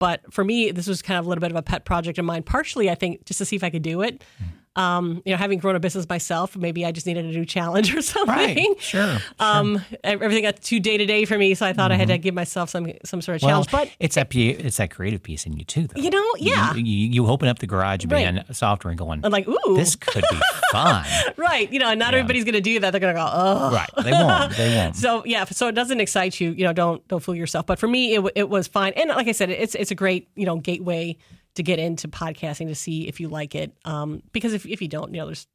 But 0.00 0.32
for 0.32 0.44
me, 0.44 0.70
this 0.72 0.86
was 0.86 1.02
kind 1.02 1.18
of 1.18 1.26
a 1.26 1.28
little 1.28 1.40
bit 1.40 1.50
of 1.52 1.56
a 1.56 1.62
pet 1.62 1.84
project 1.84 2.18
of 2.18 2.24
mine. 2.24 2.42
Partially, 2.42 2.90
I 2.90 2.94
think, 2.94 3.24
just 3.26 3.38
to 3.38 3.44
see 3.44 3.56
if 3.56 3.62
I 3.64 3.70
could 3.70 3.82
do 3.82 4.02
it. 4.02 4.22
Mm. 4.42 4.46
Um, 4.76 5.22
you 5.24 5.30
know, 5.32 5.36
having 5.38 5.60
grown 5.60 5.76
a 5.76 5.80
business 5.80 6.08
myself, 6.08 6.56
maybe 6.56 6.84
I 6.84 6.90
just 6.90 7.06
needed 7.06 7.24
a 7.24 7.28
new 7.28 7.44
challenge 7.44 7.94
or 7.96 8.02
something. 8.02 8.34
Right. 8.34 8.80
Sure. 8.80 9.18
Um, 9.38 9.80
everything 10.02 10.42
got 10.42 10.60
too 10.60 10.80
day 10.80 10.96
to 10.96 11.06
day 11.06 11.24
for 11.26 11.38
me, 11.38 11.54
so 11.54 11.64
I 11.64 11.72
thought 11.72 11.92
I 11.92 11.96
had 11.96 12.08
to 12.08 12.18
give 12.18 12.34
myself 12.34 12.70
some 12.70 12.90
some 13.04 13.22
sort 13.22 13.36
of 13.36 13.42
challenge. 13.42 13.70
But 13.70 13.90
it's 14.00 14.16
that 14.16 14.34
it's 14.34 14.76
that 14.78 14.90
creative 14.90 15.22
piece 15.22 15.46
in 15.46 15.56
you 15.56 15.64
too, 15.64 15.86
though. 15.86 16.00
you 16.00 16.10
know, 16.10 16.24
yeah, 16.38 16.74
You, 16.74 16.82
you, 16.82 17.08
you 17.08 17.26
open 17.28 17.46
up 17.48 17.60
the 17.60 17.66
GarageBand 17.68 18.54
software 18.54 18.90
and 18.90 18.98
going, 18.98 19.20
I'm 19.24 19.30
like, 19.30 19.46
ooh, 19.46 19.76
this 19.76 19.94
could 19.96 20.24
be 20.30 20.40
fun. 20.72 21.04
right. 21.36 21.72
You 21.72 21.78
know, 21.78 21.90
and 21.90 21.98
not 21.98 22.14
everybody's 22.14 22.44
going 22.44 22.54
to 22.54 22.60
do 22.60 22.80
that. 22.80 22.90
They're 22.90 23.00
going 23.00 23.14
to 23.14 23.20
go, 23.20 23.28
oh, 23.32 23.70
right. 23.72 23.90
They 24.02 24.10
won't. 24.12 24.56
They 24.56 24.74
won't. 24.76 24.96
So 24.96 25.24
yeah, 25.24 25.44
so 25.44 25.68
it 25.68 25.72
doesn't 25.76 26.00
excite 26.00 26.40
you. 26.40 26.50
You 26.50 26.64
know, 26.64 26.72
don't 26.72 27.06
don't 27.08 27.20
fool 27.20 27.34
yourself. 27.34 27.66
But 27.66 27.78
for 27.78 27.86
me, 27.86 28.14
it 28.16 28.24
it 28.34 28.48
was 28.48 28.66
fine. 28.66 28.92
And 28.94 29.10
like 29.10 29.28
I 29.28 29.32
said, 29.32 29.50
it's 29.50 29.74
it's 29.74 29.90
a 29.90 29.94
great 29.94 30.28
you 30.34 30.46
know 30.46 30.56
gateway 30.56 31.16
to 31.54 31.62
get 31.62 31.78
into 31.78 32.08
podcasting 32.08 32.68
to 32.68 32.74
see 32.74 33.08
if 33.08 33.20
you 33.20 33.28
like 33.28 33.54
it. 33.54 33.72
Um, 33.84 34.22
because 34.32 34.52
if 34.52 34.66
if 34.66 34.82
you 34.82 34.88
don't, 34.88 35.14
you 35.14 35.20
know, 35.20 35.26
there's 35.26 35.46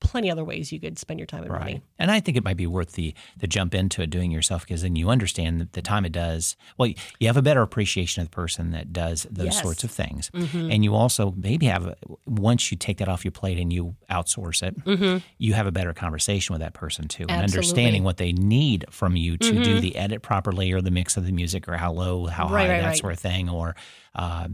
plenty 0.00 0.30
other 0.30 0.44
ways 0.44 0.72
you 0.72 0.80
could 0.80 0.98
spend 0.98 1.20
your 1.20 1.26
time 1.26 1.42
and 1.42 1.52
money. 1.52 1.82
And 1.98 2.10
I 2.10 2.20
think 2.20 2.36
it 2.36 2.44
might 2.44 2.56
be 2.56 2.66
worth 2.66 2.92
the 2.92 3.14
the 3.36 3.46
jump 3.46 3.74
into 3.74 4.02
it 4.02 4.10
doing 4.10 4.30
yourself 4.30 4.62
because 4.62 4.82
then 4.82 4.96
you 4.96 5.10
understand 5.10 5.68
the 5.72 5.82
time 5.82 6.04
it 6.04 6.12
does. 6.12 6.56
Well, 6.78 6.92
you 7.18 7.26
have 7.26 7.36
a 7.36 7.42
better 7.42 7.62
appreciation 7.62 8.22
of 8.22 8.30
the 8.30 8.34
person 8.34 8.70
that 8.72 8.92
does 8.92 9.26
those 9.30 9.46
Yes. 9.46 9.62
sorts 9.62 9.84
of 9.84 9.90
things, 9.90 10.30
mm-hmm. 10.30 10.70
and 10.70 10.84
you 10.84 10.94
also 10.94 11.34
maybe 11.36 11.66
have 11.66 11.86
a, 11.86 11.96
once 12.26 12.70
you 12.70 12.76
take 12.78 12.98
that 12.98 13.08
off 13.08 13.24
your 13.24 13.32
plate 13.32 13.58
and 13.58 13.72
you 13.72 13.96
outsource 14.10 14.62
it, 14.62 14.84
mm-hmm. 14.84 15.18
you 15.38 15.54
have 15.54 15.66
a 15.66 15.72
better 15.72 15.92
conversation 15.92 16.52
with 16.52 16.60
that 16.60 16.74
person 16.74 17.08
too, 17.08 17.26
and 17.28 17.42
understanding 17.42 18.04
what 18.04 18.16
they 18.16 18.32
need 18.32 18.84
from 18.90 19.16
you 19.16 19.36
to 19.36 19.52
do 19.52 19.60
mm-hmm. 19.60 19.80
the 19.80 19.96
edit 19.96 20.22
properly 20.22 20.72
or 20.72 20.80
the 20.80 20.90
mix 20.90 21.16
of 21.16 21.26
the 21.26 21.32
music 21.32 21.68
or 21.68 21.76
how 21.76 21.92
low, 21.92 22.26
how 22.26 22.48
Right, 22.48 22.66
high, 22.66 22.72
right, 22.74 22.80
that 22.80 22.86
right. 22.88 22.96
sort 22.98 23.12
of 23.12 23.18
thing, 23.18 23.48
or 23.48 23.74
uh, 24.14 24.48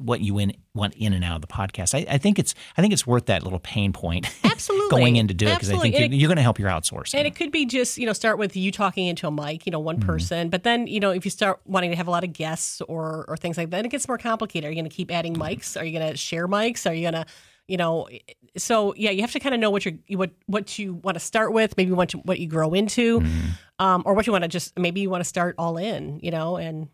what 0.00 0.20
you 0.20 0.38
in, 0.38 0.52
want 0.74 0.94
in 0.94 1.12
and 1.12 1.22
out 1.24 1.36
of 1.36 1.40
the 1.42 1.46
podcast. 1.46 1.94
I, 1.94 2.14
I 2.14 2.18
think 2.18 2.38
it's 2.38 2.54
I 2.76 2.80
think 2.80 2.92
it's 2.92 3.06
worth 3.06 3.26
that 3.26 3.42
little 3.42 3.58
pain 3.58 3.92
point. 3.92 4.26
Absolutely. 4.44 4.83
Going 4.90 5.16
in 5.16 5.28
to 5.28 5.34
do 5.34 5.46
it 5.46 5.54
because 5.54 5.70
I 5.70 5.78
think 5.78 5.98
you're, 5.98 6.08
you're 6.08 6.28
going 6.28 6.36
to 6.36 6.42
help 6.42 6.58
your 6.58 6.68
outsourcing. 6.68 7.14
And 7.14 7.26
it 7.26 7.34
could 7.34 7.50
be 7.50 7.66
just, 7.66 7.98
you 7.98 8.06
know, 8.06 8.12
start 8.12 8.38
with 8.38 8.56
you 8.56 8.70
talking 8.72 9.06
into 9.06 9.26
a 9.26 9.30
mic, 9.30 9.66
you 9.66 9.72
know, 9.72 9.78
one 9.78 9.98
mm-hmm. 9.98 10.06
person. 10.06 10.50
But 10.50 10.62
then, 10.62 10.86
you 10.86 11.00
know, 11.00 11.10
if 11.10 11.24
you 11.24 11.30
start 11.30 11.60
wanting 11.64 11.90
to 11.90 11.96
have 11.96 12.08
a 12.08 12.10
lot 12.10 12.24
of 12.24 12.32
guests 12.32 12.80
or 12.82 13.24
or 13.28 13.36
things 13.36 13.56
like 13.56 13.70
that, 13.70 13.84
it 13.84 13.88
gets 13.88 14.08
more 14.08 14.18
complicated. 14.18 14.68
Are 14.68 14.70
you 14.70 14.76
going 14.76 14.90
to 14.90 14.94
keep 14.94 15.10
adding 15.10 15.34
mm-hmm. 15.34 15.42
mics? 15.42 15.80
Are 15.80 15.84
you 15.84 15.98
going 15.98 16.10
to 16.10 16.16
share 16.16 16.48
mics? 16.48 16.88
Are 16.88 16.94
you 16.94 17.02
going 17.02 17.14
to, 17.14 17.26
you 17.66 17.76
know, 17.76 18.08
so 18.56 18.94
yeah, 18.96 19.10
you 19.10 19.20
have 19.22 19.32
to 19.32 19.40
kind 19.40 19.54
of 19.54 19.60
know 19.60 19.70
what 19.70 19.84
you 19.84 19.98
what 20.08 20.30
what 20.46 20.78
you 20.78 20.94
want 20.94 21.14
to 21.16 21.20
start 21.20 21.52
with, 21.52 21.76
maybe 21.76 21.92
what 21.92 22.14
you, 22.14 22.20
what 22.20 22.38
you 22.38 22.46
grow 22.46 22.72
into, 22.74 23.20
mm-hmm. 23.20 23.48
um, 23.84 24.02
or 24.04 24.14
what 24.14 24.26
you 24.26 24.32
want 24.32 24.42
to 24.42 24.48
just 24.48 24.78
maybe 24.78 25.00
you 25.00 25.10
want 25.10 25.22
to 25.22 25.28
start 25.28 25.54
all 25.58 25.76
in, 25.76 26.20
you 26.22 26.30
know, 26.30 26.56
and 26.56 26.88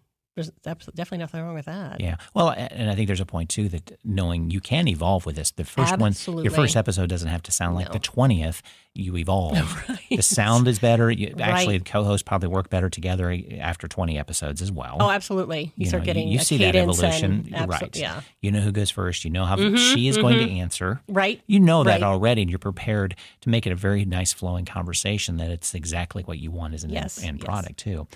there's 0.46 0.86
definitely 0.94 1.18
nothing 1.18 1.42
wrong 1.42 1.54
with 1.54 1.66
that. 1.66 2.00
Yeah. 2.00 2.16
Well, 2.34 2.50
and 2.50 2.90
I 2.90 2.94
think 2.94 3.06
there's 3.06 3.20
a 3.20 3.26
point 3.26 3.50
too 3.50 3.68
that 3.68 3.98
knowing 4.04 4.50
you 4.50 4.60
can 4.60 4.88
evolve 4.88 5.26
with 5.26 5.36
this. 5.36 5.50
The 5.50 5.64
first 5.64 5.98
one, 5.98 6.14
your 6.42 6.50
first 6.52 6.76
episode 6.76 7.08
doesn't 7.08 7.28
have 7.28 7.42
to 7.44 7.52
sound 7.52 7.74
like 7.74 7.88
No. 7.88 7.92
the 7.94 7.98
twentieth. 7.98 8.62
You 8.94 9.16
evolve. 9.16 9.56
The 10.10 10.22
sound 10.22 10.66
is 10.66 10.80
better. 10.80 11.08
You, 11.10 11.36
Actually, 11.38 11.78
the 11.78 11.84
co-hosts 11.84 12.24
probably 12.24 12.48
work 12.48 12.68
better 12.68 12.90
together 12.90 13.36
after 13.60 13.86
twenty 13.86 14.18
episodes 14.18 14.60
as 14.60 14.72
well. 14.72 14.96
Oh, 14.98 15.10
absolutely. 15.10 15.72
You, 15.76 15.84
You 15.84 15.86
start 15.86 16.02
know, 16.02 16.06
getting 16.06 16.28
you, 16.28 16.38
a 16.40 16.42
see 16.42 16.56
that 16.58 16.74
evolution, 16.74 17.48
and 17.54 17.68
right? 17.70 17.96
Yeah. 17.96 18.10
Mm-hmm, 18.14 18.20
You 18.40 18.50
know 18.50 18.60
who 18.60 18.72
goes 18.72 18.90
first. 18.90 19.24
You 19.24 19.30
know 19.30 19.44
how 19.44 19.56
she 19.76 20.08
is 20.08 20.16
going 20.18 20.38
to 20.44 20.50
answer. 20.58 21.00
Right. 21.08 21.40
You 21.46 21.60
know 21.60 21.84
that 21.84 21.90
Right. 21.90 22.02
already, 22.02 22.42
and 22.42 22.50
you're 22.50 22.58
prepared 22.58 23.14
to 23.42 23.48
make 23.48 23.64
it 23.66 23.70
a 23.72 23.76
very 23.76 24.04
nice 24.04 24.32
flowing 24.32 24.64
conversation. 24.64 25.36
That 25.36 25.50
it's 25.52 25.74
exactly 25.74 26.24
what 26.24 26.38
you 26.40 26.50
want 26.50 26.74
as 26.74 26.82
an 26.82 26.90
Yes, 26.90 27.18
end, 27.18 27.28
end 27.28 27.38
yes. 27.38 27.44
product 27.46 27.76
too. 27.78 28.08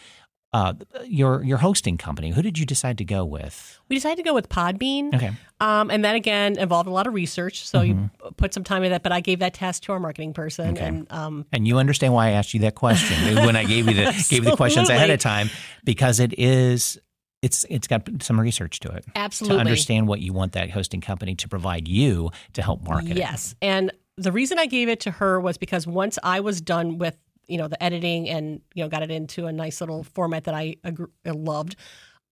Uh, 0.54 0.72
your 1.04 1.42
your 1.42 1.58
hosting 1.58 1.98
company. 1.98 2.30
Who 2.30 2.40
did 2.40 2.56
you 2.56 2.64
decide 2.64 2.98
to 2.98 3.04
go 3.04 3.24
with? 3.24 3.80
We 3.88 3.96
decided 3.96 4.18
to 4.18 4.22
go 4.22 4.32
with 4.32 4.48
Podbean. 4.48 5.12
Okay. 5.12 5.32
Um, 5.58 5.90
and 5.90 6.04
that 6.04 6.14
again 6.14 6.56
involved 6.56 6.88
a 6.88 6.92
lot 6.92 7.08
of 7.08 7.12
research. 7.12 7.66
So 7.66 7.80
you 7.80 8.08
put 8.36 8.54
some 8.54 8.62
time 8.62 8.84
in 8.84 8.92
that, 8.92 9.02
but 9.02 9.10
I 9.10 9.20
gave 9.20 9.40
that 9.40 9.54
task 9.54 9.82
to 9.84 9.92
our 9.92 9.98
marketing 9.98 10.32
person. 10.32 10.74
Okay. 10.76 10.86
And 10.86 11.10
um, 11.10 11.44
And 11.52 11.66
you 11.66 11.78
understand 11.78 12.14
why 12.14 12.28
I 12.28 12.30
asked 12.30 12.54
you 12.54 12.60
that 12.60 12.76
question 12.76 13.34
when 13.34 13.56
I 13.56 13.64
gave 13.64 13.88
you 13.88 13.94
the 13.94 14.04
gave 14.30 14.44
you 14.44 14.50
the 14.50 14.56
questions 14.64 14.88
ahead 14.90 15.10
of 15.10 15.18
time 15.18 15.50
because 15.82 16.20
it 16.20 16.38
is 16.38 17.00
it's 17.42 17.66
it's 17.68 17.88
got 17.88 18.08
some 18.22 18.38
research 18.38 18.78
to 18.80 18.92
it 18.92 19.04
absolutely. 19.16 19.56
to 19.56 19.60
understand 19.60 20.06
what 20.06 20.20
you 20.20 20.32
want 20.32 20.52
that 20.52 20.70
hosting 20.70 21.00
company 21.00 21.34
to 21.34 21.48
provide 21.48 21.88
you 21.88 22.30
to 22.52 22.62
help 22.62 22.82
market 22.84 23.10
it. 23.10 23.16
Yes. 23.16 23.56
And 23.60 23.92
the 24.16 24.32
reason 24.32 24.58
I 24.58 24.66
gave 24.66 24.88
it 24.88 25.00
to 25.00 25.10
her 25.10 25.40
was 25.40 25.58
because 25.58 25.86
once 25.86 26.18
I 26.22 26.40
was 26.40 26.60
done 26.60 26.98
with, 26.98 27.16
you 27.46 27.58
know, 27.58 27.68
the 27.68 27.82
editing 27.82 28.28
and, 28.28 28.60
you 28.74 28.82
know, 28.82 28.88
got 28.88 29.02
it 29.02 29.10
into 29.10 29.46
a 29.46 29.52
nice 29.52 29.80
little 29.80 30.02
format 30.02 30.44
that 30.44 30.54
I 30.54 30.76
loved, 31.24 31.76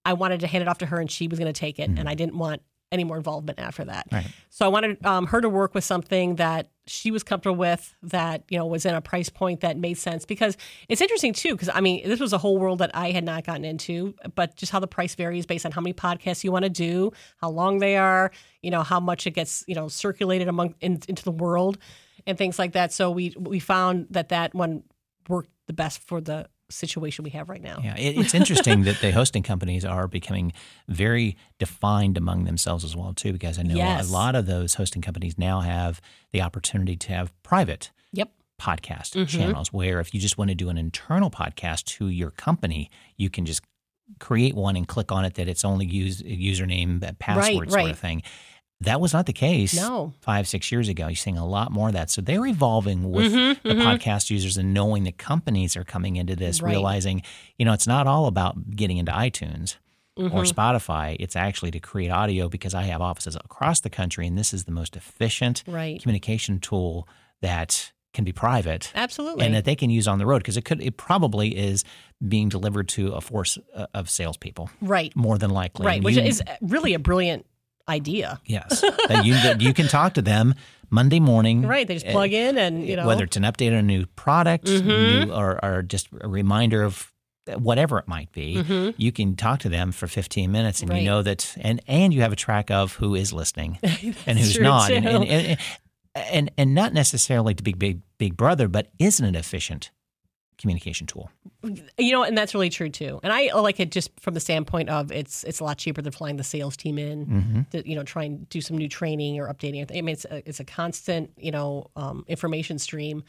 I 0.05 0.15
wanted 0.15 0.41
to 0.41 0.47
hand 0.47 0.63
it 0.63 0.69
off 0.69 0.79
to 0.79 0.87
her 0.87 1.01
and 1.01 1.11
she 1.11 1.29
was 1.29 1.39
going 1.39 1.53
to 1.53 1.59
take 1.59 1.79
it. 1.79 1.91
And 1.91 2.09
I 2.09 2.15
didn't 2.15 2.37
want 2.37 2.63
any 2.93 3.05
more 3.05 3.17
involvement 3.17 3.59
after 3.59 3.85
that. 3.87 4.07
Right. 4.13 4.27
So 4.51 4.67
I 4.67 4.69
wanted 4.69 5.05
um, 5.05 5.27
her 5.27 5.41
to 5.41 5.49
work 5.49 5.75
with 5.75 5.83
something 5.83 6.37
that 6.37 6.69
she 6.87 7.11
was 7.11 7.23
comfortable 7.23 7.57
with, 7.57 7.95
that 8.03 8.45
you 8.51 8.59
know 8.59 8.67
was 8.67 8.85
in 8.85 8.95
a 8.95 9.01
price 9.01 9.31
point 9.31 9.61
that 9.61 9.79
made 9.79 9.95
sense. 9.95 10.27
Because 10.27 10.57
it's 10.89 11.01
interesting 11.01 11.33
too, 11.33 11.55
because 11.55 11.71
I 11.73 11.81
mean 11.81 12.07
this 12.07 12.21
was 12.21 12.33
a 12.33 12.39
whole 12.39 12.59
world 12.59 12.79
that 12.81 12.91
I 12.95 13.11
had 13.11 13.25
not 13.25 13.45
gotten 13.45 13.65
into, 13.65 14.15
but 14.35 14.57
just 14.57 14.71
how 14.71 14.79
the 14.79 14.87
price 14.87 15.15
varies 15.15 15.47
based 15.47 15.65
on 15.65 15.73
how 15.73 15.81
many 15.81 15.95
podcasts 15.95 16.45
you 16.45 16.53
want 16.53 16.65
to 16.65 16.71
do, 16.71 17.13
how 17.39 17.51
long 17.51 17.79
they 17.79 17.97
are, 17.97 18.31
you 18.61 18.71
know 18.71 18.83
how 18.83 19.01
much 19.01 19.27
it 19.27 19.31
gets 19.31 19.65
you 19.67 19.75
know 19.75 19.89
circulated 19.89 20.49
among 20.49 20.75
in, 20.81 21.01
into 21.09 21.25
the 21.25 21.33
world, 21.33 21.79
and 22.27 22.37
things 22.37 22.59
like 22.59 22.73
that. 22.73 22.93
So 22.93 23.11
we 23.11 23.35
we 23.39 23.59
found 23.59 24.09
that 24.11 24.29
that 24.29 24.55
one 24.55 24.83
worked 25.29 25.51
the 25.67 25.73
best 25.73 26.01
for 26.03 26.21
the 26.21 26.49
situation 26.71 27.23
we 27.23 27.31
have 27.31 27.49
right 27.51 27.61
now. 27.63 27.81
Yeah, 27.85 27.97
it, 27.97 28.17
it's 28.17 28.35
interesting 28.35 28.83
that 28.85 29.01
the 29.01 29.11
hosting 29.13 29.43
companies 29.43 29.85
are 29.85 30.09
becoming 30.09 30.53
very 30.89 31.37
defined 31.59 32.17
among 32.17 32.45
themselves 32.45 32.83
as 32.85 32.97
well 32.97 33.13
too, 33.13 33.33
because 33.33 33.59
I 33.59 33.63
know 33.63 33.77
Yes. 33.77 34.09
a 34.09 34.13
lot 34.13 34.35
of 34.35 34.47
those 34.47 34.75
hosting 34.75 35.03
companies 35.03 35.37
now 35.39 35.61
have 35.61 36.01
the 36.33 36.41
opportunity 36.41 36.97
to 36.97 37.09
have 37.13 37.31
private 37.43 37.91
Yep. 38.13 38.31
podcast 38.61 39.15
Mm-hmm. 39.15 39.25
channels 39.39 39.73
where 39.73 40.01
if 40.01 40.15
you 40.15 40.21
just 40.21 40.39
want 40.39 40.49
to 40.49 40.55
do 40.55 40.69
an 40.71 40.79
internal 40.79 41.31
podcast 41.31 41.85
to 41.99 42.09
your 42.09 42.31
company, 42.31 42.91
you 43.17 43.29
can 43.29 43.45
just 43.45 43.63
create 44.19 44.55
one 44.55 44.77
and 44.77 44.87
click 44.89 45.11
on 45.13 45.25
it 45.25 45.35
that 45.35 45.49
it's 45.49 45.65
only 45.65 45.87
use 45.87 46.23
username, 46.23 47.01
password 47.19 47.71
sort 47.71 47.83
right. 47.85 47.91
of 47.91 47.99
thing. 47.99 48.23
That 48.85 49.01
was 49.01 49.13
not 49.13 49.27
the 49.27 49.33
case 49.33 49.75
No. 49.75 50.13
five, 50.21 50.47
six 50.49 50.71
years 50.73 50.89
ago. 50.89 51.07
You're 51.09 51.17
seeing 51.17 51.39
a 51.39 51.47
lot 51.47 51.73
more 51.73 51.89
of 51.89 51.95
that. 51.95 52.11
So 52.11 52.21
they're 52.21 52.47
evolving 52.47 53.11
with 53.11 53.33
Mm-hmm, 53.33 53.69
the 53.69 53.75
podcast 53.75 54.31
users 54.31 54.57
and 54.57 54.75
knowing 54.75 55.05
that 55.05 55.19
companies 55.19 55.77
are 55.77 55.85
coming 55.85 56.17
into 56.17 56.37
this, 56.37 56.61
Right. 56.61 56.71
realizing, 56.71 57.23
you 57.59 57.65
know, 57.65 57.73
it's 57.73 57.87
not 57.87 58.07
all 58.07 58.27
about 58.27 58.71
getting 58.71 58.99
into 58.99 59.13
iTunes 59.13 59.77
Mm-hmm. 60.19 60.37
or 60.37 60.43
Spotify. 60.43 61.17
It's 61.19 61.37
actually 61.37 61.71
to 61.71 61.81
create 61.81 62.11
audio 62.11 62.49
because 62.51 62.75
I 62.75 62.83
have 62.83 63.01
offices 63.01 63.35
across 63.35 63.81
the 63.81 63.89
country 63.89 64.27
and 64.27 64.37
this 64.37 64.53
is 64.53 64.65
the 64.65 64.71
most 64.73 64.95
efficient 64.95 65.65
Right. 65.67 66.03
communication 66.03 66.61
tool 66.61 67.09
that 67.41 67.93
can 68.13 68.23
be 68.25 68.31
private 68.33 68.93
Absolutely. 68.95 69.47
and 69.47 69.55
that 69.55 69.65
they 69.65 69.75
can 69.75 69.89
use 69.89 70.07
on 70.07 70.19
the 70.19 70.27
road 70.27 70.39
because 70.43 70.59
it 70.59 70.67
could 70.67 70.83
it 70.83 70.99
probably 70.99 71.57
is 71.57 71.83
being 72.29 72.51
delivered 72.51 72.89
to 72.91 73.13
a 73.13 73.23
force 73.23 73.57
uh, 73.75 73.87
of 73.95 74.11
salespeople 74.11 74.69
right. 74.83 75.17
more 75.17 75.39
than 75.39 75.49
likely 75.51 75.87
Right. 75.87 75.95
And 75.97 76.05
Which 76.05 76.17
you- 76.17 76.23
is 76.23 76.43
really 76.61 76.93
a 76.93 76.99
brilliant 76.99 77.47
idea. 77.89 78.41
yes 78.47 78.81
that 79.09 79.25
you 79.25 79.35
that 79.35 79.61
you 79.61 79.73
can 79.75 79.89
talk 79.89 80.15
to 80.15 80.23
them 80.23 80.55
Monday 80.91 81.21
morning 81.21 81.63
Right. 81.67 81.87
They 81.89 81.95
just 81.95 82.07
plug 82.07 82.33
in 82.33 82.59
and 82.59 82.87
you 82.87 82.97
know 82.97 83.07
whether 83.07 83.25
it's 83.25 83.37
an 83.37 83.45
update 83.45 83.69
on 83.69 83.75
a 83.79 83.83
new 83.83 84.07
product 84.07 84.67
Mm-hmm. 84.67 85.29
new, 85.29 85.35
or, 85.35 85.63
or 85.65 85.83
just 85.83 86.09
a 86.21 86.29
reminder 86.29 86.83
of 86.83 87.11
whatever 87.59 87.99
it 87.99 88.07
might 88.07 88.31
be 88.33 88.57
Mm-hmm. 88.57 88.91
you 88.99 89.11
can 89.11 89.35
talk 89.37 89.59
to 89.61 89.69
them 89.69 89.91
for 89.91 90.07
15 90.07 90.51
minutes 90.53 90.81
and 90.81 90.91
Right. 90.91 91.01
you 91.03 91.07
know 91.07 91.23
that 91.23 91.55
and 91.61 91.81
and 91.89 92.13
you 92.15 92.21
have 92.21 92.33
a 92.33 92.37
track 92.37 92.71
of 92.71 92.95
who 92.95 93.15
is 93.15 93.33
listening 93.33 93.79
and 94.27 94.39
who's 94.39 94.61
not 94.61 94.91
and, 94.93 95.07
and, 95.07 95.25
and, 95.25 95.59
and 96.15 96.51
and 96.57 96.75
not 96.75 96.93
necessarily 96.93 97.55
to 97.55 97.63
be 97.63 97.73
big 97.73 98.03
big 98.19 98.37
brother 98.37 98.69
but 98.69 98.89
isn't 98.99 99.25
it 99.25 99.37
efficient 99.39 99.91
communication 100.63 101.07
tool 101.07 101.31
You 101.99 102.13
know, 102.13 102.23
and 102.25 102.37
that's 102.39 102.55
really 102.55 102.71
true 102.71 102.89
too. 102.89 103.21
And 103.23 103.33
I 103.33 103.53
like 103.55 103.79
it 103.79 103.91
just 103.93 104.11
from 104.19 104.35
the 104.35 104.41
standpoint 104.41 104.89
of 104.89 105.13
it's 105.13 105.45
it's 105.45 105.61
a 105.61 105.65
lot 105.65 105.77
cheaper 105.79 106.01
than 106.03 106.13
flying 106.13 106.37
the 106.39 106.45
sales 106.45 106.77
team 106.77 106.97
in 106.99 107.27
Mm-hmm. 107.27 107.61
to 107.73 107.89
you 107.89 107.95
know 107.97 108.03
try 108.05 108.25
and 108.25 108.49
do 108.49 108.61
some 108.61 108.77
new 108.79 108.89
training 108.89 109.39
or 109.39 109.53
updating. 109.53 109.83
I 109.91 110.01
mean, 110.01 110.15
it's 110.15 110.25
a, 110.25 110.37
it's 110.49 110.61
a 110.61 110.65
constant 110.65 111.31
you 111.37 111.51
know 111.51 111.91
um, 111.97 112.25
information 112.29 112.79
stream, 112.79 113.23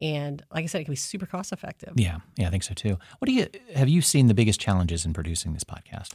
and 0.00 0.42
like 0.54 0.62
I 0.64 0.66
said, 0.66 0.80
it 0.82 0.84
can 0.84 0.92
be 0.92 0.96
super 0.96 1.26
cost 1.26 1.52
effective. 1.52 1.92
yeah 1.96 2.18
yeah 2.36 2.46
i 2.48 2.50
think 2.50 2.62
so 2.62 2.74
too 2.74 2.96
what 3.18 3.26
do 3.26 3.32
you 3.32 3.46
have 3.74 3.88
you 3.88 4.00
seen 4.02 4.26
the 4.28 4.34
biggest 4.34 4.60
challenges 4.60 5.04
in 5.06 5.12
producing 5.12 5.52
this 5.54 5.64
podcast 5.64 6.12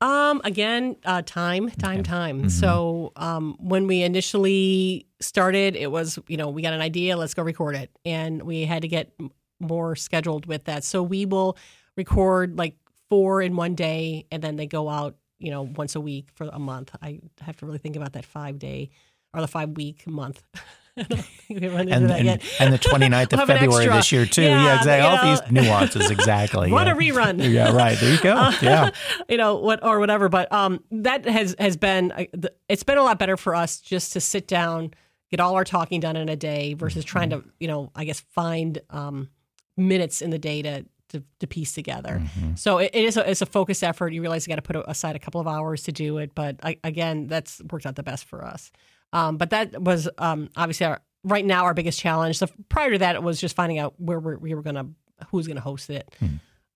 Um, 0.00 0.40
again, 0.42 0.96
uh, 1.04 1.22
time, 1.22 1.70
time, 1.70 2.02
time. 2.02 2.48
So 2.50 3.12
um, 3.14 3.54
when 3.60 3.86
we 3.86 4.02
initially 4.02 5.06
started, 5.20 5.76
it 5.76 5.90
was 5.92 6.18
you 6.26 6.36
know 6.36 6.48
we 6.50 6.60
got 6.62 6.72
an 6.72 6.80
idea, 6.80 7.16
let's 7.16 7.34
go 7.34 7.42
record 7.44 7.76
it, 7.76 7.88
and 8.04 8.42
we 8.42 8.64
had 8.64 8.82
to 8.82 8.88
get 8.88 9.12
more 9.62 9.96
scheduled 9.96 10.46
with 10.46 10.64
that. 10.64 10.84
So 10.84 11.02
we 11.02 11.26
will 11.26 11.56
record 11.96 12.58
like 12.58 12.76
four 13.08 13.40
in 13.42 13.56
one 13.56 13.74
day, 13.74 14.26
and 14.30 14.42
then 14.42 14.56
they 14.56 14.66
go 14.66 14.88
out 14.88 15.16
you 15.38 15.50
know 15.50 15.62
once 15.62 15.94
a 15.94 16.00
week 16.00 16.28
for 16.34 16.48
a 16.52 16.58
month. 16.58 16.94
I 17.00 17.20
have 17.40 17.56
to 17.58 17.66
really 17.66 17.78
think 17.78 17.96
about 17.96 18.12
that 18.12 18.24
five 18.24 18.58
day 18.58 18.90
or 19.32 19.40
the 19.40 19.48
five 19.48 19.70
week 19.70 20.06
month. 20.06 20.42
I 20.94 21.04
don't 21.04 21.22
think 21.22 21.62
we 21.62 21.68
run 21.68 21.88
into 21.88 22.14
and, 22.14 22.28
and, 22.28 22.42
and 22.60 22.74
the 22.74 22.78
29th 22.78 23.32
We'll 23.32 23.40
of 23.40 23.46
February 23.46 23.86
this 23.86 24.12
year 24.12 24.26
too 24.26 24.42
Yeah, 24.42 24.62
yeah, 24.62 24.76
exactly 24.76 25.08
all 25.08 25.24
know. 25.24 25.40
these 25.40 25.50
nuances 25.50 26.10
exactly 26.10 26.70
What 26.70 26.86
yeah. 26.86 26.92
a 26.92 26.96
rerun! 26.96 27.50
yeah 27.50 27.74
right 27.74 27.98
there 27.98 28.12
you 28.12 28.20
go 28.20 28.50
yeah 28.60 28.90
you 29.26 29.38
know 29.38 29.56
what 29.56 29.82
or 29.82 30.00
whatever 30.00 30.28
but 30.28 30.52
um 30.52 30.84
that 30.90 31.24
has 31.24 31.56
has 31.58 31.78
been 31.78 32.12
uh, 32.12 32.26
it's 32.68 32.82
been 32.82 32.98
a 32.98 33.02
lot 33.02 33.18
better 33.18 33.38
for 33.38 33.54
us 33.54 33.80
just 33.80 34.12
to 34.12 34.20
sit 34.20 34.46
down 34.46 34.92
get 35.32 35.40
all 35.40 35.54
our 35.56 35.64
talking 35.64 35.98
done 35.98 36.14
in 36.14 36.28
a 36.28 36.36
day 36.36 36.74
versus 36.74 37.04
trying 37.04 37.30
to, 37.30 37.42
you 37.58 37.66
know, 37.66 37.90
I 37.96 38.04
guess 38.04 38.20
find 38.20 38.78
um, 38.90 39.30
minutes 39.76 40.20
in 40.22 40.30
the 40.30 40.38
day 40.38 40.62
to 40.62 40.84
to, 41.08 41.22
to 41.40 41.46
piece 41.46 41.72
together. 41.74 42.22
So 42.54 42.78
it, 42.78 42.92
it 42.94 43.04
is 43.04 43.18
a, 43.18 43.30
it's 43.30 43.42
a 43.42 43.46
focused 43.46 43.84
effort. 43.84 44.14
You 44.14 44.22
realize 44.22 44.46
you 44.46 44.50
got 44.50 44.64
to 44.64 44.72
put 44.72 44.82
aside 44.88 45.14
a 45.14 45.18
couple 45.18 45.42
of 45.42 45.46
hours 45.46 45.82
to 45.82 45.92
do 45.92 46.16
it, 46.16 46.34
but 46.34 46.56
I, 46.62 46.78
again, 46.84 47.26
that's 47.26 47.60
worked 47.70 47.84
out 47.84 47.96
the 47.96 48.02
best 48.02 48.24
for 48.24 48.42
us. 48.42 48.72
Um, 49.12 49.36
but 49.36 49.50
that 49.50 49.82
was 49.82 50.08
um, 50.16 50.48
obviously 50.56 50.86
our, 50.86 51.02
right 51.22 51.44
now 51.44 51.64
our 51.64 51.74
biggest 51.74 52.00
challenge. 52.00 52.38
So 52.38 52.46
prior 52.70 52.92
to 52.92 52.98
that, 52.98 53.14
it 53.14 53.22
was 53.22 53.38
just 53.38 53.54
finding 53.54 53.78
out 53.78 53.92
where 53.98 54.18
we're, 54.18 54.38
we 54.38 54.54
were 54.54 54.62
going 54.62 54.76
to 54.76 54.86
who's 55.30 55.46
going 55.46 55.56
to 55.56 55.62
host 55.62 55.90
it. 55.90 56.08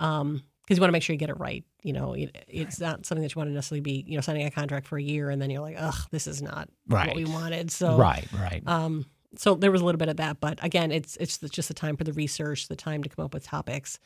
Um, 0.00 0.42
because 0.64 0.76
you 0.78 0.80
want 0.82 0.88
to 0.88 0.92
make 0.92 1.02
sure 1.04 1.14
you 1.14 1.18
get 1.18 1.30
it 1.30 1.38
right. 1.38 1.64
You 1.82 1.92
know, 1.92 2.12
it, 2.12 2.36
it's 2.48 2.78
not 2.80 3.06
something 3.06 3.22
that 3.22 3.34
you 3.34 3.38
want 3.38 3.48
to 3.50 3.54
necessarily 3.54 3.80
be, 3.80 4.04
you 4.06 4.16
know, 4.16 4.20
signing 4.20 4.44
a 4.46 4.50
contract 4.50 4.86
for 4.86 4.98
a 4.98 5.02
year 5.02 5.30
and 5.30 5.40
then 5.40 5.48
you're 5.48 5.60
like, 5.62 5.76
ugh, 5.78 5.94
this 6.10 6.26
is 6.26 6.42
not 6.42 6.68
Right. 6.88 7.06
what 7.06 7.16
we 7.16 7.24
wanted. 7.24 7.70
So, 7.70 7.96
Right, 7.96 8.26
right. 8.38 8.62
um, 8.66 9.06
so 9.36 9.54
there 9.54 9.70
was 9.72 9.80
a 9.80 9.84
little 9.84 9.98
bit 9.98 10.08
of 10.08 10.16
that, 10.18 10.40
but 10.40 10.62
again, 10.64 10.92
it's 10.92 11.16
it's 11.16 11.38
just 11.38 11.68
the 11.68 11.74
time 11.74 11.96
for 11.96 12.04
the 12.04 12.12
research, 12.12 12.68
the 12.68 12.76
time 12.76 13.02
to 13.02 13.08
come 13.08 13.24
up 13.24 13.34
with 13.34 13.44
topics, 13.44 13.98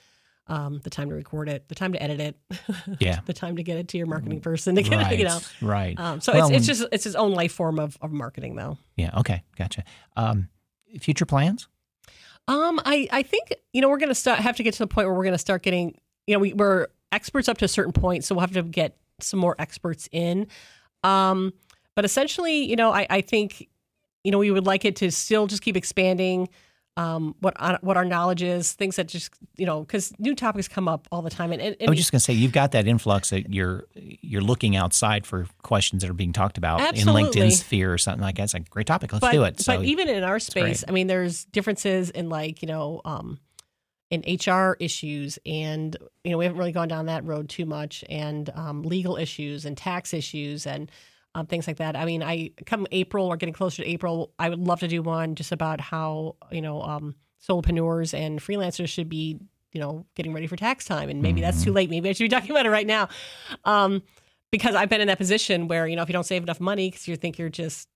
um, 0.47 0.81
the 0.83 0.91
time 0.91 1.09
to 1.11 1.15
record 1.15 1.49
it, 1.49 1.69
the 1.69 1.75
time 1.75 1.93
to 1.93 2.03
edit 2.03 2.21
it, 2.21 2.37
Yeah. 3.01 3.21
the 3.27 3.33
time 3.33 3.57
to 3.57 3.63
get 3.63 3.77
it 3.77 3.89
to 3.89 3.99
your 3.99 4.07
marketing 4.07 4.41
person 4.41 4.75
to 4.77 4.83
get 4.83 5.13
it, 5.13 5.19
you 5.19 5.25
know. 5.25 5.39
right. 5.61 5.99
Um, 5.99 6.21
so 6.21 6.33
Well, 6.33 6.49
it's, 6.49 6.57
it's 6.59 6.67
just 6.67 6.89
it's 6.93 7.07
its 7.07 7.15
own 7.17 7.33
life 7.33 7.53
form 7.53 7.79
of, 7.79 7.97
of 8.01 8.11
marketing, 8.13 8.57
though. 8.57 8.79
yeah. 8.97 9.11
Okay. 9.19 9.43
Gotcha. 9.57 9.85
Um, 10.17 10.49
future 11.01 11.27
plans? 11.27 11.69
Um, 12.49 12.81
I, 12.85 13.07
I 13.13 13.23
think 13.23 13.53
you 13.73 13.81
know 13.81 13.89
we're 13.89 13.99
gonna 13.99 14.15
start 14.15 14.41
have 14.41 14.57
to 14.57 14.63
get 14.63 14.73
to 14.75 14.79
the 14.81 14.87
point 14.89 15.07
where 15.07 15.15
we're 15.17 15.25
gonna 15.25 15.39
start 15.39 15.63
getting 15.63 15.97
you 16.27 16.35
know 16.35 16.41
we, 16.41 16.53
we're 16.55 16.89
experts 17.13 17.49
up 17.49 17.59
to 17.59 17.65
a 17.65 17.69
certain 17.69 17.93
point, 17.93 18.25
so 18.25 18.35
we'll 18.35 18.41
have 18.41 18.53
to 18.53 18.63
get 18.63 18.97
some 19.21 19.39
more 19.39 19.55
experts 19.59 20.09
in. 20.11 20.47
Um, 21.05 21.53
but 21.95 22.05
essentially, 22.05 22.65
you 22.65 22.77
know, 22.77 22.91
I, 22.93 23.07
I 23.11 23.21
think 23.21 23.69
you 24.25 24.31
know 24.31 24.39
we 24.39 24.51
would 24.51 24.67
like 24.67 24.85
it 24.85 24.97
to 24.97 25.11
still 25.11 25.47
just 25.47 25.63
keep 25.63 25.77
expanding. 25.77 26.49
Um, 26.97 27.35
what 27.41 27.55
our- 27.59 27.79
what 27.83 27.97
our 27.97 28.05
knowledge 28.05 28.43
is, 28.43 28.73
things 28.73 28.97
that 28.97 29.07
just 29.07 29.33
you 29.57 29.65
know, 29.65 29.81
because 29.81 30.13
new 30.19 30.35
topics 30.35 30.69
come 30.69 30.89
up 30.89 31.07
all 31.13 31.23
the 31.23 31.31
time, 31.31 31.53
and, 31.53 31.63
and, 31.63 31.77
I 31.87 31.89
was 31.89 31.99
just 31.99 32.11
going 32.11 32.19
to 32.19 32.25
say 32.25 32.33
you've 32.33 32.53
got 32.53 32.73
that 32.73 32.87
influx 32.87 33.31
that 33.31 33.55
you're 33.55 33.87
you're 33.95 34.43
looking 34.43 34.77
outside 34.77 35.25
for 35.25 35.47
questions 35.63 36.03
that 36.03 36.11
are 36.11 36.15
being 36.15 36.33
talked 36.33 36.59
about 36.59 36.81
Absolutely. 36.81 37.23
in 37.23 37.29
LinkedIn 37.29 37.53
sphere 37.53 37.93
or 37.93 37.97
something 37.97 38.21
like 38.21 38.37
that. 38.37 38.43
It's 38.43 38.55
like 38.55 38.69
great 38.69 38.87
topic. 38.87 39.13
Let's 39.13 39.21
but, 39.21 39.33
do 39.33 39.45
it. 39.45 39.61
So 39.61 39.77
but 39.77 39.85
even 39.85 40.09
in 40.09 40.25
our 40.25 40.41
space, 40.41 40.85
I 40.87 40.91
mean, 40.91 41.07
there's 41.07 41.45
differences 41.47 42.11
in 42.11 42.29
like 42.29 42.61
you 42.61 42.69
know, 42.69 43.01
um, 43.05 43.39
in 44.11 44.23
HR 44.23 44.77
issues, 44.81 45.39
and 45.47 45.97
you 46.25 46.33
know, 46.33 46.39
we 46.39 46.45
haven't 46.45 46.59
really 46.59 46.73
gone 46.73 46.89
down 46.89 47.07
that 47.07 47.25
road 47.25 47.49
too 47.49 47.67
much, 47.67 48.05
and 48.11 48.51
um, 48.55 48.83
legal 48.83 49.17
issues 49.17 49.65
and 49.65 49.77
tax 49.77 50.13
issues 50.13 50.67
and 50.67 50.91
um, 51.35 51.47
things 51.47 51.67
like 51.67 51.77
that. 51.79 51.97
I 51.97 52.05
mean, 52.05 52.23
I 52.23 52.51
come 52.67 52.87
April 52.93 53.27
or 53.27 53.37
getting 53.37 53.53
closer 53.55 53.83
to 53.83 53.89
April, 53.89 54.33
I 54.39 54.49
would 54.49 54.59
love 54.59 54.81
to 54.81 54.89
do 54.89 55.03
one 55.03 55.35
just 55.35 55.53
about 55.53 55.81
how 55.81 56.37
you 56.51 56.61
know, 56.63 56.83
um, 56.83 57.15
solopreneurs 57.47 58.13
and 58.17 58.41
freelancers 58.41 58.89
should 58.89 59.09
be. 59.09 59.39
You 59.73 59.81
know, 59.81 60.05
getting 60.17 60.33
ready 60.33 60.49
for 60.49 60.57
tax 60.57 60.85
time, 60.85 61.09
and 61.11 61.23
maybe 61.23 61.41
that's 61.41 61.59
Mm-hmm. 61.59 61.65
too 61.67 61.73
late. 61.73 61.91
Maybe 61.91 62.09
I 62.09 62.13
should 62.13 62.25
be 62.25 62.29
talking 62.37 62.51
about 62.51 62.67
it 62.67 62.71
right 62.71 62.89
now, 62.89 63.09
um, 63.65 64.03
because 64.51 64.75
I've 64.75 64.89
been 64.89 65.01
in 65.01 65.07
that 65.07 65.19
position 65.19 65.69
where 65.69 65.87
you 65.87 65.95
know 65.95 66.03
if 66.03 66.09
you 66.09 66.13
don't 66.13 66.27
save 66.27 66.43
enough 66.43 66.59
money 66.59 66.91
because 66.91 67.07
you 67.07 67.15
think 67.15 67.39
you're 67.39 67.49
just 67.51 67.89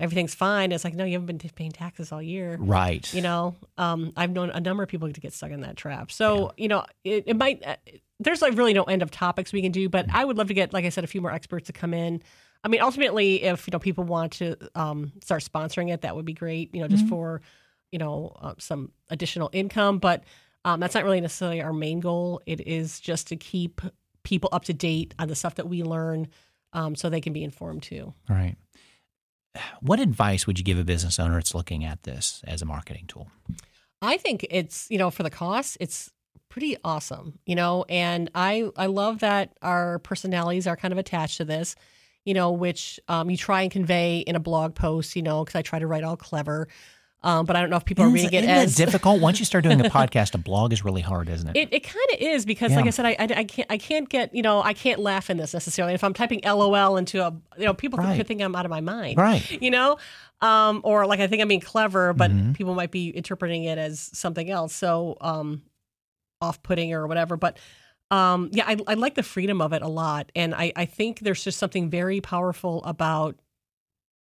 everything's 0.00 0.34
fine. 0.34 0.72
It's 0.72 0.82
like, 0.82 0.94
no, 0.94 1.04
you 1.04 1.12
haven't 1.12 1.26
been 1.26 1.50
paying 1.50 1.70
taxes 1.72 2.10
all 2.10 2.22
year. 2.22 2.56
right. 2.58 3.12
You 3.14 3.20
know, 3.20 3.54
um, 3.78 4.12
I've 4.16 4.30
known 4.30 4.48
a 4.50 4.58
number 4.58 4.82
of 4.82 4.88
people 4.88 5.12
to 5.12 5.20
get 5.20 5.32
stuck 5.34 5.50
in 5.50 5.60
that 5.60 5.76
trap. 5.76 6.10
So, 6.10 6.52
you 6.56 6.68
know, 6.68 6.86
it, 7.04 7.24
it 7.26 7.36
might, 7.36 7.62
uh, 7.66 7.76
there's 8.18 8.40
like 8.40 8.56
really 8.56 8.72
no 8.72 8.84
end 8.84 9.02
of 9.02 9.10
topics 9.10 9.52
we 9.52 9.60
can 9.60 9.72
do, 9.72 9.90
but 9.90 10.06
I 10.10 10.24
would 10.24 10.38
love 10.38 10.48
to 10.48 10.54
get, 10.54 10.72
like 10.72 10.86
I 10.86 10.88
said, 10.88 11.04
a 11.04 11.06
few 11.06 11.20
more 11.20 11.30
experts 11.30 11.66
to 11.66 11.74
come 11.74 11.92
in. 11.92 12.22
I 12.62 12.68
mean, 12.68 12.80
ultimately, 12.80 13.42
if, 13.42 13.66
you 13.66 13.70
know, 13.72 13.78
people 13.78 14.04
want 14.04 14.34
to 14.34 14.56
um, 14.74 15.12
start 15.22 15.42
sponsoring 15.42 15.92
it, 15.92 16.02
that 16.02 16.14
would 16.14 16.26
be 16.26 16.34
great, 16.34 16.74
you 16.74 16.80
know, 16.80 16.88
just 16.88 17.06
for, 17.08 17.40
you 17.90 17.98
know, 17.98 18.36
uh, 18.40 18.54
some 18.58 18.92
additional 19.08 19.48
income. 19.52 19.98
But 19.98 20.24
um, 20.64 20.80
that's 20.80 20.94
not 20.94 21.04
really 21.04 21.20
necessarily 21.20 21.62
our 21.62 21.72
main 21.72 22.00
goal. 22.00 22.42
It 22.46 22.66
is 22.66 23.00
just 23.00 23.28
to 23.28 23.36
keep 23.36 23.80
people 24.22 24.50
up 24.52 24.64
to 24.64 24.74
date 24.74 25.14
on 25.18 25.28
the 25.28 25.34
stuff 25.34 25.54
that 25.54 25.68
we 25.68 25.82
learn 25.82 26.28
um, 26.72 26.94
so 26.94 27.08
they 27.08 27.20
can 27.20 27.32
be 27.32 27.44
informed 27.44 27.82
too. 27.82 28.14
Right. 28.28 28.56
What 29.80 29.98
advice 29.98 30.46
would 30.46 30.58
you 30.60 30.64
give 30.64 30.78
a 30.78 30.84
business 30.84 31.18
owner 31.18 31.34
that's 31.34 31.56
looking 31.56 31.84
at 31.84 32.04
this 32.04 32.40
as 32.46 32.62
a 32.62 32.64
marketing 32.66 33.06
tool? 33.08 33.28
I 34.00 34.16
think 34.16 34.46
it's 34.48 34.86
you 34.90 34.98
know 34.98 35.10
for 35.10 35.24
the 35.24 35.30
cost, 35.30 35.76
it's 35.80 36.12
pretty 36.48 36.76
awesome, 36.84 37.38
you 37.46 37.56
know, 37.56 37.84
and 37.88 38.30
I 38.34 38.70
I 38.76 38.86
love 38.86 39.20
that 39.20 39.56
our 39.60 39.98
personalities 40.00 40.68
are 40.68 40.76
kind 40.76 40.92
of 40.92 40.98
attached 40.98 41.38
to 41.38 41.44
this, 41.44 41.74
you 42.24 42.34
know, 42.34 42.52
which 42.52 43.00
um, 43.08 43.30
you 43.30 43.36
try 43.36 43.62
and 43.62 43.70
convey 43.70 44.18
in 44.18 44.36
a 44.36 44.40
blog 44.40 44.74
post, 44.74 45.16
you 45.16 45.22
know, 45.22 45.44
because 45.44 45.56
I 45.58 45.62
try 45.62 45.78
to 45.78 45.86
write 45.86 46.04
all 46.04 46.16
clever, 46.16 46.68
um, 47.22 47.44
but 47.44 47.54
I 47.54 47.60
don't 47.60 47.68
know 47.70 47.76
if 47.76 47.84
people 47.84 48.04
are 48.04 48.08
Isn't, 48.08 48.14
reading 48.14 48.32
it 48.32 48.44
isn't 48.44 48.54
that 48.54 48.64
as 48.66 48.74
difficult? 48.76 49.20
Once 49.20 49.38
you 49.38 49.44
start 49.44 49.64
doing 49.64 49.78
a 49.80 49.84
podcast, 49.90 50.34
a 50.34 50.38
blog 50.38 50.72
is 50.72 50.84
really 50.84 51.02
hard, 51.02 51.28
isn't 51.28 51.48
it? 51.50 51.56
It, 51.56 51.68
it 51.72 51.80
kind 51.80 52.06
of 52.14 52.18
is 52.18 52.46
because, 52.46 52.72
like 52.72 52.86
I 52.86 52.90
said, 52.90 53.04
I, 53.06 53.10
I, 53.18 53.28
I 53.40 53.44
can't 53.44 53.70
I 53.70 53.76
can't 53.78 54.08
get 54.08 54.34
you 54.34 54.40
know 54.42 54.62
I 54.62 54.72
can't 54.72 55.00
laugh 55.00 55.28
in 55.28 55.36
this 55.36 55.52
necessarily. 55.52 55.92
If 55.94 56.02
I'm 56.02 56.14
typing 56.14 56.40
LOL 56.44 56.96
into 56.96 57.22
a 57.26 57.30
you 57.58 57.64
know 57.66 57.74
people 57.74 57.98
Right. 57.98 58.16
could 58.16 58.26
think 58.26 58.40
I'm 58.40 58.56
out 58.56 58.64
of 58.64 58.70
my 58.70 58.80
mind, 58.80 59.18
right. 59.18 59.50
you 59.50 59.70
know 59.70 59.98
um, 60.40 60.80
or 60.84 61.06
like 61.06 61.20
i 61.20 61.26
think 61.26 61.42
i'm 61.42 61.48
being 61.48 61.60
clever 61.60 62.14
but 62.14 62.30
Mhm. 62.30 62.54
people 62.54 62.74
might 62.74 62.90
be 62.90 63.10
interpreting 63.10 63.64
it 63.64 63.76
as 63.76 64.08
something 64.14 64.48
else 64.48 64.74
so 64.74 65.18
um, 65.20 65.60
off-putting 66.40 66.94
or 66.94 67.06
whatever 67.06 67.36
but 67.36 67.58
um, 68.10 68.50
yeah 68.52 68.64
I, 68.66 68.76
I 68.86 68.94
like 68.94 69.14
the 69.14 69.22
freedom 69.22 69.60
of 69.60 69.72
it 69.72 69.82
a 69.82 69.88
lot 69.88 70.30
and 70.34 70.54
I, 70.54 70.72
I 70.76 70.84
think 70.84 71.20
there's 71.20 71.44
just 71.44 71.58
something 71.58 71.90
very 71.90 72.20
powerful 72.20 72.82
about 72.84 73.36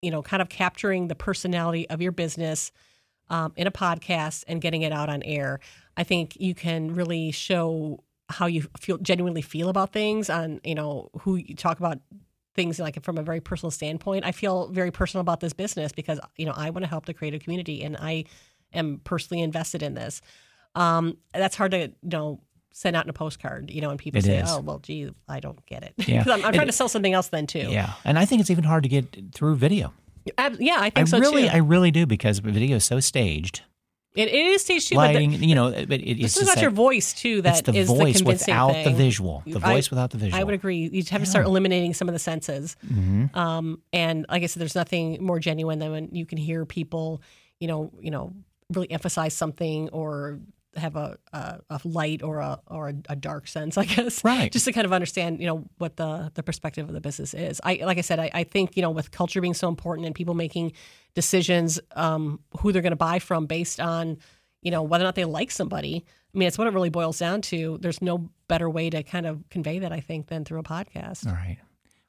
you 0.02 0.12
know 0.12 0.22
kind 0.22 0.42
of 0.42 0.50
capturing 0.50 1.08
the 1.08 1.16
personality 1.16 1.90
of 1.90 2.02
your 2.02 2.12
business 2.12 2.72
um, 3.30 3.54
in 3.56 3.68
a 3.68 3.72
podcast 3.72 4.44
and 4.48 4.62
getting 4.62 4.82
it 4.82 4.92
out 4.92 5.10
on 5.10 5.24
air 5.24 5.60
i 5.98 6.04
think 6.04 6.38
you 6.40 6.54
can 6.54 6.94
really 6.94 7.32
show 7.32 8.04
how 8.30 8.46
you 8.46 8.68
feel 8.80 8.98
genuinely 8.98 9.42
feel 9.42 9.70
about 9.70 9.92
things 9.92 10.30
on 10.30 10.60
you 10.64 10.76
know 10.76 11.10
who 11.22 11.36
you 11.36 11.56
talk 11.56 11.80
about 11.80 12.00
things 12.56 12.80
like 12.80 13.02
from 13.04 13.18
a 13.18 13.24
very 13.24 13.40
personal 13.40 13.72
standpoint. 13.72 14.26
I 14.26 14.32
feel 14.32 14.68
very 14.68 14.92
personal 14.92 15.22
about 15.22 15.40
this 15.40 15.54
business 15.54 15.92
because 15.92 16.20
you 16.38 16.46
know 16.46 16.54
I 16.56 16.70
want 16.70 16.84
to 16.84 16.90
help 16.90 17.06
the 17.06 17.14
creative 17.14 17.42
community 17.42 17.84
and 17.84 17.98
I 17.98 18.26
am 18.74 19.02
personally 19.04 19.42
invested 19.42 19.84
in 19.84 19.94
this. 19.94 20.22
Um, 20.76 21.18
that's 21.34 21.56
hard 21.56 21.72
to 21.72 21.80
you 21.80 21.94
know 22.04 22.42
send 22.74 22.96
out 22.96 23.06
in 23.06 23.10
a 23.10 23.14
postcard, 23.14 23.70
you 23.72 23.82
know, 23.82 23.90
and 23.90 24.00
people 24.00 24.20
It 24.20 24.26
say, 24.26 24.38
is. 24.38 24.50
"Oh, 24.52 24.60
well, 24.62 24.80
gee, 24.80 25.10
I 25.28 25.40
don't 25.40 25.64
get 25.66 25.84
it." 25.84 25.94
Yeah. 26.08 26.24
I'm, 26.28 26.44
I'm 26.46 26.54
It- 26.54 26.56
trying 26.56 26.68
to 26.68 26.74
sell 26.74 26.90
something 26.90 27.14
else 27.14 27.28
then 27.30 27.48
too. 27.48 27.68
Yeah, 27.70 27.94
and 28.06 28.18
I 28.20 28.26
think 28.26 28.42
it's 28.42 28.50
even 28.50 28.64
hard 28.64 28.84
to 28.84 28.90
get 28.90 29.16
through 29.34 29.56
video. 29.56 29.94
Ab- 30.38 30.58
yeah, 30.60 30.76
I 30.80 30.86
I 30.88 30.90
think 30.92 31.08
so 31.08 31.20
really, 31.20 31.44
too. 31.44 31.50
I 31.54 31.58
really 31.58 31.92
do 31.92 32.06
because 32.06 32.40
video 32.40 32.76
is 32.78 32.86
so 32.86 33.00
staged. 33.00 33.64
it, 34.16 34.28
it 34.28 34.46
is 34.46 34.62
stage 34.62 34.88
two, 34.90 34.96
but 34.96 35.08
the, 35.08 35.14
Lighting, 35.14 35.44
you 35.44 35.56
know, 35.56 35.72
but 35.72 36.00
it, 36.02 36.16
this 36.18 36.26
it's 36.26 36.38
is 36.38 36.44
about 36.44 36.56
that- 36.56 36.62
your 36.62 36.70
voice 36.72 37.14
too. 37.14 37.42
That 37.42 37.60
it's 37.60 37.62
the 37.62 37.74
is 37.76 37.88
voice 37.88 38.18
the 38.20 38.24
convincing 38.26 38.54
without 38.54 38.72
thing. 38.74 38.84
the 38.86 38.92
visual. 38.92 39.42
The 39.48 39.60
I- 39.66 39.74
voice 39.74 39.90
without 39.90 40.12
the 40.12 40.18
visual. 40.18 40.40
I 40.40 40.44
would 40.44 40.54
agree. 40.54 40.90
You 40.92 41.04
have 41.10 41.22
to 41.22 41.26
start 41.28 41.46
eliminating 41.46 41.94
some 41.94 42.08
of 42.08 42.14
the 42.14 42.20
senses. 42.20 42.76
Mhm. 42.86 43.36
Um, 43.36 43.82
and 43.94 44.26
like 44.30 44.44
I 44.44 44.46
said, 44.46 44.62
there's 44.62 44.76
nothing 44.76 45.24
more 45.24 45.40
genuine 45.40 45.80
than 45.80 45.92
when 45.92 46.10
you 46.14 46.26
can 46.26 46.38
hear 46.38 46.66
people, 46.66 47.22
you 47.60 47.68
know, 47.68 47.92
you 48.00 48.12
know, 48.12 48.34
really 48.74 48.92
emphasize 48.92 49.34
something 49.34 49.90
or 49.90 50.40
have 50.76 50.96
a 50.96 51.18
a, 51.34 51.60
a 51.70 51.82
light 51.84 52.24
or 52.24 52.40
a 52.40 52.60
or 52.68 52.90
a, 52.90 52.94
a 53.10 53.16
dark 53.16 53.48
sense, 53.48 53.78
I 53.78 53.86
guess. 53.86 54.24
Right. 54.24 54.52
Just 54.52 54.66
to 54.66 54.72
kind 54.72 54.86
of 54.86 54.94
understand, 54.94 55.40
you 55.40 55.48
know, 55.48 55.66
what 55.78 55.98
the 55.98 56.32
the 56.34 56.44
perspective 56.44 56.88
of 56.88 56.94
the 56.94 57.02
business 57.02 57.34
is. 57.34 57.62
I 57.64 57.82
like 57.84 57.98
I 57.98 58.02
said, 58.02 58.20
I, 58.20 58.30
I 58.34 58.44
think 58.44 58.76
you 58.76 58.82
know, 58.82 58.92
with 58.92 59.12
culture 59.12 59.42
being 59.42 59.54
so 59.54 59.68
important 59.68 60.06
and 60.06 60.16
people 60.16 60.34
making 60.34 60.74
decisions, 61.14 61.80
um, 61.96 62.40
who 62.60 62.72
they're 62.72 62.82
going 62.82 62.92
to 62.92 62.96
buy 62.96 63.20
from 63.20 63.46
based 63.46 63.80
on, 63.80 64.18
you 64.62 64.72
know, 64.72 64.84
whether 64.84 65.04
or 65.04 65.08
not 65.08 65.16
they 65.16 65.26
like 65.26 65.52
somebody. 65.52 66.06
I 66.34 66.38
mean, 66.38 66.48
it's 66.48 66.58
what 66.58 66.68
it 66.68 66.74
really 66.74 66.90
boils 66.90 67.20
down 67.20 67.42
to. 67.44 67.78
There's 67.82 68.02
no 68.02 68.30
better 68.48 68.70
way 68.70 68.90
to 68.90 69.04
kind 69.04 69.26
of 69.26 69.44
convey 69.50 69.80
that, 69.80 69.92
I 69.92 70.00
think, 70.00 70.28
than 70.28 70.46
through 70.46 70.60
a 70.60 70.64
podcast. 70.64 71.28
All 71.28 71.34
right. 71.34 71.58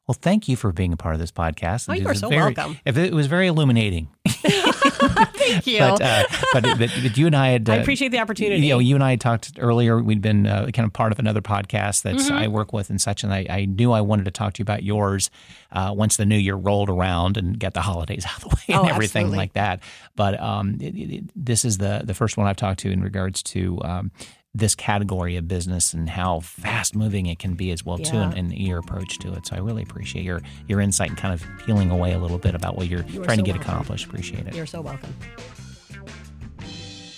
Well, 0.08 0.16
thank 0.20 0.48
you 0.48 0.56
for 0.56 0.72
being 0.72 0.92
a 0.92 0.96
part 0.96 1.14
of 1.14 1.20
this 1.20 1.30
podcast. 1.30 1.88
Oh, 1.88 1.92
you 1.92 2.00
It 2.02 2.06
are 2.06 2.08
was 2.10 2.18
so 2.20 2.28
very- 2.28 2.52
welcome. 2.54 2.78
It 2.84 3.14
was 3.14 3.28
very 3.28 3.46
illuminating, 3.46 4.08
Thank 4.32 5.66
you. 5.66 5.78
but, 5.78 6.00
uh, 6.02 6.24
but 6.52 6.62
but 6.62 6.78
but 7.02 7.16
you 7.16 7.26
and 7.26 7.36
I 7.36 7.48
had. 7.50 7.68
I 7.68 7.78
uh, 7.78 7.82
appreciate 7.82 8.08
the 8.10 8.18
opportunity. 8.18 8.62
You 8.66 8.74
know, 8.74 8.78
you 8.80 8.94
and 8.96 9.04
I 9.04 9.10
had 9.10 9.20
talked 9.20 9.52
earlier. 9.58 10.02
We'd 10.02 10.20
been 10.20 10.46
uh, 10.46 10.66
kind 10.72 10.86
of 10.86 10.92
part 10.92 11.12
of 11.12 11.18
another 11.18 11.40
podcast 11.40 12.02
that 12.02 12.16
Mm-hmm. 12.16 12.32
I 12.36 12.48
work 12.48 12.72
with 12.72 12.90
and 12.90 13.00
such, 13.00 13.22
and 13.24 13.32
I, 13.32 13.46
I 13.48 13.64
knew 13.64 13.92
I 13.92 14.00
wanted 14.00 14.24
to 14.26 14.30
talk 14.32 14.54
to 14.54 14.58
you 14.60 14.64
about 14.64 14.82
yours 14.82 15.30
uh, 15.72 15.92
once 15.96 16.16
the 16.16 16.26
new 16.26 16.36
year 16.36 16.54
rolled 16.56 16.90
around 16.90 17.36
and 17.36 17.58
get 17.58 17.74
the 17.74 17.80
holidays 17.82 18.24
out 18.28 18.36
of 18.42 18.42
the 18.42 18.48
way 18.56 18.62
and 18.76 18.86
Oh, 18.86 18.90
everything 18.92 19.22
absolutely. 19.26 19.38
like 19.38 19.52
that. 19.54 19.80
But 20.16 20.40
um, 20.40 20.78
it, 20.80 20.94
it- 20.96 21.24
this 21.36 21.64
is 21.64 21.78
the 21.78 22.02
the 22.04 22.14
first 22.14 22.36
one 22.36 22.46
I've 22.48 22.56
talked 22.56 22.80
to 22.80 22.90
in 22.90 23.02
regards 23.02 23.42
to. 23.44 23.80
Um, 23.84 24.10
this 24.54 24.74
category 24.74 25.36
of 25.36 25.48
business 25.48 25.94
and 25.94 26.10
how 26.10 26.40
fast 26.40 26.94
moving 26.94 27.24
it 27.26 27.38
can 27.38 27.54
be 27.54 27.70
as 27.70 27.84
well 27.86 27.96
too, 27.98 28.16
Yeah. 28.16 28.32
and, 28.32 28.52
and 28.52 28.58
your 28.58 28.78
approach 28.78 29.18
to 29.20 29.32
it. 29.32 29.46
So 29.46 29.56
I 29.56 29.60
really 29.60 29.82
appreciate 29.82 30.24
your 30.24 30.42
your 30.68 30.80
insight 30.80 31.08
and 31.08 31.16
kind 31.18 31.32
of 31.32 31.42
peeling 31.64 31.90
away 31.90 32.12
a 32.12 32.18
little 32.18 32.38
bit 32.38 32.54
about 32.54 32.76
what 32.76 32.86
you're 32.88 33.04
You 33.06 33.22
trying 33.24 33.38
to 33.38 33.42
get 33.44 33.54
welcome. 33.56 33.70
accomplished. 33.72 34.06
Appreciate 34.06 34.46
it. 34.46 34.54
You're 34.54 34.66
so 34.66 34.80
welcome. 34.82 35.14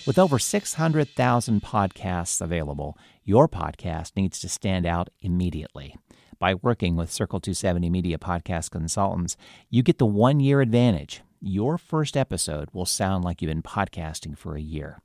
With 0.07 0.19
over 0.19 0.39
600,000 0.39 1.63
podcasts 1.63 2.41
available, 2.41 2.99
your 3.25 3.49
podcast 3.49 4.13
needs 4.17 4.39
to 4.41 4.49
stand 4.51 4.85
out 4.85 5.09
immediately. 5.23 5.97
By 6.39 6.55
working 6.55 6.95
with 6.95 7.11
Circle 7.11 7.41
270 7.41 7.89
Media 7.89 8.19
Podcast 8.19 8.71
Consultants, 8.71 9.37
you 9.71 9.83
get 9.83 9.97
the 9.99 10.07
one 10.07 10.41
year 10.41 10.61
advantage. 10.61 11.23
your 11.47 11.77
first 11.79 12.17
episode 12.17 12.69
will 12.73 12.87
sound 12.87 13.23
like 13.25 13.43
you've 13.43 13.51
been 13.51 13.63
podcasting 13.63 14.37
for 14.37 14.57
a 14.57 14.61
year. 14.63 14.99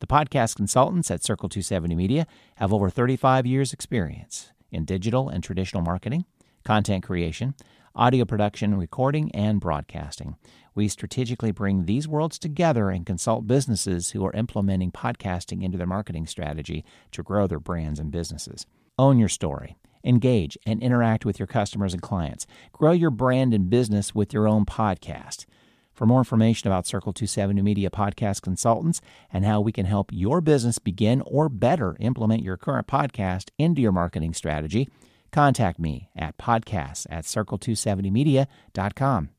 The 0.00 0.06
podcast 0.06 0.56
consultants 0.56 1.10
at 1.10 1.22
Circle 1.22 1.50
270 1.50 1.94
Media 1.94 2.26
have 2.56 2.72
over 2.72 2.88
35 2.88 3.44
years' 3.46 3.74
experience 3.74 4.50
in 4.72 4.86
digital 4.86 5.28
and 5.28 5.44
traditional 5.44 5.82
marketing, 5.82 6.24
content 6.64 7.04
creation, 7.04 7.54
audio 7.94 8.24
production, 8.24 8.78
recording, 8.78 9.30
and 9.34 9.60
broadcasting. 9.60 10.36
We 10.74 10.88
strategically 10.88 11.50
bring 11.50 11.84
these 11.84 12.08
worlds 12.08 12.38
together 12.38 12.88
and 12.88 13.04
consult 13.04 13.46
businesses 13.46 14.12
who 14.12 14.24
are 14.24 14.32
implementing 14.32 14.90
podcasting 14.90 15.62
into 15.62 15.76
their 15.76 15.86
marketing 15.86 16.26
strategy 16.26 16.82
to 17.12 17.22
grow 17.22 17.46
their 17.46 17.60
brands 17.60 18.00
and 18.00 18.10
businesses. 18.10 18.64
Own 18.98 19.18
your 19.18 19.28
story. 19.28 19.76
Engage 20.02 20.56
and 20.64 20.82
interact 20.82 21.26
with 21.26 21.38
your 21.38 21.46
customers 21.46 21.92
and 21.92 22.00
clients. 22.00 22.46
Grow 22.72 22.92
your 22.92 23.10
brand 23.10 23.52
and 23.52 23.68
business 23.68 24.14
with 24.14 24.32
your 24.32 24.48
own 24.48 24.64
podcast. 24.64 25.44
For 26.00 26.06
more 26.06 26.20
information 26.20 26.66
about 26.66 26.86
Circle 26.86 27.12
270 27.12 27.60
Media 27.60 27.90
Podcast 27.90 28.40
Consultants 28.40 29.02
and 29.30 29.44
how 29.44 29.60
we 29.60 29.70
can 29.70 29.84
help 29.84 30.08
your 30.10 30.40
business 30.40 30.78
begin 30.78 31.20
or 31.26 31.50
better 31.50 31.98
implement 32.00 32.42
your 32.42 32.56
current 32.56 32.86
podcast 32.86 33.50
into 33.58 33.82
your 33.82 33.92
marketing 33.92 34.32
strategy, 34.32 34.88
contact 35.30 35.78
me 35.78 36.08
at 36.16 36.38
podcasts 36.38 37.06
at 37.10 37.24
circle270media.com. 37.24 39.30